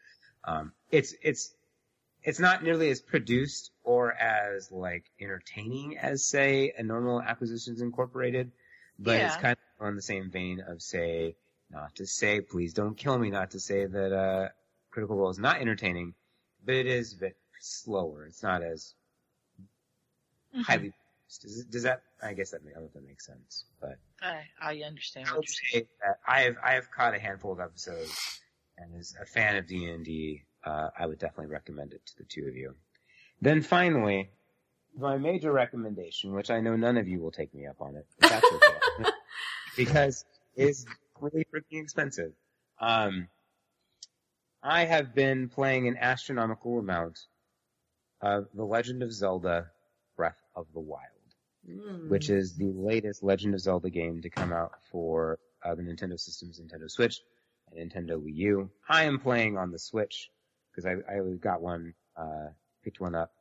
[0.44, 1.55] Um, it's, it's,
[2.27, 8.51] it's not nearly as produced or as like entertaining as say a normal Acquisitions Incorporated,
[8.98, 11.36] but it's kind of on the same vein of say,
[11.70, 14.48] not to say, please don't kill me, not to say that, uh,
[14.90, 16.15] Critical Role is not entertaining,
[16.65, 18.27] but it is a bit slower.
[18.27, 18.94] It's not as
[20.55, 20.62] Mm-hmm.
[20.62, 20.93] highly.
[21.43, 24.43] Does, does that, I guess that, I don't know if that makes sense, but I,
[24.61, 25.85] I understand I what would you're saying.
[25.85, 28.40] say that I have, I have caught a handful of episodes
[28.78, 32.47] and as a fan of D&D, uh, I would definitely recommend it to the two
[32.48, 32.74] of you.
[33.40, 34.30] Then finally,
[34.98, 38.06] my major recommendation, which I know none of you will take me up on it,
[38.24, 38.40] okay,
[39.76, 40.24] because
[40.56, 40.84] it's
[41.20, 42.32] really freaking expensive.
[42.80, 43.28] Um,
[44.62, 47.18] I have been playing an astronomical amount
[48.20, 49.70] of The Legend of Zelda
[50.16, 51.02] Breath of the Wild,
[52.09, 56.18] which is the latest Legend of Zelda game to come out for uh, the Nintendo
[56.18, 57.20] systems, Nintendo Switch,
[57.70, 58.70] and Nintendo Wii U.
[58.88, 60.30] I am playing on the Switch
[60.77, 62.48] because I, I got one, uh,
[62.85, 63.32] picked one up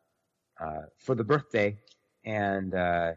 [0.60, 1.78] uh, for the birthday,
[2.24, 3.12] and uh,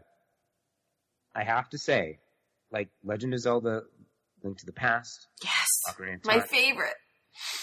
[1.33, 2.19] I have to say,
[2.71, 3.83] like Legend of Zelda:
[4.43, 5.67] Link to the Past, Yes.
[5.89, 6.93] Ocarina My Time, favorite.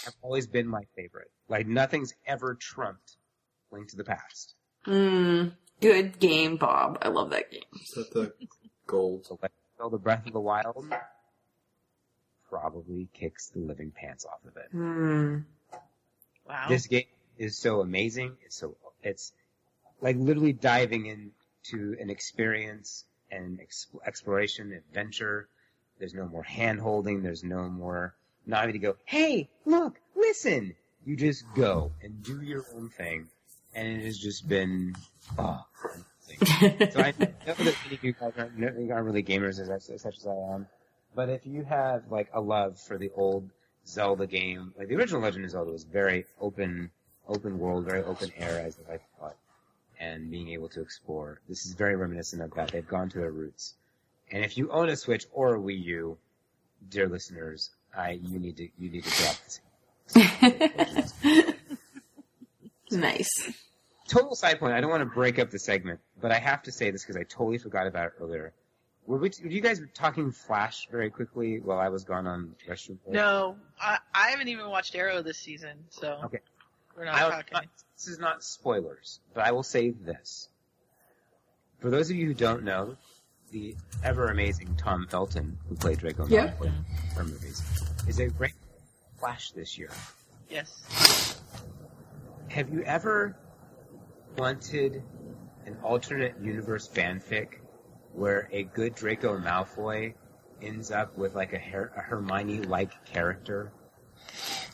[0.05, 1.29] have always been my favorite.
[1.47, 3.17] Like nothing's ever trumped
[3.71, 4.55] Link to the Past.
[4.87, 6.97] Mm, good game, Bob.
[7.03, 7.61] I love that game.
[7.75, 8.33] Is that the
[8.87, 9.25] gold?
[9.27, 10.85] So Legend of Zelda: Breath of the Wild
[12.49, 14.69] probably kicks the living pants off of it.
[14.71, 15.39] Hmm.
[16.47, 16.65] Wow.
[16.69, 17.05] This game
[17.37, 18.37] is so amazing.
[18.45, 19.33] It's so it's
[20.01, 25.47] like literally diving into an experience and ex- exploration, adventure.
[25.99, 27.23] There's no more hand holding.
[27.23, 28.15] There's no more
[28.45, 30.73] not having to go, hey, look, listen.
[31.05, 33.27] You just go and do your own thing,
[33.73, 34.95] and it has just been
[35.37, 35.65] oh.
[36.29, 36.91] amazing.
[36.91, 40.17] so I know that many of you guys aren't, aren't really gamers as, as such
[40.17, 40.67] as I am,
[41.15, 43.49] but if you have like a love for the old
[43.87, 46.91] Zelda game, like the original Legend of Zelda was very open,
[47.27, 49.35] open world, very open air as I thought,
[49.99, 51.39] and being able to explore.
[51.47, 52.71] This is very reminiscent of that.
[52.71, 53.75] They've gone to their roots.
[54.31, 56.17] And if you own a Switch or a Wii U,
[56.89, 59.61] dear listeners, I you need to you need to drop this.
[62.91, 63.53] nice.
[64.07, 64.73] Total side point.
[64.73, 67.17] I don't want to break up the segment, but I have to say this because
[67.17, 68.53] I totally forgot about it earlier.
[69.07, 72.97] Were, we, were you guys talking Flash very quickly while I was gone on restroom?
[73.05, 73.15] break?
[73.15, 76.39] No, I, I haven't even watched Arrow this season, so Okay.
[76.95, 77.69] we're not I- talking.
[77.95, 80.49] this is not spoilers, but I will say this.
[81.79, 82.97] For those of you who don't know,
[83.51, 86.47] the ever amazing Tom Felton, who played Draco Yeah.
[86.49, 86.73] Malfoy in
[87.15, 87.63] her movies,
[88.07, 88.53] is a great
[89.19, 89.89] Flash this year.
[90.49, 91.39] Yes.
[92.49, 93.35] Have you ever
[94.37, 95.01] wanted
[95.65, 97.59] an alternate universe fanfic
[98.17, 100.13] where a good Draco Malfoy
[100.61, 103.71] ends up with like a, Her- a Hermione-like character?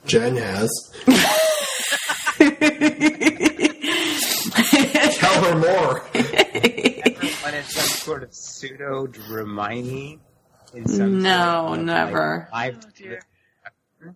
[0.06, 0.72] Jen has.
[5.16, 6.06] Tell her more.
[6.14, 10.20] Ever wanted some sort of pseudo Hermione
[10.74, 12.50] in some No, sort of, never.
[12.52, 12.76] Like,
[14.06, 14.14] Oh.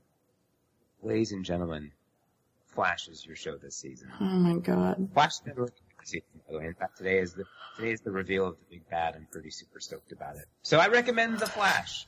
[1.01, 1.91] Ladies and gentlemen,
[2.67, 4.09] Flash is your show this season.
[4.19, 5.09] Oh my god.
[5.13, 6.65] Flash has been really good this season, by the way.
[6.67, 9.15] In fact, today is the today is the reveal of the big bad.
[9.15, 10.45] I'm pretty super stoked about it.
[10.63, 12.07] So I recommend the Flash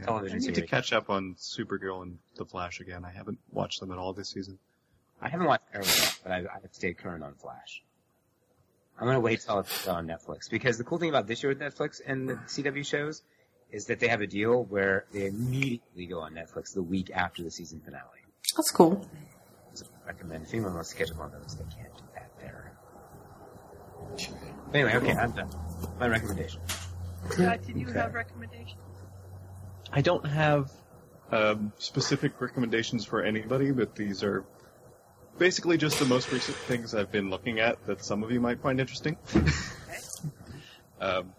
[0.00, 3.04] I television need to catch up on Supergirl and The Flash again.
[3.04, 4.58] I haven't watched them at all this season.
[5.20, 7.82] I haven't watched Arrow yet, but I've, I've stayed current on Flash.
[8.98, 11.60] I'm gonna wait till it's on Netflix because the cool thing about this year with
[11.60, 13.22] Netflix and the CW shows
[13.70, 17.42] is that they have a deal where they immediately go on Netflix the week after
[17.42, 18.02] the season finale.
[18.56, 19.06] That's cool.
[19.74, 22.14] So I recommend if anyone wants to catch up on those, they can't do that
[22.14, 22.25] there.
[24.74, 25.48] Anyway, okay, I'm done.
[25.98, 26.60] My recommendation.
[27.30, 27.98] Scott, did you Okay.
[27.98, 28.80] have recommendations?
[29.92, 30.70] I don't have
[31.32, 34.44] um, specific recommendations for anybody, but these are
[35.38, 38.60] basically just the most recent things I've been looking at that some of you might
[38.60, 39.16] find interesting.
[41.00, 41.32] um,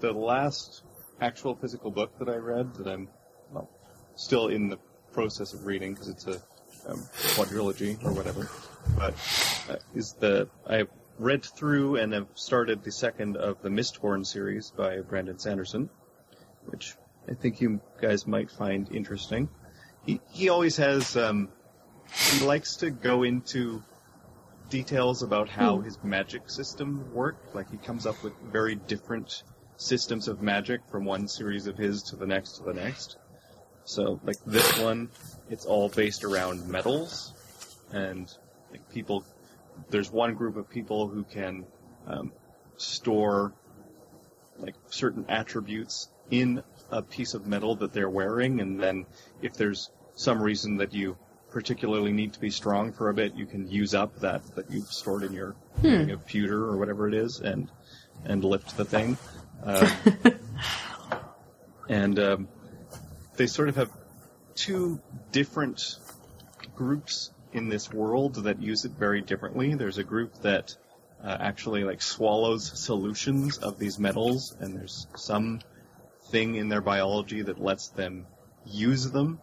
[0.00, 0.82] the last
[1.20, 3.08] actual physical book that I read that I'm
[3.50, 3.68] well,
[4.16, 4.78] still in the
[5.12, 6.40] process of reading because it's a
[6.88, 7.00] um,
[7.34, 8.48] quadrilogy or whatever,
[8.96, 9.14] but
[9.68, 10.84] uh, is the I
[11.20, 15.90] read through and have started the second of the Mistborn series by Brandon Sanderson,
[16.66, 16.96] which
[17.28, 19.48] I think you guys might find interesting.
[20.06, 21.50] He he always has um,
[22.08, 23.82] he likes to go into
[24.70, 27.54] details about how his magic system worked.
[27.54, 29.42] Like he comes up with very different
[29.76, 33.16] systems of magic from one series of his to the next to the next.
[33.84, 35.10] So like this one,
[35.50, 37.34] it's all based around metals,
[37.92, 38.32] and
[38.70, 39.24] like people,
[39.88, 41.64] there's one group of people who can
[42.06, 42.32] um,
[42.76, 43.52] store
[44.58, 49.06] like certain attributes in a piece of metal that they're wearing, and then
[49.42, 51.16] if there's some reason that you
[51.50, 54.92] particularly need to be strong for a bit, you can use up that that you've
[54.92, 55.56] stored in your
[56.18, 57.70] pewter or whatever it is, and
[58.24, 59.16] and lift the thing.
[59.62, 59.88] Um,
[61.88, 62.48] and um,
[63.36, 63.90] they sort of have
[64.54, 65.00] two
[65.32, 65.96] different
[66.74, 69.74] groups in this world that use it very differently.
[69.74, 70.76] There's a group that
[71.22, 75.60] uh, actually like swallows solutions of these metals, and there's some
[76.30, 78.26] thing in their biology that lets them
[78.64, 79.40] use them,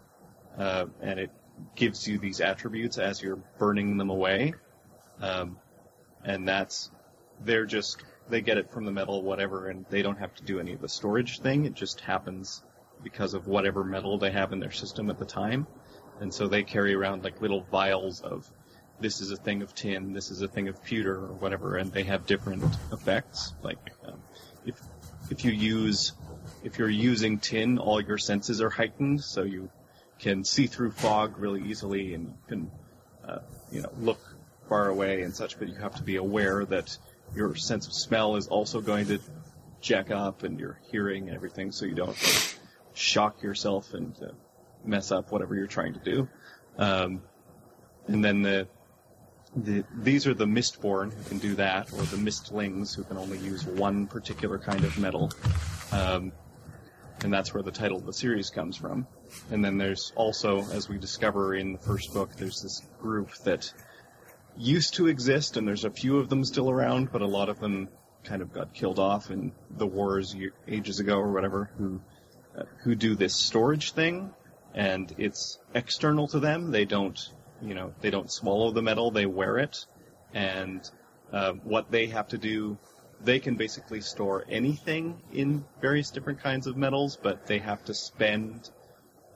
[0.58, 1.32] uh, and it
[1.76, 4.54] gives you these attributes as you're burning them away.
[5.22, 5.58] Um,
[6.24, 6.92] and that's
[7.44, 10.60] they're just they get it from the metal, whatever, and they don't have to do
[10.60, 11.66] any of the storage thing.
[11.66, 12.64] It just happens
[13.04, 15.68] because of whatever metal they have in their system at the time.
[16.20, 18.50] And so they carry around like little vials of
[19.00, 21.92] this is a thing of tin, this is a thing of pewter, or whatever, and
[21.92, 23.54] they have different effects.
[23.62, 23.78] Like
[24.08, 24.20] um,
[24.66, 24.82] if
[25.30, 26.14] if you use
[26.64, 29.70] if you're using tin, all your senses are heightened, so you
[30.20, 32.72] can see through fog really easily, and you can
[33.28, 33.40] uh,
[33.72, 34.20] you know look
[34.68, 35.60] far away and such.
[35.60, 36.98] But you have to be aware that
[37.36, 39.20] your sense of smell is also going to
[39.80, 42.56] jack up, and your hearing and everything, so you don't like,
[42.96, 44.32] shock yourself and uh,
[44.86, 46.28] mess up whatever you're trying to do.
[46.78, 47.22] Um,
[48.08, 48.68] and then the,
[49.56, 53.38] the these are the Mistborn who can do that, or the Mistings who can only
[53.40, 55.32] use one particular kind of metal.
[55.92, 56.32] Um,
[57.24, 59.08] and that's where the title of the series comes from.
[59.52, 63.74] And then there's also, as we discover in the first book, there's this group that
[64.56, 67.60] used to exist, and there's a few of them still around, but a lot of
[67.60, 67.90] them
[68.24, 70.36] kind of got killed off in the wars
[70.68, 72.02] ages ago or whatever, who
[72.58, 74.34] uh, who do this storage thing,
[74.78, 76.70] and it's external to them.
[76.70, 77.20] They don't,
[77.64, 79.86] you know, they don't swallow the metal; they wear it,
[80.34, 80.90] and
[81.34, 82.78] uh, what they have to do,
[83.20, 87.94] they can basically store anything in various different kinds of metals, but they have to
[87.96, 88.70] spend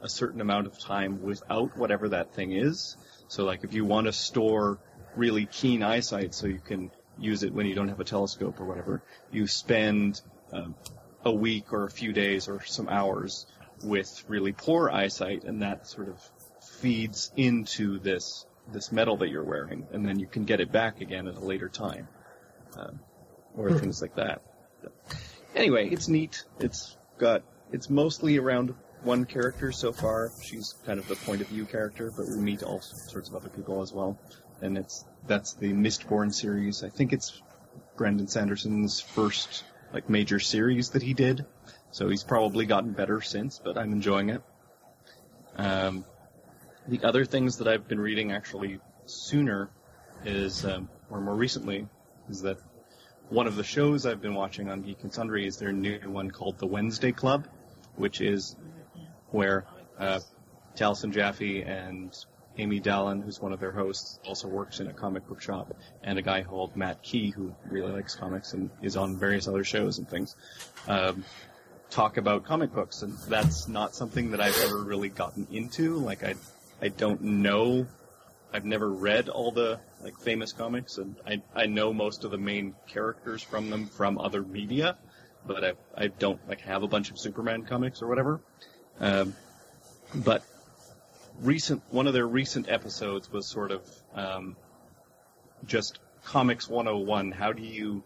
[0.04, 2.96] a certain amount of time without whatever that thing is.
[3.28, 4.78] So, like, if you want to store
[5.16, 8.66] really keen eyesight so you can use it when you don't have a telescope or
[8.66, 9.02] whatever,
[9.32, 10.22] you spend
[10.54, 10.76] um,
[11.26, 13.48] a week or a few days or some hours
[13.84, 16.20] with really poor eyesight, and that sort of
[16.80, 21.02] feeds into this this metal that you're wearing, and then you can get it back
[21.02, 22.08] again at a later time,
[22.78, 23.00] um,
[23.56, 24.42] or things like that.
[25.56, 26.44] Anyway, it's neat.
[26.60, 30.32] It's got it's mostly around one character so far.
[30.42, 33.50] She's kind of the point of view character, but we meet all sorts of other
[33.50, 34.20] people as well.
[34.62, 36.84] And it's that's the Mistborn series.
[36.84, 37.42] I think it's
[37.98, 39.64] Brandon Sanderson's first
[39.94, 41.46] like major series that he did.
[41.92, 44.42] So he's probably gotten better since, but I'm enjoying it.
[45.58, 46.06] Um,
[46.88, 49.70] the other things that I've been reading actually sooner
[50.26, 51.88] is, um, or more recently,
[52.30, 52.58] is that
[53.30, 56.32] one of the shows I've been watching on Geek and Sundry is their new one
[56.32, 57.48] called The Wednesday Club,
[57.96, 58.56] which is
[59.30, 59.66] where
[60.00, 60.20] uh,
[60.76, 62.14] Taliesin Jaffe and
[62.58, 65.74] Amy Dallen, who's one of their hosts, also works in a comic book shop,
[66.04, 69.64] and a guy called Matt Key, who really likes comics and is on various other
[69.64, 70.36] shows and things,
[70.88, 71.24] um,
[71.92, 73.04] talk about comic books.
[73.04, 75.98] And that's not something that I've ever really gotten into.
[75.98, 76.36] Like, I,
[76.82, 77.86] I don't know.
[78.54, 82.38] I've never read all the like famous comics, and I, I know most of the
[82.38, 84.98] main characters from them from other media,
[85.46, 88.42] but I, I don't like have a bunch of Superman comics or whatever.
[89.00, 89.36] Um,
[90.14, 90.44] but
[91.40, 93.82] recent one of their recent episodes was sort of
[94.14, 94.58] um,
[95.66, 98.04] just comics 101 how do you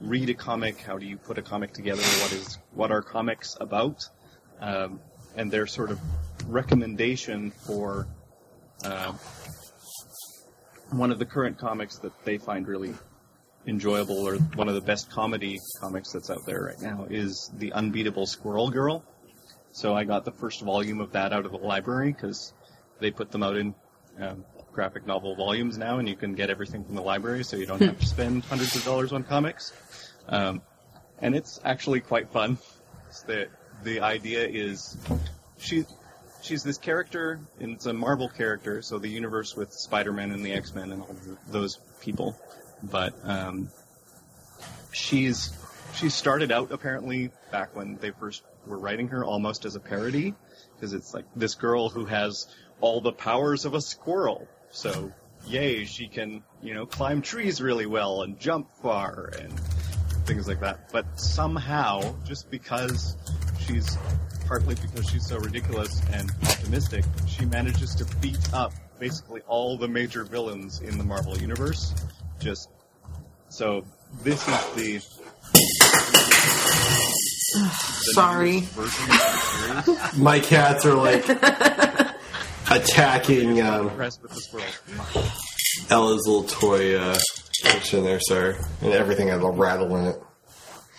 [0.00, 3.56] read a comic how do you put a comic together what is what are comics
[3.60, 4.08] about?
[4.60, 5.00] Um,
[5.36, 5.98] and their sort of
[6.46, 8.06] recommendation for
[8.84, 9.12] uh,
[10.90, 12.94] one of the current comics that they find really
[13.66, 17.72] enjoyable or one of the best comedy comics that's out there right now is the
[17.72, 19.04] unbeatable squirrel girl.
[19.72, 22.52] So i got the first volume of that out of the library because
[23.00, 23.74] they put them out in
[24.20, 27.66] um, graphic novel volumes now, and you can get everything from the library, so you
[27.66, 29.72] don't have to spend hundreds of dollars on comics.
[30.28, 30.62] Um,
[31.20, 32.58] and it's actually quite fun.
[33.08, 33.48] It's the
[33.84, 34.96] the idea is
[35.58, 35.84] she
[36.42, 40.52] she's this character, and it's a Marvel character, so the universe with Spider-Man and the
[40.52, 41.16] X-Men and all
[41.48, 42.36] those people.
[42.82, 43.70] But um,
[44.92, 45.56] she's
[45.94, 50.34] she started out apparently back when they first were writing her almost as a parody
[50.74, 52.46] because it's like this girl who has
[52.80, 54.48] all the powers of a squirrel.
[54.72, 55.12] So,
[55.46, 59.52] yay, she can, you know, climb trees really well and jump far and
[60.26, 60.90] things like that.
[60.90, 63.16] But somehow, just because
[63.60, 63.98] she's,
[64.46, 69.88] partly because she's so ridiculous and optimistic, she manages to beat up basically all the
[69.88, 71.94] major villains in the Marvel Universe.
[72.40, 72.70] Just,
[73.50, 73.84] so,
[74.22, 74.98] this is the.
[77.52, 78.60] the Sorry.
[78.60, 80.18] version of the series.
[80.18, 81.26] My cats are like
[82.76, 85.26] attacking um, Impressed with the squirrel.
[85.90, 87.18] Ella's little toy uh,
[87.62, 90.22] section there, sir, and everything has a rattle in it.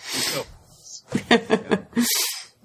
[0.06, 0.44] So,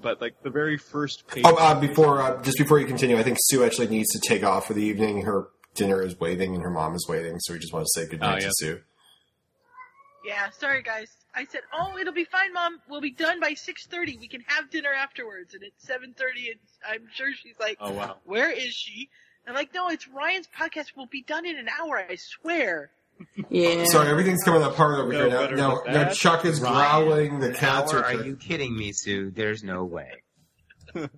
[0.01, 1.43] but like the very first page.
[1.45, 4.43] Oh, uh, before uh, just before you continue, I think Sue actually needs to take
[4.43, 5.23] off for the evening.
[5.23, 8.07] Her dinner is waiting, and her mom is waiting, so we just want to say
[8.07, 8.51] good night Oh, to.
[8.53, 8.81] Sue.
[10.25, 11.07] Yeah, sorry guys.
[11.35, 12.79] I said, "Oh, it'll be fine, mom.
[12.89, 14.19] We'll be done by 6:30.
[14.19, 18.17] We can have dinner afterwards." And it's 7:30 and I'm sure she's like, Oh wow.
[18.25, 19.09] "Where is she?"
[19.47, 20.87] I'm like, "No, it's Ryan's podcast.
[20.97, 22.91] We'll be done in an hour, I swear."
[23.49, 23.69] Yeah.
[23.79, 25.81] Oh, Sorry, everything's coming apart over No here now.
[25.85, 26.09] Now, now.
[26.09, 27.39] Chuck is Ryan, growling.
[27.39, 27.99] The An cats hour?
[27.99, 28.05] are.
[28.05, 29.29] Are you kidding me, Sue?
[29.31, 30.23] There's no way.
[30.95, 31.09] Well,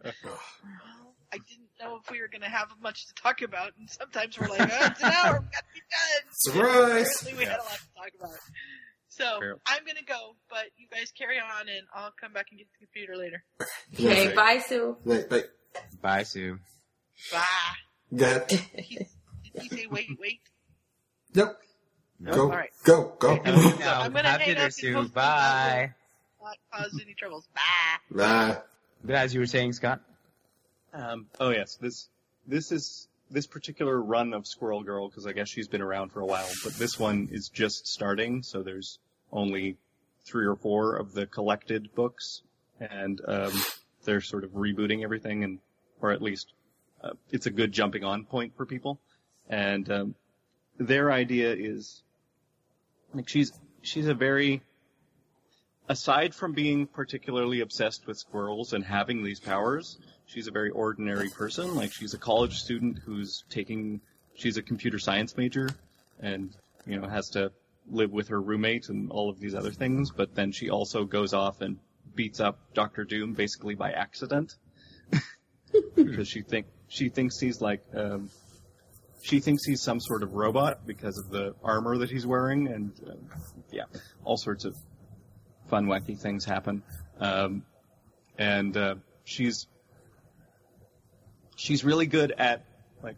[1.34, 4.38] I didn't know if we were going to have much to talk about, and sometimes
[4.38, 5.40] we're like, oh, "It's an hour.
[5.42, 7.22] We've got to be done." Surprise!
[7.22, 8.40] Apparently, we had a lot to talk about.
[9.12, 9.58] So Fair.
[9.68, 12.68] I'm going to go, but you guys carry on, and I'll come back and get
[12.80, 13.44] the computer later.
[13.94, 14.36] Okay, Yeah.
[14.36, 14.96] bye, Sue.
[15.06, 15.46] Night, night.
[16.02, 16.58] Bye, Sue.
[17.32, 17.42] Bye.
[18.14, 18.48] That.
[18.48, 18.62] Did
[19.62, 20.40] he say wait, wait?
[21.36, 21.58] Nope.
[22.22, 22.32] No.
[22.34, 22.70] Go, All right.
[22.86, 23.36] go, go.
[23.36, 25.08] No, I'm gonna have hang dinner, up Sue.
[25.10, 25.94] Bye.
[26.42, 27.48] Not cause any troubles.
[27.54, 27.62] Bye.
[28.10, 28.56] Nah.
[29.04, 30.00] But as you were saying, Scott,
[30.94, 32.08] Um, oh yes, this
[32.48, 36.20] this is this particular run of Squirrel Girl because I guess she's been around for
[36.20, 39.00] a while, but this one is just starting, so there's
[39.32, 39.78] only
[40.26, 42.42] three or four of the collected books,
[42.80, 43.54] and um,
[44.04, 45.60] they're sort of rebooting everything, and
[46.02, 46.54] or at least
[47.04, 49.00] uh, it's a good jumping on point for people.
[49.50, 50.16] And um,
[50.78, 52.04] their idea is
[53.14, 53.52] like she's
[53.82, 54.62] she's a very
[55.90, 61.30] aside from being particularly obsessed with squirrels and having these powers, she's a very ordinary
[61.30, 61.76] person.
[61.76, 64.02] Like she's a college student who's taking,
[64.36, 65.70] she's a computer science major,
[66.20, 66.56] and
[66.86, 67.52] you know has to
[67.90, 70.12] live with her roommate and all of these other things.
[70.12, 71.78] But then she also goes off and
[72.16, 74.56] beats up Doctor Doom basically by accident
[75.96, 78.30] because she think she thinks he's like um,
[79.24, 82.92] she thinks he's some sort of robot because of the armor that he's wearing, and
[83.08, 83.14] uh,
[83.72, 83.84] yeah,
[84.24, 84.76] all sorts of
[85.72, 86.84] fun, wacky things happen.
[87.20, 87.64] Um,
[88.38, 89.68] and uh, she's
[91.56, 92.66] she's really good at
[93.02, 93.16] like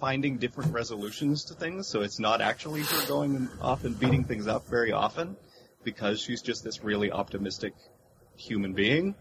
[0.00, 1.86] finding different resolutions to things.
[1.86, 5.36] So it's not actually her going off and beating things up very often
[5.84, 7.74] because she's just this really optimistic
[8.36, 9.14] human being.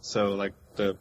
[0.00, 0.98] So like the,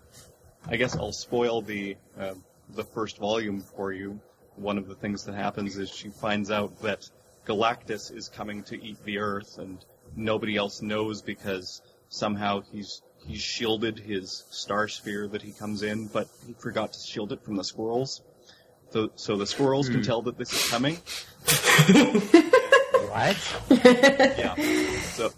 [0.65, 2.35] I guess I'll spoil the uh,
[2.69, 4.19] the first volume for you.
[4.55, 7.09] One of the things that happens is she finds out that
[7.45, 9.77] Galactus is coming to eat the Earth, and
[10.16, 16.08] nobody else knows because somehow he's he's shielded his star sphere that he comes in,
[16.08, 18.22] but he forgot to shield it from the squirrels.
[18.92, 20.04] So, so the squirrels can Hmm.
[20.04, 20.96] tell that this is coming.
[23.10, 23.38] what?
[24.38, 24.56] yeah.
[25.02, 25.32] So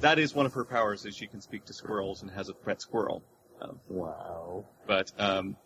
[0.00, 2.54] that is one of her powers is she can speak to squirrels and has a
[2.54, 3.22] pet squirrel.
[3.60, 4.64] Um, wow.
[4.86, 5.56] But um,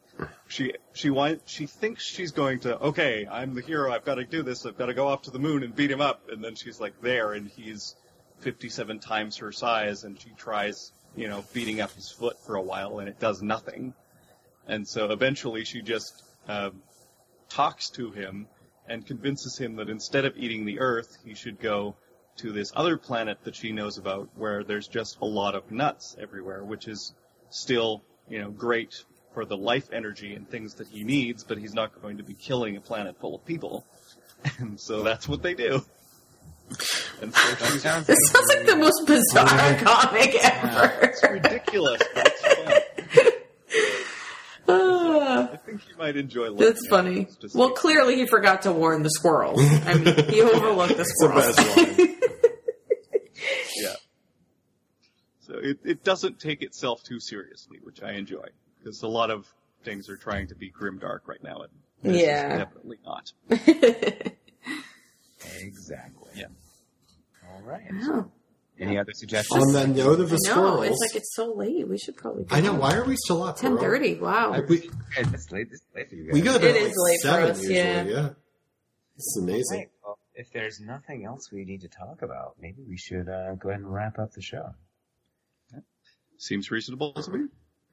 [0.49, 3.93] she she want, she thinks she's going to okay, I'm the hero.
[3.93, 4.67] I've got to do this.
[4.67, 6.29] I've got to go off to the moon and beat him up.
[6.31, 7.95] And then she's like there, and he's
[8.41, 12.63] 57 times her size, and she tries you know beating up his foot for a
[12.63, 13.95] while, and it does nothing.
[14.67, 16.83] And so eventually she just um,
[17.49, 18.47] talks to him
[18.89, 21.97] and convinces him that instead of eating the Earth, he should go
[22.37, 26.17] to this other planet that she knows about where there's just a lot of nuts
[26.21, 27.13] everywhere, which is
[27.51, 28.95] still, you know, great
[29.35, 32.35] for the life energy and things that he needs, but he's not going to be
[32.35, 33.85] killing a planet full of people.
[34.61, 35.85] And so that's what they do.
[37.21, 40.93] And This sounds like the most bizarre comic ever.
[41.03, 42.73] it's ridiculous, but it's fun.
[45.51, 47.27] I think you might enjoy looking That's funny.
[47.43, 49.61] It's Well, clearly he forgot to warn the squirrels.
[49.87, 51.57] I mean, he overlooked the squirrels.
[53.77, 53.95] Yeah.
[55.41, 58.47] So it, it doesn't take itself too seriously, which I enjoy.
[58.79, 59.47] Because a lot of
[59.85, 61.71] things are trying to be grimdark right now, and
[62.03, 62.59] this is Yeah.
[62.59, 63.33] definitely not.
[65.61, 66.28] Exactly.
[67.59, 67.65] Yeah.
[67.65, 68.25] All right.
[68.25, 68.31] Oh.
[68.81, 69.65] Any other suggestions?
[69.65, 70.53] On the note of the I know.
[70.55, 71.89] squirrels, It's like it's so late.
[71.89, 72.45] We should probably.
[72.45, 72.71] Go I know.
[72.73, 72.79] home.
[72.81, 73.57] Why are we still up?
[73.57, 74.15] Ten thirty.
[74.17, 74.53] Wow.
[74.53, 75.67] I- we, It's late.
[75.73, 76.33] It's late for you guys.
[76.35, 77.77] we go to bed It at is like late for seven us, usually.
[77.79, 78.03] yeah.
[78.05, 78.29] Yeah.
[79.17, 79.79] This is amazing.
[79.79, 79.91] Right.
[80.05, 83.71] Well, if there's nothing else we need to talk about, maybe we should uh, go
[83.71, 84.75] ahead and wrap up the show.
[86.41, 87.49] Seems reasonable to me.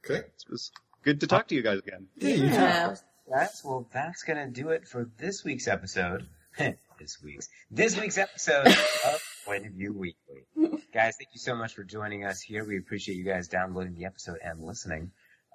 [0.06, 0.20] Okay.
[0.20, 0.72] It was
[1.04, 2.08] good to talk to you guys again.
[2.18, 2.94] yeah.
[3.28, 6.28] Guys, well, that's gonna do it for this week's episode.
[7.00, 10.46] this week's this week's episode of Point of View Weekly.
[10.94, 12.66] guys, thank you so much for joining us here.
[12.66, 15.12] We appreciate you guys downloading the episode and listening.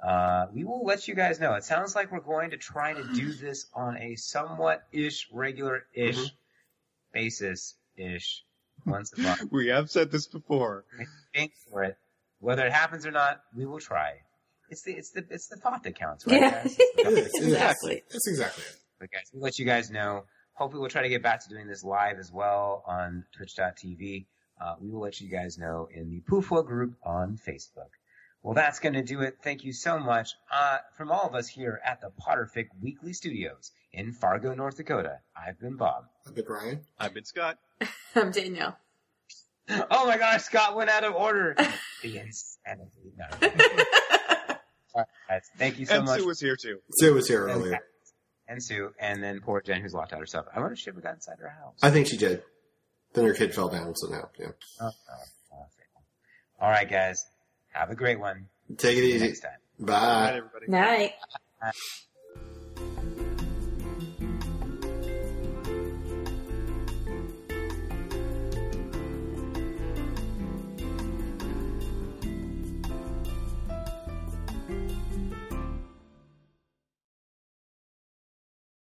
[0.06, 1.54] Uh, we will let you guys know.
[1.54, 5.84] It sounds like we're going to try to do this on a somewhat ish, regular
[5.92, 6.30] ish
[7.12, 8.44] basis ish
[8.86, 9.42] once a month.
[9.50, 10.84] We have said this before.
[11.34, 11.96] Aim for it.
[12.38, 14.12] Whether it happens or not, we will try.
[14.70, 16.40] It's the it's the it's the thought that counts, right?
[16.40, 16.50] Yeah.
[16.50, 16.76] guys?
[16.78, 17.46] It is, it is.
[17.48, 18.02] Exactly.
[18.08, 18.76] That's exactly it.
[19.00, 20.24] But guys, we'll let you guys know.
[20.60, 24.26] Hopefully, we'll try to get back to doing this live as well on Twitch.tv.
[24.60, 27.88] Uh, we will let you guys know in the Poofwa group on Facebook.
[28.42, 29.38] Well, that's going to do it.
[29.42, 30.34] Thank you so much.
[30.52, 35.20] Uh, from all of us here at the Potterfic Weekly Studios in Fargo, North Dakota,
[35.34, 36.04] I've been Bob.
[36.26, 36.80] I've been Ryan.
[36.98, 37.56] I've been Scott.
[38.14, 38.76] I'm Danielle.
[39.88, 41.54] Oh my gosh, Scott went out of order.
[42.02, 43.12] the insanity.
[43.16, 43.26] No.
[43.40, 43.46] All
[44.96, 46.18] right, guys, thank you so and much.
[46.18, 46.80] Sue was here too.
[46.90, 47.78] Sue was here earlier.
[48.50, 50.46] And Sue, and then poor Jen who's locked out herself.
[50.52, 51.76] I wonder if she ever got inside her house.
[51.82, 52.42] I think she did.
[53.14, 54.46] Then her kid fell down, so now, yeah.
[54.80, 55.14] Oh, oh,
[55.52, 55.66] oh,
[56.60, 57.24] All right, guys.
[57.68, 58.46] Have a great one.
[58.76, 59.26] Take it See you easy.
[59.26, 59.52] Next time.
[59.78, 60.34] Bye.
[60.36, 60.66] everybody.
[60.66, 61.12] Night.
[61.60, 61.70] Bye.